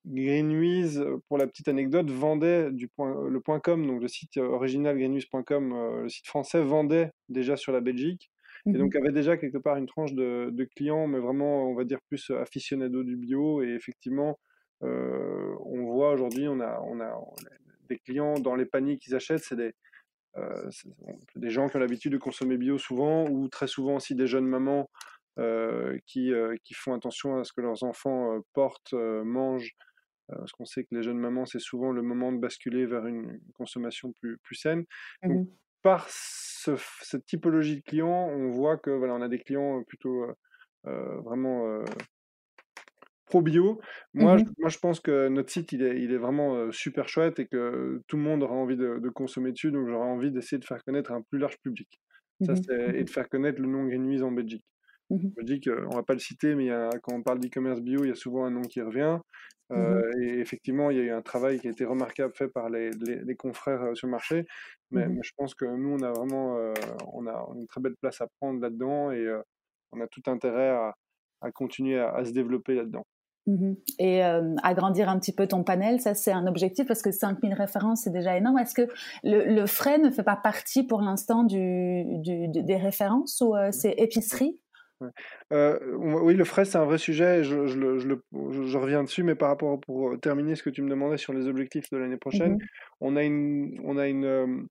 Greenwiz, 0.07 1.03
pour 1.27 1.37
la 1.37 1.47
petite 1.47 1.67
anecdote, 1.67 2.09
vendait 2.09 2.71
du 2.71 2.87
point, 2.87 3.27
le 3.27 3.41
point 3.41 3.59
.com, 3.59 3.85
donc 3.85 4.01
le 4.01 4.07
site 4.07 4.37
original 4.37 4.97
greenwiz.com, 4.97 6.01
le 6.03 6.09
site 6.09 6.27
français 6.27 6.61
vendait 6.61 7.11
déjà 7.29 7.57
sur 7.57 7.71
la 7.71 7.81
Belgique. 7.81 8.31
Et 8.65 8.73
donc 8.73 8.95
mmh 8.95 8.97
avait 8.97 9.11
déjà 9.11 9.37
quelque 9.37 9.57
part 9.57 9.77
une 9.77 9.85
tranche 9.85 10.13
de, 10.13 10.69
clients, 10.75 11.07
mais 11.07 11.19
vraiment, 11.19 11.69
on 11.69 11.75
va 11.75 11.83
dire, 11.83 11.99
plus 12.09 12.31
aficionado 12.31 13.03
du 13.03 13.15
bio. 13.15 13.61
Et 13.61 13.69
effectivement, 13.69 14.39
on 14.81 15.83
voit 15.85 16.11
aujourd'hui, 16.11 16.47
on 16.47 16.59
a, 16.59 16.79
on 16.81 16.99
a 16.99 17.13
des 17.89 17.97
clients 17.97 18.33
dans 18.35 18.55
les 18.55 18.65
paniers 18.65 18.97
qu'ils 18.97 19.15
achètent, 19.15 19.43
c'est 19.43 19.55
des, 19.55 19.73
des 21.35 21.49
gens 21.49 21.69
qui 21.69 21.77
ont 21.77 21.79
l'habitude 21.79 22.11
de 22.11 22.17
consommer 22.17 22.57
bio 22.57 22.77
souvent, 22.77 23.25
ou 23.29 23.47
très 23.47 23.67
souvent 23.67 23.95
aussi 23.95 24.15
des 24.15 24.27
jeunes 24.27 24.47
mamans 24.47 24.89
qui, 26.05 26.31
qui 26.63 26.73
font 26.73 26.93
attention 26.93 27.37
à 27.39 27.43
ce 27.43 27.53
que 27.53 27.61
leurs 27.61 27.83
enfants 27.83 28.41
portent, 28.53 28.93
mangent, 28.93 29.75
parce 30.29 30.51
qu'on 30.51 30.65
sait 30.65 30.83
que 30.83 30.95
les 30.95 31.03
jeunes 31.03 31.19
mamans, 31.19 31.45
c'est 31.45 31.59
souvent 31.59 31.91
le 31.91 32.01
moment 32.01 32.31
de 32.31 32.39
basculer 32.39 32.85
vers 32.85 33.05
une 33.07 33.39
consommation 33.53 34.13
plus, 34.21 34.37
plus 34.39 34.55
saine. 34.55 34.85
Donc, 35.25 35.41
mmh 35.41 35.47
par 35.83 36.07
cette 36.09 37.25
typologie 37.25 37.77
de 37.77 37.81
clients, 37.81 38.27
on 38.29 38.49
voit 38.49 38.77
que 38.77 38.89
voilà, 38.89 39.13
on 39.13 39.21
a 39.21 39.29
des 39.29 39.39
clients 39.39 39.83
plutôt 39.83 40.25
vraiment 40.83 41.83
pro-bio. 43.25 43.79
Moi, 44.13 44.37
Mmh 44.37 44.43
je, 44.43 44.43
moi, 44.57 44.69
je 44.69 44.77
pense 44.79 44.99
que 44.99 45.27
notre 45.27 45.49
site, 45.51 45.71
il 45.73 45.83
est, 45.83 46.01
il 46.01 46.11
est 46.13 46.17
vraiment 46.17 46.71
super 46.71 47.09
chouette 47.09 47.39
et 47.39 47.47
que 47.47 48.01
tout 48.07 48.17
le 48.17 48.23
monde 48.23 48.43
aura 48.43 48.55
envie 48.55 48.77
de, 48.77 48.99
de 48.99 49.09
consommer 49.09 49.51
dessus. 49.51 49.71
Donc, 49.71 49.87
j'aurais 49.87 50.07
envie 50.07 50.31
d'essayer 50.31 50.59
de 50.59 50.65
faire 50.65 50.83
connaître 50.83 51.11
un 51.11 51.21
plus 51.21 51.39
large 51.39 51.57
public. 51.61 51.99
Ça, 52.41 52.53
Mmh 52.53 52.93
et 52.93 53.03
de 53.03 53.09
faire 53.09 53.27
connaître 53.29 53.59
le 53.61 53.67
nom 53.67 53.85
Greenwiz 53.85 54.23
en 54.23 54.31
Belgique. 54.31 54.65
Mmh 55.09 55.29
Je 55.37 55.43
dis 55.43 55.61
qu'on 55.61 55.95
va 55.95 56.03
pas 56.03 56.13
le 56.13 56.19
citer, 56.19 56.55
mais 56.55 56.65
il 56.65 56.67
y 56.67 56.71
a, 56.71 56.89
quand 57.01 57.15
on 57.15 57.23
parle 57.23 57.39
d'e-commerce 57.39 57.81
bio, 57.81 58.03
il 58.03 58.09
y 58.09 58.11
a 58.11 58.15
souvent 58.15 58.45
un 58.45 58.51
nom 58.51 58.61
qui 58.61 58.81
revient. 58.81 59.19
Euh, 59.71 60.01
et 60.21 60.39
effectivement, 60.39 60.89
il 60.91 60.97
y 60.97 60.99
a 61.01 61.03
eu 61.03 61.11
un 61.11 61.21
travail 61.21 61.59
qui 61.59 61.67
a 61.67 61.71
été 61.71 61.83
remarquable 61.83 62.33
fait 62.33 62.47
par 62.47 62.69
les, 62.69 62.91
les, 62.91 63.35
confrères 63.35 63.81
euh, 63.81 63.95
sur 63.95 64.07
le 64.07 64.11
marché. 64.11 64.45
Mais, 64.91 65.07
mais, 65.07 65.21
je 65.23 65.31
pense 65.35 65.55
que 65.55 65.65
nous, 65.65 65.97
on 65.99 66.01
a 66.03 66.11
vraiment 66.11 66.57
euh, 66.57 66.73
on 67.11 67.27
a 67.27 67.45
une 67.55 67.67
très 67.67 67.81
belle 67.81 67.95
place 67.99 68.21
à 68.21 68.27
prendre 68.39 68.61
là-dedans 68.61 69.11
et 69.11 69.27
on 69.91 69.99
a 69.99 70.07
tout 70.07 70.21
intérêt 70.27 70.69
à, 70.69 70.95
à 71.41 71.51
continuer 71.51 71.99
à, 71.99 72.11
à, 72.11 72.23
se 72.23 72.31
développer 72.31 72.75
là-dedans. 72.75 73.05
Mmh 73.47 73.73
et 73.99 74.21
agrandir 74.21 75.07
un 75.07 75.17
petit 75.19 75.33
peu 75.33 75.47
ton 75.47 75.63
panel, 75.63 76.01
ça 76.01 76.13
c'est 76.13 76.33
un 76.33 76.47
objectif 76.47 76.85
parce 76.85 77.01
que 77.01 77.11
5000 77.11 77.53
références 77.53 78.01
c'est 78.03 78.11
déjà 78.11 78.37
énorme. 78.37 78.57
Est-ce 78.59 78.73
que 78.73 78.89
le, 79.23 79.45
le, 79.45 79.65
frais 79.65 79.99
ne 79.99 80.09
fait 80.09 80.23
pas 80.23 80.35
partie 80.35 80.83
pour 80.83 81.01
l'instant 81.01 81.43
du, 81.43 82.03
du, 82.19 82.49
des 82.49 82.75
références 82.75 83.41
ou 83.41 83.55
c'est 83.71 83.93
épicerie? 83.97 84.59
Ouais. 84.99 85.09
Euh, 85.53 85.79
oui, 85.95 86.33
le 86.33 86.43
frais, 86.43 86.65
c'est 86.65 86.77
un 86.77 86.85
vrai 86.85 86.97
sujet. 86.97 87.43
Je, 87.43 87.67
je, 87.67 87.99
je, 87.99 88.15
je, 88.65 88.77
reviens 88.77 89.03
dessus, 89.03 89.23
mais 89.23 89.35
par 89.35 89.49
rapport 89.49 89.79
pour 89.79 90.19
terminer 90.19 90.55
ce 90.55 90.63
que 90.63 90.69
tu 90.69 90.81
me 90.81 90.89
demandais 90.89 91.17
sur 91.17 91.33
les 91.33 91.47
objectifs 91.47 91.89
de 91.91 91.97
l'année 91.97 92.17
prochaine, 92.17 92.53
mmh 92.53 92.59
on 92.99 93.15
a 93.15 93.23
une, 93.23 93.79
on 93.83 93.97
a 93.97 94.07
une, 94.07 94.67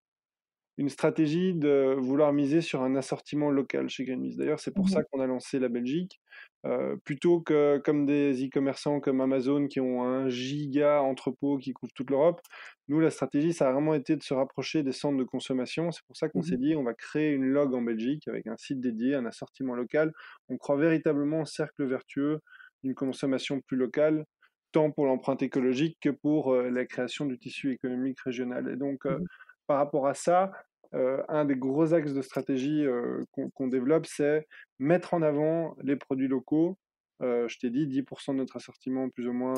une 0.78 0.88
stratégie 0.88 1.54
de 1.54 1.94
vouloir 1.98 2.32
miser 2.32 2.60
sur 2.60 2.82
un 2.82 2.96
assortiment 2.96 3.50
local 3.50 3.88
chez 3.88 4.04
Greenpeace. 4.04 4.36
D'ailleurs, 4.36 4.60
c'est 4.60 4.74
pour 4.74 4.86
mmh 4.86 4.88
ça 4.88 5.02
qu'on 5.04 5.20
a 5.20 5.26
lancé 5.26 5.58
la 5.58 5.68
Belgique. 5.68 6.20
Euh, 6.66 6.96
plutôt 7.04 7.40
que 7.40 7.78
comme 7.84 8.06
des 8.06 8.44
e-commerçants 8.44 8.98
comme 9.00 9.20
Amazon 9.20 9.68
qui 9.68 9.78
ont 9.80 10.02
un 10.02 10.28
giga 10.28 11.00
entrepôt 11.00 11.58
qui 11.58 11.72
couvre 11.72 11.92
toute 11.94 12.10
l'Europe, 12.10 12.40
nous, 12.88 13.00
la 13.00 13.10
stratégie, 13.10 13.52
ça 13.52 13.68
a 13.68 13.72
vraiment 13.72 13.94
été 13.94 14.16
de 14.16 14.22
se 14.22 14.34
rapprocher 14.34 14.82
des 14.82 14.92
centres 14.92 15.18
de 15.18 15.24
consommation. 15.24 15.90
C'est 15.92 16.04
pour 16.06 16.16
ça 16.16 16.28
qu'on 16.28 16.42
Mmh 16.42 16.42
s'est 16.42 16.58
dit, 16.58 16.76
on 16.76 16.82
va 16.84 16.94
créer 16.94 17.32
une 17.32 17.44
log 17.46 17.74
en 17.74 17.82
Belgique 17.82 18.28
avec 18.28 18.46
un 18.46 18.56
site 18.56 18.80
dédié, 18.80 19.14
un 19.14 19.26
assortiment 19.26 19.74
local. 19.74 20.12
On 20.48 20.56
croit 20.56 20.76
véritablement 20.76 21.40
au 21.42 21.46
cercle 21.46 21.84
vertueux 21.86 22.40
d'une 22.84 22.94
consommation 22.94 23.60
plus 23.60 23.76
locale, 23.76 24.24
tant 24.72 24.90
pour 24.92 25.06
l'empreinte 25.06 25.42
écologique 25.42 25.98
que 26.00 26.10
pour 26.10 26.52
euh, 26.54 26.70
la 26.70 26.84
création 26.86 27.26
du 27.26 27.38
tissu 27.38 27.72
économique 27.72 28.20
régional. 28.20 28.68
Et 28.70 28.76
donc, 28.76 29.06
euh, 29.06 29.18
Mmh 29.18 29.26
par 29.66 29.78
rapport 29.78 30.06
à 30.06 30.14
ça, 30.14 30.52
euh, 30.94 31.22
un 31.28 31.44
des 31.44 31.56
gros 31.56 31.94
axes 31.94 32.12
de 32.12 32.22
stratégie 32.22 32.84
euh, 32.84 33.24
qu'on 33.54 33.68
développe, 33.68 34.06
c'est 34.06 34.46
mettre 34.78 35.14
en 35.14 35.22
avant 35.22 35.76
les 35.82 35.96
produits 35.96 36.28
locaux. 36.28 36.78
Euh, 37.22 37.48
je 37.48 37.58
t'ai 37.58 37.70
dit, 37.70 37.86
10% 37.86 38.32
de 38.32 38.38
notre 38.38 38.56
assortiment, 38.56 39.08
plus 39.08 39.26
ou 39.26 39.32
moins, 39.32 39.54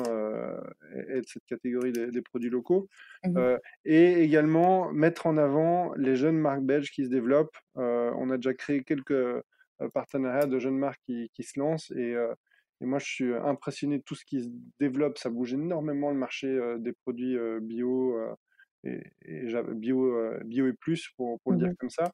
est 1.09 1.21
de 1.21 1.27
cette 1.27 1.45
catégorie 1.45 1.91
des, 1.91 2.07
des 2.07 2.21
produits 2.21 2.49
locaux. 2.49 2.87
Mmh 3.25 3.57
et 3.85 4.23
également 4.23 4.91
mettre 4.91 5.27
en 5.27 5.37
avant 5.37 5.93
les 5.95 6.15
jeunes 6.15 6.37
marques 6.37 6.63
belges 6.63 6.91
qui 6.91 7.05
se 7.05 7.09
développent. 7.09 7.57
on 7.75 8.29
a 8.29 8.37
déjà 8.37 8.53
créé 8.53 8.83
quelques 8.83 9.43
partenariats 9.93 10.45
de 10.45 10.59
jeunes 10.59 10.77
marques 10.77 11.01
qui, 11.05 11.29
qui 11.33 11.43
se 11.43 11.59
lancent. 11.59 11.91
Et, 11.91 12.15
et, 12.81 12.85
moi, 12.85 12.99
je 12.99 13.05
suis 13.05 13.33
impressionné 13.33 13.97
de 13.97 14.03
tout 14.03 14.15
ce 14.15 14.23
qui 14.23 14.43
se 14.43 14.49
développe. 14.79 15.17
Ça 15.17 15.29
bouge 15.29 15.53
énormément 15.53 16.11
le 16.11 16.17
marché 16.17 16.47
des 16.79 16.93
produits 16.93 17.37
bio 17.61 18.15
et, 18.83 19.01
et 19.25 19.47
bio, 19.75 20.15
bio 20.45 20.67
et 20.67 20.73
plus, 20.73 21.09
pour, 21.17 21.39
pour 21.41 21.51
le 21.51 21.57
dire 21.57 21.69
Mmh 21.69 21.75
comme 21.79 21.89
ça. 21.89 22.11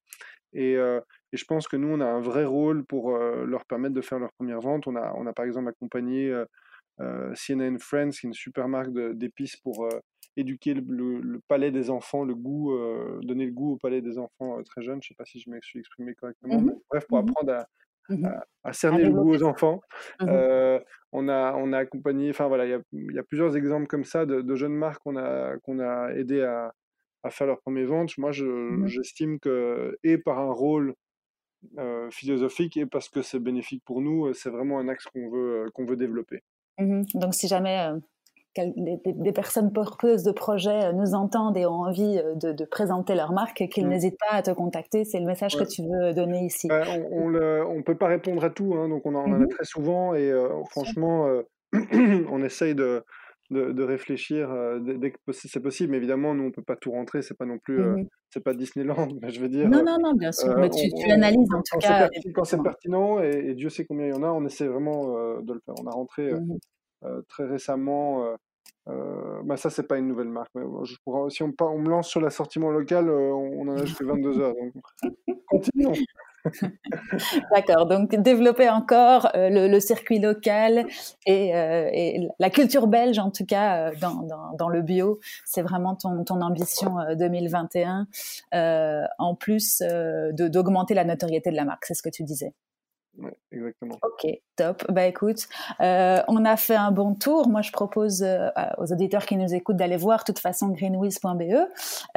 Et, 0.53 0.75
euh, 0.77 0.99
et, 1.33 1.37
je 1.37 1.45
pense 1.45 1.67
que 1.67 1.75
nous, 1.75 1.89
on 1.89 1.99
a 1.99 2.05
un 2.05 2.21
vrai 2.21 2.45
rôle 2.45 2.85
pour 2.85 3.15
euh, 3.15 3.45
leur 3.45 3.65
permettre 3.65 3.93
de 3.93 4.01
faire 4.01 4.19
leur 4.19 4.31
première 4.33 4.61
vente. 4.61 4.87
On 4.87 4.95
a, 4.95 5.13
on 5.15 5.27
a 5.27 5.33
par 5.33 5.45
exemple 5.45 5.69
accompagné 5.69 6.31
euh, 7.01 7.33
CNN 7.35 7.77
Friends, 7.77 8.11
qui 8.11 8.25
est 8.25 8.29
une 8.29 8.33
super 8.33 8.67
marque 8.67 8.91
d'épices 9.13 9.57
pour 9.57 9.87
éduquer 10.37 10.73
le, 10.73 10.83
le, 10.87 11.19
le, 11.21 11.39
palais 11.47 11.71
des 11.71 11.89
enfants, 11.89 12.23
le 12.23 12.35
goût, 12.35 12.73
donner 13.21 13.45
le 13.45 13.51
goût 13.51 13.73
au 13.73 13.77
palais 13.77 14.01
des 14.01 14.17
enfants 14.17 14.61
très 14.63 14.81
jeunes. 14.81 15.01
Je 15.03 15.07
ne 15.07 15.09
sais 15.09 15.15
pas 15.17 15.25
si 15.25 15.39
je 15.39 15.49
me 15.49 15.59
suis 15.61 15.79
exprimé 15.79 16.13
correctement. 16.15 16.61
Mmh 16.61 16.65
mais 16.65 16.73
bref, 16.89 17.05
pour 17.07 17.17
mmh 17.17 17.29
apprendre 17.29 17.53
à, 17.53 17.67
Mmh 18.09 18.25
à, 18.25 18.45
à 18.63 18.73
cerner 18.73 19.03
le 19.03 19.11
goût 19.11 19.33
aux 19.33 19.43
enfants. 19.43 19.81
Mmh 20.19 20.27
Euh, 20.29 20.79
on, 21.11 21.27
a, 21.29 21.53
on 21.55 21.73
a 21.73 21.79
accompagné, 21.79 22.29
enfin 22.29 22.47
voilà, 22.47 22.65
il 22.65 22.71
y 22.71 22.73
a, 22.73 22.81
y 23.13 23.19
a, 23.19 23.23
plusieurs 23.23 23.55
exemples 23.55 23.87
comme 23.87 24.03
ça 24.03 24.25
de, 24.25 24.41
de 24.41 24.55
jeunes 24.55 24.75
marques 24.75 25.01
qu'on 25.03 25.15
a, 25.15 25.57
qu'on 25.63 25.79
a 25.79 26.11
aidé 26.13 26.41
à, 26.41 26.73
à, 27.23 27.29
faire 27.29 27.47
leur 27.47 27.61
première 27.61 27.87
vente. 27.87 28.17
Moi, 28.17 28.31
j'estime 28.31 29.33
je, 29.35 29.39
que, 29.39 29.97
et 30.03 30.17
par 30.17 30.39
un 30.39 30.51
rôle 30.51 30.93
euh, 31.77 32.09
philosophique, 32.11 32.77
et 32.77 32.85
parce 32.85 33.09
que 33.09 33.21
c'est 33.21 33.39
bénéfique 33.39 33.83
pour 33.85 34.01
nous, 34.01 34.33
c'est 34.33 34.49
vraiment 34.49 34.79
un 34.79 34.87
axe 34.87 35.05
qu'on 35.05 35.29
veut, 35.29 35.65
qu'on 35.73 35.85
veut 35.85 35.97
développer. 35.97 36.41
Mmh 36.77 37.03
Donc, 37.15 37.33
si 37.33 37.47
jamais 37.47 37.89
des, 38.55 38.99
des, 39.05 39.31
personnes 39.31 39.71
porteuses 39.73 40.23
de 40.23 40.31
projets 40.31 40.93
nous 40.93 41.13
entendent 41.13 41.57
et 41.57 41.65
ont 41.65 41.81
envie 41.81 42.21
de, 42.41 42.51
de 42.51 42.65
présenter 42.65 43.15
leur 43.15 43.33
marque, 43.33 43.67
qu'ils 43.67 43.85
mmh. 43.85 43.89
n'hésitent 43.89 44.19
pas 44.19 44.37
à 44.37 44.41
te 44.41 44.51
contacter. 44.51 45.03
C'est 45.05 45.19
le 45.19 45.25
message 45.25 45.55
ouais. 45.55 45.65
que 45.65 45.69
tu 45.69 45.81
veux 45.83 46.13
donner 46.13 46.45
ici. 46.45 46.67
Euh, 46.71 47.63
on 47.65 47.75
ne 47.75 47.81
peut 47.81 47.97
pas 47.97 48.07
répondre 48.07 48.43
à 48.43 48.49
tout, 48.49 48.75
hein, 48.75 48.89
donc 48.89 49.05
on 49.05 49.15
en, 49.15 49.41
a 49.41 49.47
très 49.47 49.65
souvent 49.65 50.13
et 50.15 50.31
euh, 50.31 50.49
franchement, 50.69 51.27
euh, 51.27 51.43
on 52.31 52.43
essaye 52.43 52.75
de, 52.75 53.03
de, 53.51 53.71
de 53.71 53.83
réfléchir 53.83 54.49
dès 54.81 55.11
que 55.11 55.17
c'est 55.31 55.61
possible. 55.61 55.91
Mais 55.91 55.97
évidemment, 55.97 56.33
nous, 56.33 56.43
on 56.43 56.47
ne 56.47 56.51
peut 56.51 56.63
pas 56.63 56.75
tout 56.75 56.91
rentrer. 56.91 57.21
C'est 57.21 57.37
pas 57.37 57.45
non 57.45 57.57
plus, 57.57 57.79
mmh. 57.79 58.07
c'est 58.29 58.43
pas 58.43 58.53
Disneyland, 58.53 59.07
je 59.27 59.39
veux 59.39 59.49
dire. 59.49 59.69
Non, 59.69 59.83
non, 59.83 59.97
non, 60.01 60.13
bien 60.13 60.31
sûr. 60.31 60.55
mais 60.57 60.69
tu, 60.69 60.89
on, 60.93 60.97
tu 60.97 61.11
analyses 61.11 61.53
en 61.53 61.61
tout 61.61 61.79
cas. 61.79 62.09
Quand 62.33 62.43
c'est 62.43 62.61
pertinent, 62.61 63.21
et, 63.21 63.49
et, 63.49 63.53
Dieu 63.55 63.69
sait 63.69 63.85
combien 63.85 64.07
il 64.07 64.13
y 64.13 64.17
en 64.17 64.23
a, 64.23 64.27
on 64.27 64.45
essaie 64.45 64.67
vraiment 64.67 65.41
de 65.41 65.53
le 65.53 65.59
faire. 65.65 65.75
On 65.81 65.87
a 65.87 65.91
rentré 65.91 66.33
mmh. 66.33 67.21
très 67.27 67.45
récemment. 67.45 68.35
Euh, 68.87 69.41
bah 69.43 69.57
ça, 69.57 69.69
c'est 69.69 69.87
pas 69.87 69.97
une 69.97 70.07
nouvelle 70.07 70.29
marque. 70.29 70.51
Mais 70.55 70.63
je 70.83 70.95
pourrais, 71.03 71.29
si 71.29 71.43
on, 71.43 71.53
on, 71.59 71.79
me 71.79 71.89
lance 71.89 72.07
sur 72.07 72.21
l'assortiment 72.21 72.69
local, 72.69 73.09
euh, 73.09 73.31
on 73.33 73.67
en 73.67 73.77
a 73.77 73.85
jusqu'à 73.85 74.05
22 74.05 74.39
heures. 74.39 74.53
Donc, 74.53 74.83
continuons. 75.47 75.93
D'accord, 77.55 77.85
donc 77.87 78.15
développer 78.15 78.69
encore 78.69 79.29
euh, 79.35 79.49
le, 79.49 79.67
le, 79.67 79.79
circuit 79.79 80.19
local 80.19 80.85
et, 81.25 81.55
euh, 81.55 81.89
et, 81.91 82.27
la 82.39 82.49
culture 82.49 82.87
belge, 82.87 83.19
en 83.19 83.31
tout 83.31 83.45
cas 83.45 83.89
euh, 83.89 83.91
dans, 83.99 84.21
dans, 84.23 84.53
dans, 84.57 84.69
le 84.69 84.81
bio, 84.81 85.19
c'est 85.45 85.61
vraiment 85.61 85.95
ton, 85.95 86.23
ton 86.23 86.41
ambition 86.41 86.97
2021, 87.17 88.07
en 89.17 89.35
plus 89.35 89.81
d'augmenter 90.33 90.93
la 90.93 91.03
notoriété 91.03 91.51
de 91.51 91.55
la 91.55 91.65
marque, 91.65 91.85
c'est 91.85 91.93
ce 91.93 92.03
que 92.03 92.09
tu 92.09 92.23
disais. 92.23 92.53
Exactement. 93.51 93.97
Ok, 94.01 94.27
top. 94.57 94.83
Bah 94.91 95.05
écoute, 95.05 95.47
euh, 95.79 96.21
on 96.27 96.43
a 96.43 96.57
fait 96.57 96.75
un 96.75 96.91
bon 96.91 97.15
tour. 97.15 97.47
Moi, 97.47 97.61
je 97.61 97.71
propose 97.71 98.21
euh, 98.23 98.49
aux 98.77 98.91
auditeurs 98.91 99.25
qui 99.25 99.37
nous 99.37 99.53
écoutent 99.53 99.77
d'aller 99.77 99.95
voir 99.95 100.19
de 100.19 100.25
toute 100.25 100.39
façon 100.39 100.69
greenwiz.be. 100.69 101.53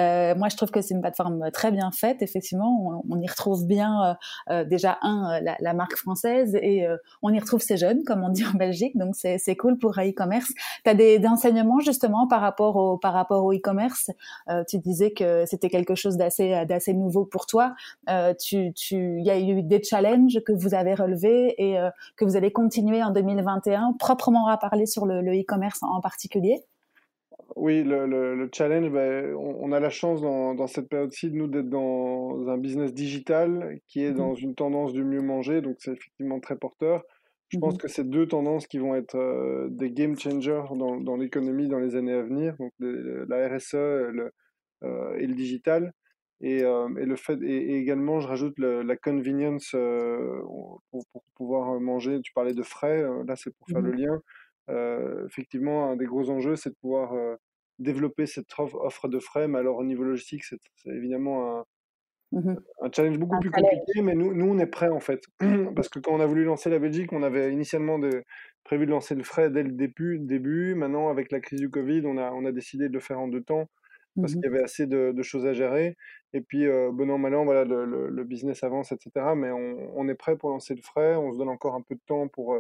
Euh, 0.01 0.35
moi, 0.35 0.49
je 0.49 0.57
trouve 0.57 0.71
que 0.71 0.81
c'est 0.81 0.95
une 0.95 1.01
plateforme 1.01 1.51
très 1.53 1.71
bien 1.71 1.91
faite. 1.93 2.23
Effectivement, 2.23 3.03
on, 3.09 3.21
y 3.21 3.29
retrouve 3.29 3.67
bien 3.67 4.17
déjà 4.67 4.99
un 5.03 5.41
la, 5.41 5.75
marque 5.75 5.97
française 5.97 6.55
et 6.57 6.87
on 7.23 7.33
y 7.33 7.39
retrouve 7.39 7.61
ces 7.61 7.77
jeunes, 7.77 8.03
comme 8.05 8.23
on 8.23 8.31
dit 8.31 8.45
en 8.45 8.57
Belgique. 8.57 8.97
Donc 8.97 9.15
c'est 9.15 9.57
cool 9.57 9.79
pour 9.79 9.99
e-commerce. 9.99 10.53
Tu 10.85 10.91
as 10.91 10.95
des, 10.95 11.19
des, 11.19 11.29
enseignements 11.29 11.81
justement 11.81 12.27
par 12.27 12.41
rapport 12.41 12.77
au 12.77 12.99
par 12.99 13.13
rapport 13.13 13.53
e-commerce? 13.53 14.11
tu 14.69 14.79
disais 14.79 15.13
que 15.13 15.45
c'était 15.47 15.69
quelque 15.69 15.95
chose 15.95 16.17
d'assez 16.17 16.65
d'assez 16.67 16.95
nouveau 16.95 17.25
pour 17.25 17.47
toi. 17.47 17.75
tu 18.41 18.73
tu 18.75 19.19
il 19.19 19.27
y 19.27 19.31
a 19.31 19.39
eu 19.39 19.63
des 19.63 19.83
challenges 19.83 20.41
que 20.45 20.53
vous 20.53 20.75
avez 20.75 20.88
relevé 20.95 21.55
et 21.59 21.79
euh, 21.79 21.91
que 22.17 22.25
vous 22.25 22.37
allez 22.37 22.53
continuer 22.53 23.03
en 23.03 23.11
2021, 23.11 23.95
proprement 23.99 24.49
à 24.49 24.57
parler 24.57 24.87
sur 24.87 25.07
le 25.07 25.21
e-commerce 25.21 25.83
en 25.83 26.01
particulier? 26.01 26.63
Oui, 27.57 27.83
le, 27.83 28.07
le, 28.07 28.35
le 28.35 28.51
challenge, 28.53 28.91
ben, 28.91 29.35
on, 29.35 29.57
on, 29.61 29.73
a 29.73 29.81
la 29.81 29.91
chance 29.91 30.21
dans, 30.21 30.55
dans 30.55 30.67
cette 30.67 30.89
période-ci, 30.89 31.31
nous, 31.31 31.47
d'être 31.49 31.69
dans 31.69 32.47
un 32.49 32.59
business 32.59 32.93
digital 32.93 33.79
qui 33.87 34.03
est 34.05 34.13
dans 34.13 34.35
une 34.35 34.55
tendance 34.55 34.93
du 34.93 35.03
mieux 35.03 35.23
manger, 35.23 35.61
donc 35.61 35.77
c'est 35.79 35.93
effectivement 35.93 36.41
très 36.41 36.57
porteur. 36.57 37.03
Je 37.49 37.57
Mmh 37.57 37.61
pense 37.61 37.79
que 37.79 37.89
c'est 37.89 38.05
deux 38.09 38.29
tendances 38.29 38.67
qui 38.67 38.79
vont 38.79 38.95
être 38.95 39.17
euh, 39.17 39.69
des 39.71 39.91
game 39.91 40.19
changers 40.19 40.65
dans, 40.77 41.01
dans 41.01 41.17
l'économie 41.17 41.67
dans 41.69 41.79
les 41.79 41.97
années 41.97 42.13
à 42.13 42.23
venir, 42.23 42.55
donc 42.59 42.73
la 42.79 43.49
RSE 43.49 43.75
le, 43.75 44.33
euh, 44.85 45.17
et 45.19 45.27
le 45.27 45.35
digital. 45.35 45.93
Et, 46.41 46.63
euh, 46.63 46.89
et, 46.97 47.05
le 47.05 47.17
fait 47.17 47.41
et, 47.43 47.73
et, 47.73 47.79
également 47.79 48.21
je 48.21 48.29
rajoute 48.29 48.59
le, 48.59 48.83
la 48.83 48.97
convenience 48.97 49.73
euh, 49.75 50.41
pour, 50.91 51.05
pour, 51.13 51.25
pouvoir 51.35 51.81
manger. 51.81 52.21
Tu 52.23 52.33
parlais 52.33 52.55
de 52.55 52.63
frais 52.63 53.03
euh, 53.03 53.25
là 53.27 53.35
c'est 53.35 53.53
pour 53.57 53.67
faire 53.69 53.83
mmh. 53.83 53.87
le 53.87 53.93
lien. 53.93 54.23
Euh, 54.71 55.27
effectivement 55.27 55.91
un 55.91 55.97
des 55.97 56.05
gros 56.05 56.31
enjeux 56.31 56.55
c'est 56.55 56.71
de 56.71 56.77
pouvoir 56.77 57.13
développer 57.81 58.27
cette 58.27 58.47
offre 58.57 59.09
de 59.09 59.19
frais. 59.19 59.49
Mais 59.49 59.59
alors 59.59 59.79
au 59.79 59.85
niveau 59.85 60.05
logistique 60.05 60.45
c'est 60.45 60.61
évidemment 60.87 61.59
un, 61.59 61.65
mmh. 62.33 62.57
un 62.83 62.91
challenge 62.95 63.19
beaucoup 63.19 63.35
un 63.35 63.41
plus 63.41 63.51
challenge. 63.51 63.71
compliqué. 63.73 64.03
Mais 64.03 64.15
nous, 64.15 64.33
nous 64.33 64.47
on 64.47 64.59
est 64.59 64.67
prêts 64.67 64.91
en 64.91 65.01
fait. 65.01 65.25
Parce 65.75 65.89
que 65.89 65.99
quand 65.99 66.13
on 66.13 66.21
a 66.21 66.27
voulu 66.27 66.45
lancer 66.45 66.71
la 66.71 66.79
Belgique 66.79 67.13
on 67.13 67.25
avait 67.25 67.53
initialement 67.53 67.99
de, 67.99 68.23
prévu 68.63 68.87
de 68.87 68.93
lancer 68.93 69.17
le 69.17 69.25
frais 69.25 69.51
dès 69.51 69.65
le 69.65 69.73
début, 69.73 70.21
début. 70.21 70.77
Maintenant 70.77 71.09
avec 71.09 71.33
la 71.33 71.41
crise 71.41 71.59
du 71.59 71.69
Covid 71.69 72.03
on 72.07 72.17
a, 72.17 72.31
on 72.31 72.45
a 72.45 72.53
décidé 72.53 72.89
de 72.89 72.95
le 72.95 73.01
faire 73.01 73.19
en 73.19 73.27
deux 73.27 73.43
temps 73.43 73.69
parce 74.17 74.33
Mmh 74.35 74.41
qu'il 74.41 74.45
y 74.45 74.47
avait 74.55 74.63
assez 74.63 74.87
de, 74.87 75.13
de, 75.13 75.23
choses 75.23 75.47
à 75.47 75.53
gérer. 75.53 75.97
Et 76.33 76.41
puis, 76.41 76.67
euh, 76.67 76.91
bon 76.93 77.11
an, 77.11 77.19
mal 77.19 77.35
an, 77.35 77.45
voilà, 77.45 77.65
le, 77.65 77.85
le, 77.85 78.09
le, 78.09 78.25
business 78.25 78.63
avance, 78.65 78.93
etc. 78.93 79.35
Mais 79.37 79.51
on, 79.51 79.99
on, 79.99 80.09
est 80.09 80.15
prêt 80.15 80.37
pour 80.37 80.51
lancer 80.51 80.75
le 80.75 80.83
frais. 80.83 81.17
On 81.17 81.33
se 81.33 81.39
donne 81.39 81.49
encore 81.49 81.75
un 81.75 81.83
peu 81.83 81.95
de 81.95 82.01
temps 82.07 82.29
pour, 82.29 82.57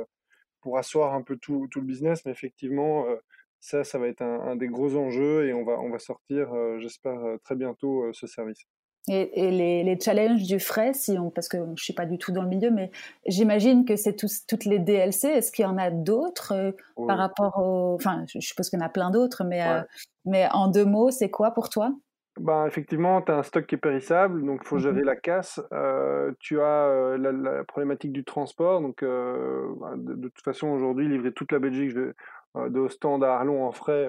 pour 0.60 0.78
asseoir 0.78 1.14
un 1.14 1.22
peu 1.22 1.36
tout, 1.36 1.68
tout 1.70 1.80
le 1.80 1.86
business. 1.86 2.24
Mais 2.24 2.32
effectivement, 2.32 3.06
ça, 3.60 3.84
ça 3.84 3.98
va 3.98 4.08
être 4.08 4.22
un, 4.22 4.56
des 4.56 4.68
gros 4.68 4.96
enjeux 4.96 5.46
et 5.48 5.52
on 5.54 5.64
va, 5.64 5.80
on 5.80 5.90
va 5.90 5.98
sortir, 5.98 6.48
j'espère, 6.78 7.20
très 7.44 7.56
bientôt 7.56 8.12
ce 8.12 8.26
service. 8.26 8.66
Et, 9.08 9.50
les, 9.50 9.84
les, 9.84 10.00
challenges 10.00 10.42
du 10.42 10.60
frais, 10.60 10.92
si 10.92 11.18
on, 11.18 11.30
parce 11.30 11.48
que 11.48 11.58
je 11.58 11.70
ne 11.70 11.76
suis 11.76 11.92
pas 11.92 12.06
du 12.06 12.18
tout 12.18 12.32
dans 12.32 12.42
le 12.42 12.48
milieu, 12.48 12.70
mais 12.70 12.90
j'imagine 13.26 13.84
que 13.84 13.96
c'est 13.96 14.14
toutes 14.14 14.64
les 14.64 14.78
DLC. 14.78 15.28
Est-ce 15.28 15.52
qu'il 15.52 15.64
y 15.64 15.68
en 15.68 15.78
a 15.78 15.90
d'autres 15.90 16.74
par 17.06 17.18
rapport 17.18 17.58
au... 17.58 17.94
Enfin, 17.94 18.24
je 18.26 18.40
suppose 18.40 18.68
qu'il 18.68 18.78
y 18.78 18.82
en 18.82 18.86
a 18.86 18.90
plein 18.90 19.10
d'autres, 19.10 19.44
mais, 19.44 19.62
mais 20.24 20.48
en 20.52 20.68
deux 20.68 20.84
mots, 20.84 21.10
c'est 21.10 21.30
quoi 21.30 21.52
pour 21.52 21.70
toi? 21.70 21.92
Ben, 22.40 22.66
effectivement, 22.66 23.20
tu 23.20 23.32
as 23.32 23.38
un 23.38 23.42
stock 23.42 23.66
qui 23.66 23.74
est 23.74 23.78
périssable, 23.78 24.44
donc 24.44 24.60
il 24.62 24.68
faut 24.68 24.78
gérer 24.78 25.02
mmh 25.02 25.06
la 25.06 25.16
casse. 25.16 25.60
Euh, 25.72 26.32
tu 26.38 26.60
as 26.60 26.86
euh, 26.86 27.16
la, 27.18 27.64
problématique 27.64 28.12
du 28.12 28.24
transport. 28.24 28.80
Donc, 28.80 29.02
euh, 29.02 29.66
ben, 29.80 29.96
de, 29.96 30.28
toute 30.28 30.44
façon, 30.44 30.68
aujourd'hui, 30.68 31.08
livrer 31.08 31.32
toute 31.32 31.52
la 31.52 31.58
Belgique 31.58 31.94
de 31.94 32.14
Ostende 32.78 33.24
à 33.24 33.34
Arlon 33.34 33.64
en 33.64 33.72
frais, 33.72 34.08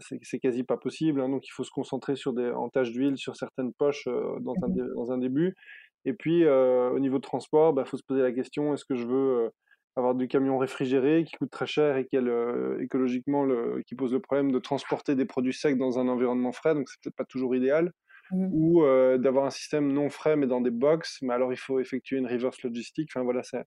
c'est 0.00 0.38
quasi 0.38 0.64
pas 0.64 0.76
possible. 0.76 1.20
Hein. 1.20 1.28
donc, 1.28 1.46
il 1.46 1.50
faut 1.50 1.64
se 1.64 1.70
concentrer 1.70 2.16
sur 2.16 2.32
des 2.32 2.50
en 2.50 2.68
tâches 2.68 2.92
d'huile, 2.92 3.16
sur 3.16 3.36
certaines 3.36 3.72
poches 3.72 4.06
dans, 4.06 4.54
un, 4.62 4.68
mmh 4.68 4.94
dans 4.94 5.12
un 5.12 5.18
début. 5.18 5.54
Et 6.04 6.12
puis, 6.12 6.46
au 6.46 6.98
niveau 6.98 7.18
de 7.18 7.22
transport, 7.22 7.72
il 7.72 7.76
ben, 7.76 7.84
faut 7.84 7.96
se 7.96 8.04
poser 8.04 8.22
la 8.22 8.32
question 8.32 8.74
est-ce 8.74 8.84
que 8.84 8.94
je 8.94 9.06
veux 9.06 9.50
avoir 9.96 10.14
du 10.14 10.28
camion 10.28 10.58
réfrigéré 10.58 11.24
qui 11.24 11.36
coûte 11.36 11.50
très 11.50 11.66
cher 11.66 11.96
et 11.96 12.06
qui 12.06 12.16
euh, 12.16 12.78
écologiquement 12.80 13.44
le, 13.44 13.82
qui 13.86 13.94
pose 13.94 14.12
le 14.12 14.20
problème 14.20 14.52
de 14.52 14.58
transporter 14.58 15.14
des 15.14 15.24
produits 15.24 15.54
secs 15.54 15.76
dans 15.76 15.98
un 15.98 16.08
environnement 16.08 16.52
frais, 16.52 16.74
donc 16.74 16.88
c'est 16.88 17.00
peut-être 17.02 17.16
pas 17.16 17.24
toujours 17.24 17.56
idéal. 17.56 17.92
Mmh. 18.32 18.48
Ou 18.52 18.82
euh, 18.82 19.18
d'avoir 19.18 19.46
un 19.46 19.50
système 19.50 19.92
non 19.92 20.10
frais 20.10 20.36
mais 20.36 20.48
dans 20.48 20.60
des 20.60 20.70
box, 20.70 21.18
mais 21.22 21.32
alors 21.32 21.52
il 21.52 21.56
faut 21.56 21.78
effectuer 21.78 22.18
une 22.18 22.26
reverse 22.26 22.60
logistique. 22.62 23.08
Enfin 23.14 23.24
voilà, 23.24 23.42
c'est 23.42 23.64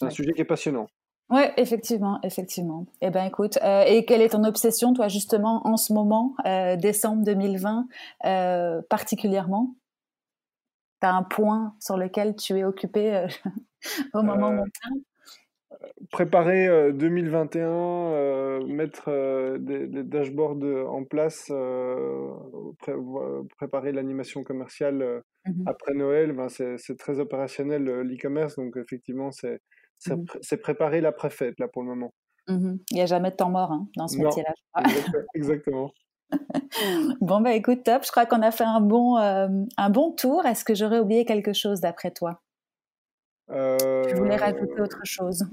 un 0.00 0.10
sujet 0.10 0.32
qui 0.32 0.42
est 0.42 0.46
passionnant. 0.46 0.88
Oui, 1.30 1.42
effectivement, 1.56 2.18
effectivement. 2.22 2.86
Eh 3.00 3.10
ben, 3.10 3.24
écoute, 3.24 3.58
euh, 3.62 3.84
et 3.86 4.04
quelle 4.04 4.20
est 4.20 4.30
ton 4.30 4.44
obsession, 4.44 4.92
toi, 4.92 5.08
justement, 5.08 5.66
en 5.66 5.76
ce 5.76 5.92
moment, 5.92 6.34
décembre 6.78 7.24
2020, 7.24 7.86
particulièrement? 8.88 9.74
Tu 11.00 11.06
as 11.06 11.14
un 11.14 11.22
point 11.22 11.74
sur 11.80 11.96
lequel 11.96 12.36
tu 12.36 12.58
es 12.58 12.64
occupé 12.64 13.26
au 14.14 14.22
moment 14.22 14.50
où 14.50 14.62
on 14.62 15.02
préparer 16.10 16.92
2021, 16.92 17.62
euh, 17.62 18.60
euh, 18.60 18.66
mettre 18.66 19.04
euh, 19.08 19.58
des, 19.58 19.86
dashboards 20.02 20.62
en 20.88 21.04
place, 21.04 21.52
préparer 23.56 23.92
l'animation 23.92 24.44
commerciale 24.44 25.22
mmh 25.46 25.62
après 25.66 25.94
Noël, 25.94 26.32
ben 26.32 26.48
c'est 26.48 26.96
très 26.98 27.18
opérationnel 27.18 27.84
l'e-commerce, 27.84 28.56
donc 28.56 28.76
effectivement 28.76 29.32
c'est 29.32 29.60
mmh 30.06 30.56
préparer 30.62 31.00
la 31.00 31.12
préfète 31.12 31.58
là 31.58 31.68
pour 31.68 31.82
le 31.82 31.88
moment. 31.88 32.12
Mmh 32.48 32.76
Il 32.90 32.94
n'y 32.94 33.02
a 33.02 33.06
jamais 33.06 33.30
de 33.30 33.36
temps 33.36 33.50
mort 33.50 33.72
hein, 33.72 33.88
dans 33.96 34.08
ce 34.08 34.18
métier-là. 34.18 34.52
Exactement. 35.34 35.92
bon 37.20 37.40
bah 37.42 37.52
écoute 37.52 37.82
top, 37.84 38.04
je 38.04 38.10
crois 38.10 38.24
qu'on 38.24 38.40
a 38.42 38.50
fait 38.50 38.64
un 38.64 38.80
bon 38.80 39.16
un 39.16 39.90
bon 39.90 40.12
tour. 40.12 40.46
Est-ce 40.46 40.64
que 40.64 40.74
j'aurais 40.74 40.98
oublié 40.98 41.24
quelque 41.24 41.52
chose 41.52 41.80
d'après 41.80 42.10
toi? 42.10 42.42
Tu 43.48 44.14
voulais 44.16 44.36
rajouter 44.36 44.80
autre 44.80 45.00
chose? 45.04 45.44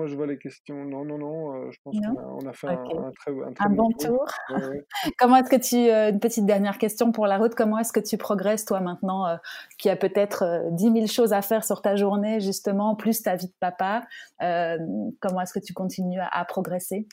Moi 0.00 0.06
je 0.06 0.16
vois 0.16 0.26
les 0.26 0.38
questions. 0.38 0.82
Non, 0.86 1.04
non, 1.04 1.18
non, 1.18 1.54
euh, 1.54 1.70
je 1.70 1.78
pense 1.84 1.94
qu'on 1.94 2.48
a, 2.48 2.52
fait 2.54 2.68
un, 2.68 2.76
très, 3.12 3.32
un 3.32 3.68
bon, 3.68 3.90
tour. 3.90 4.24
comment 5.18 5.36
est-ce 5.36 5.50
que 5.50 5.60
tu, 5.60 5.76
euh, 5.76 6.08
une 6.08 6.20
petite 6.20 6.46
dernière 6.46 6.78
question 6.78 7.12
pour 7.12 7.26
la 7.26 7.36
route, 7.36 7.54
comment 7.54 7.78
est-ce 7.78 7.92
que 7.92 8.00
tu 8.00 8.16
progresses 8.16 8.64
toi 8.64 8.80
maintenant, 8.80 9.26
euh, 9.26 9.36
qui 9.78 9.90
a 9.90 9.96
peut-être 9.96 10.70
10 10.70 10.92
000 10.92 11.06
choses 11.06 11.34
à 11.34 11.42
faire 11.42 11.64
sur 11.64 11.82
ta 11.82 11.96
journée 11.96 12.40
justement, 12.40 12.96
plus 12.96 13.22
ta 13.22 13.36
vie 13.36 13.48
de 13.48 13.54
papa, 13.60 14.04
comment 14.38 15.42
est-ce 15.42 15.52
que 15.52 15.62
tu 15.62 15.74
continues 15.74 16.20
à, 16.20 16.44
progresser? 16.46 17.06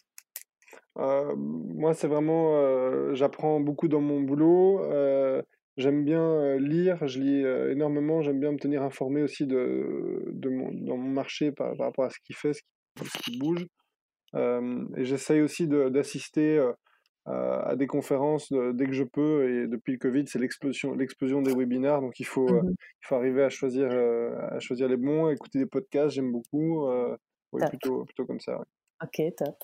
Moi, 0.96 1.94
c'est 1.94 2.08
vraiment, 2.08 3.14
j'apprends 3.14 3.60
beaucoup 3.60 3.90
dans 3.90 4.02
mon 4.02 4.22
boulot. 4.22 4.82
J'aime 5.76 6.06
bien 6.06 6.58
lire, 6.58 7.06
je 7.06 7.20
lis 7.20 7.72
énormément, 7.72 8.22
j'aime 8.22 8.40
bien 8.40 8.52
me 8.52 8.58
tenir 8.58 8.82
informé 8.82 9.22
aussi 9.22 9.46
de, 9.46 10.24
de 10.32 10.50
mon, 10.50 10.72
dans 10.72 10.98
mon 10.98 11.12
marché 11.12 11.52
par, 11.52 11.78
rapport 11.78 12.06
à 12.06 12.10
ce 12.10 12.18
qui 12.24 12.34
fait, 12.34 12.54
ce 12.54 12.62
qui, 12.62 12.76
bouge. 13.39 13.66
et 14.36 15.06
j'essaye 15.06 15.41
aussi 15.41 15.68
d'assister 15.68 16.64
à 17.26 17.76
des 17.76 17.88
conférences 17.88 18.52
dès 18.74 18.86
que 18.86 18.93
je 18.93 19.04
peux. 19.04 19.50
Et 19.50 19.68
depuis 19.68 19.93
le 19.93 20.00
Covid, 20.00 20.26
c'est 20.28 20.39
l'explosion, 20.39 20.93
l'explosion 20.93 21.41
des 21.41 21.54
webinaires. 21.54 22.02
Donc 22.02 22.20
il 22.20 22.26
faut, 22.26 22.50
mmh 22.50 22.74
il 23.04 23.08
faut 23.08 23.16
arriver 23.16 23.43
à 23.43 23.50
choisir, 23.50 23.89
à 23.91 24.60
choisir 24.60 24.88
les 24.88 24.98
bons, 24.98 25.30
écouter 25.30 25.60
des 25.60 25.66
podcasts, 25.66 26.16
j'aime 26.16 26.32
beaucoup. 26.32 26.88
oui, 27.54 27.62
plutôt, 27.70 28.06
plutôt 28.06 28.26
comme 28.26 28.39
ça. 28.39 28.60
Ok, 29.04 29.22
top. 29.38 29.56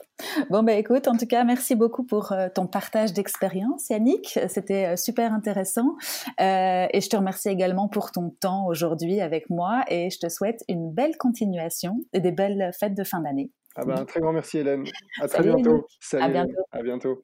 Bon, 0.52 0.62
bah 0.62 0.74
écoute, 0.74 1.08
en 1.08 1.18
tout 1.18 1.26
cas, 1.26 1.44
merci 1.44 1.76
beaucoup 1.76 2.04
pour 2.04 2.32
euh, 2.34 2.50
ton 2.54 2.68
partage 2.68 3.14
d'expérience, 3.14 3.90
Yannick. 3.90 4.40
C'était 4.48 4.94
euh, 4.94 4.96
super 4.96 5.34
intéressant. 5.34 5.96
Euh, 6.40 6.86
et 6.92 7.02
je 7.02 7.10
te 7.10 7.16
remercie 7.16 7.50
également 7.50 7.88
pour 7.88 8.12
ton 8.12 8.30
temps 8.30 8.68
aujourd'hui 8.68 9.22
avec 9.22 9.50
moi 9.50 9.84
et 9.88 10.12
je 10.12 10.20
te 10.20 10.30
souhaite 10.30 10.64
une 10.70 10.92
belle 10.92 11.18
continuation 11.18 11.96
et 12.14 12.20
des 12.20 12.32
belles 12.32 12.72
fêtes 12.80 12.94
de 12.94 13.04
fin 13.04 13.22
d'année. 13.22 13.50
Ah 13.76 13.86
ben, 13.86 13.98
un 13.98 14.06
très 14.06 14.20
grand 14.20 14.34
merci, 14.34 14.60
Hélène. 14.60 14.84
À 15.20 15.28
très 15.28 15.42
bientôt. 15.42 15.88
Salut. 16.00 16.24
À 16.24 16.30
bientôt. 16.30 16.62
À 16.72 16.84
bientôt. 16.84 17.24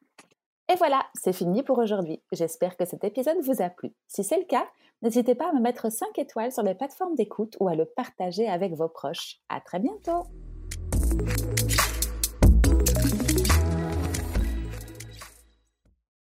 Et 0.71 0.75
voilà, 0.77 1.05
c'est 1.13 1.33
fini 1.33 1.61
pour 1.61 1.77
aujourd'hui. 1.77 2.21
J'espère 2.31 2.75
que 2.75 2.85
cet 2.85 3.03
épisode 3.03 3.37
vous 3.43 3.61
a 3.61 3.69
plu. 3.69 3.91
Si 4.07 4.23
c'est 4.23 4.37
le 4.37 4.45
cas, 4.45 4.67
n'hésitez 5.03 5.35
pas 5.35 5.49
à 5.49 5.53
me 5.53 5.61
mettre 5.61 5.91
5 5.91 6.17
étoiles 6.17 6.51
sur 6.51 6.63
les 6.63 6.73
plateformes 6.73 7.15
d'écoute 7.15 7.55
ou 7.59 7.67
à 7.67 7.75
le 7.75 7.85
partager 7.85 8.47
avec 8.47 8.73
vos 8.73 8.89
proches. 8.89 9.37
À 9.49 9.61
très 9.61 9.79
bientôt. 9.79 10.23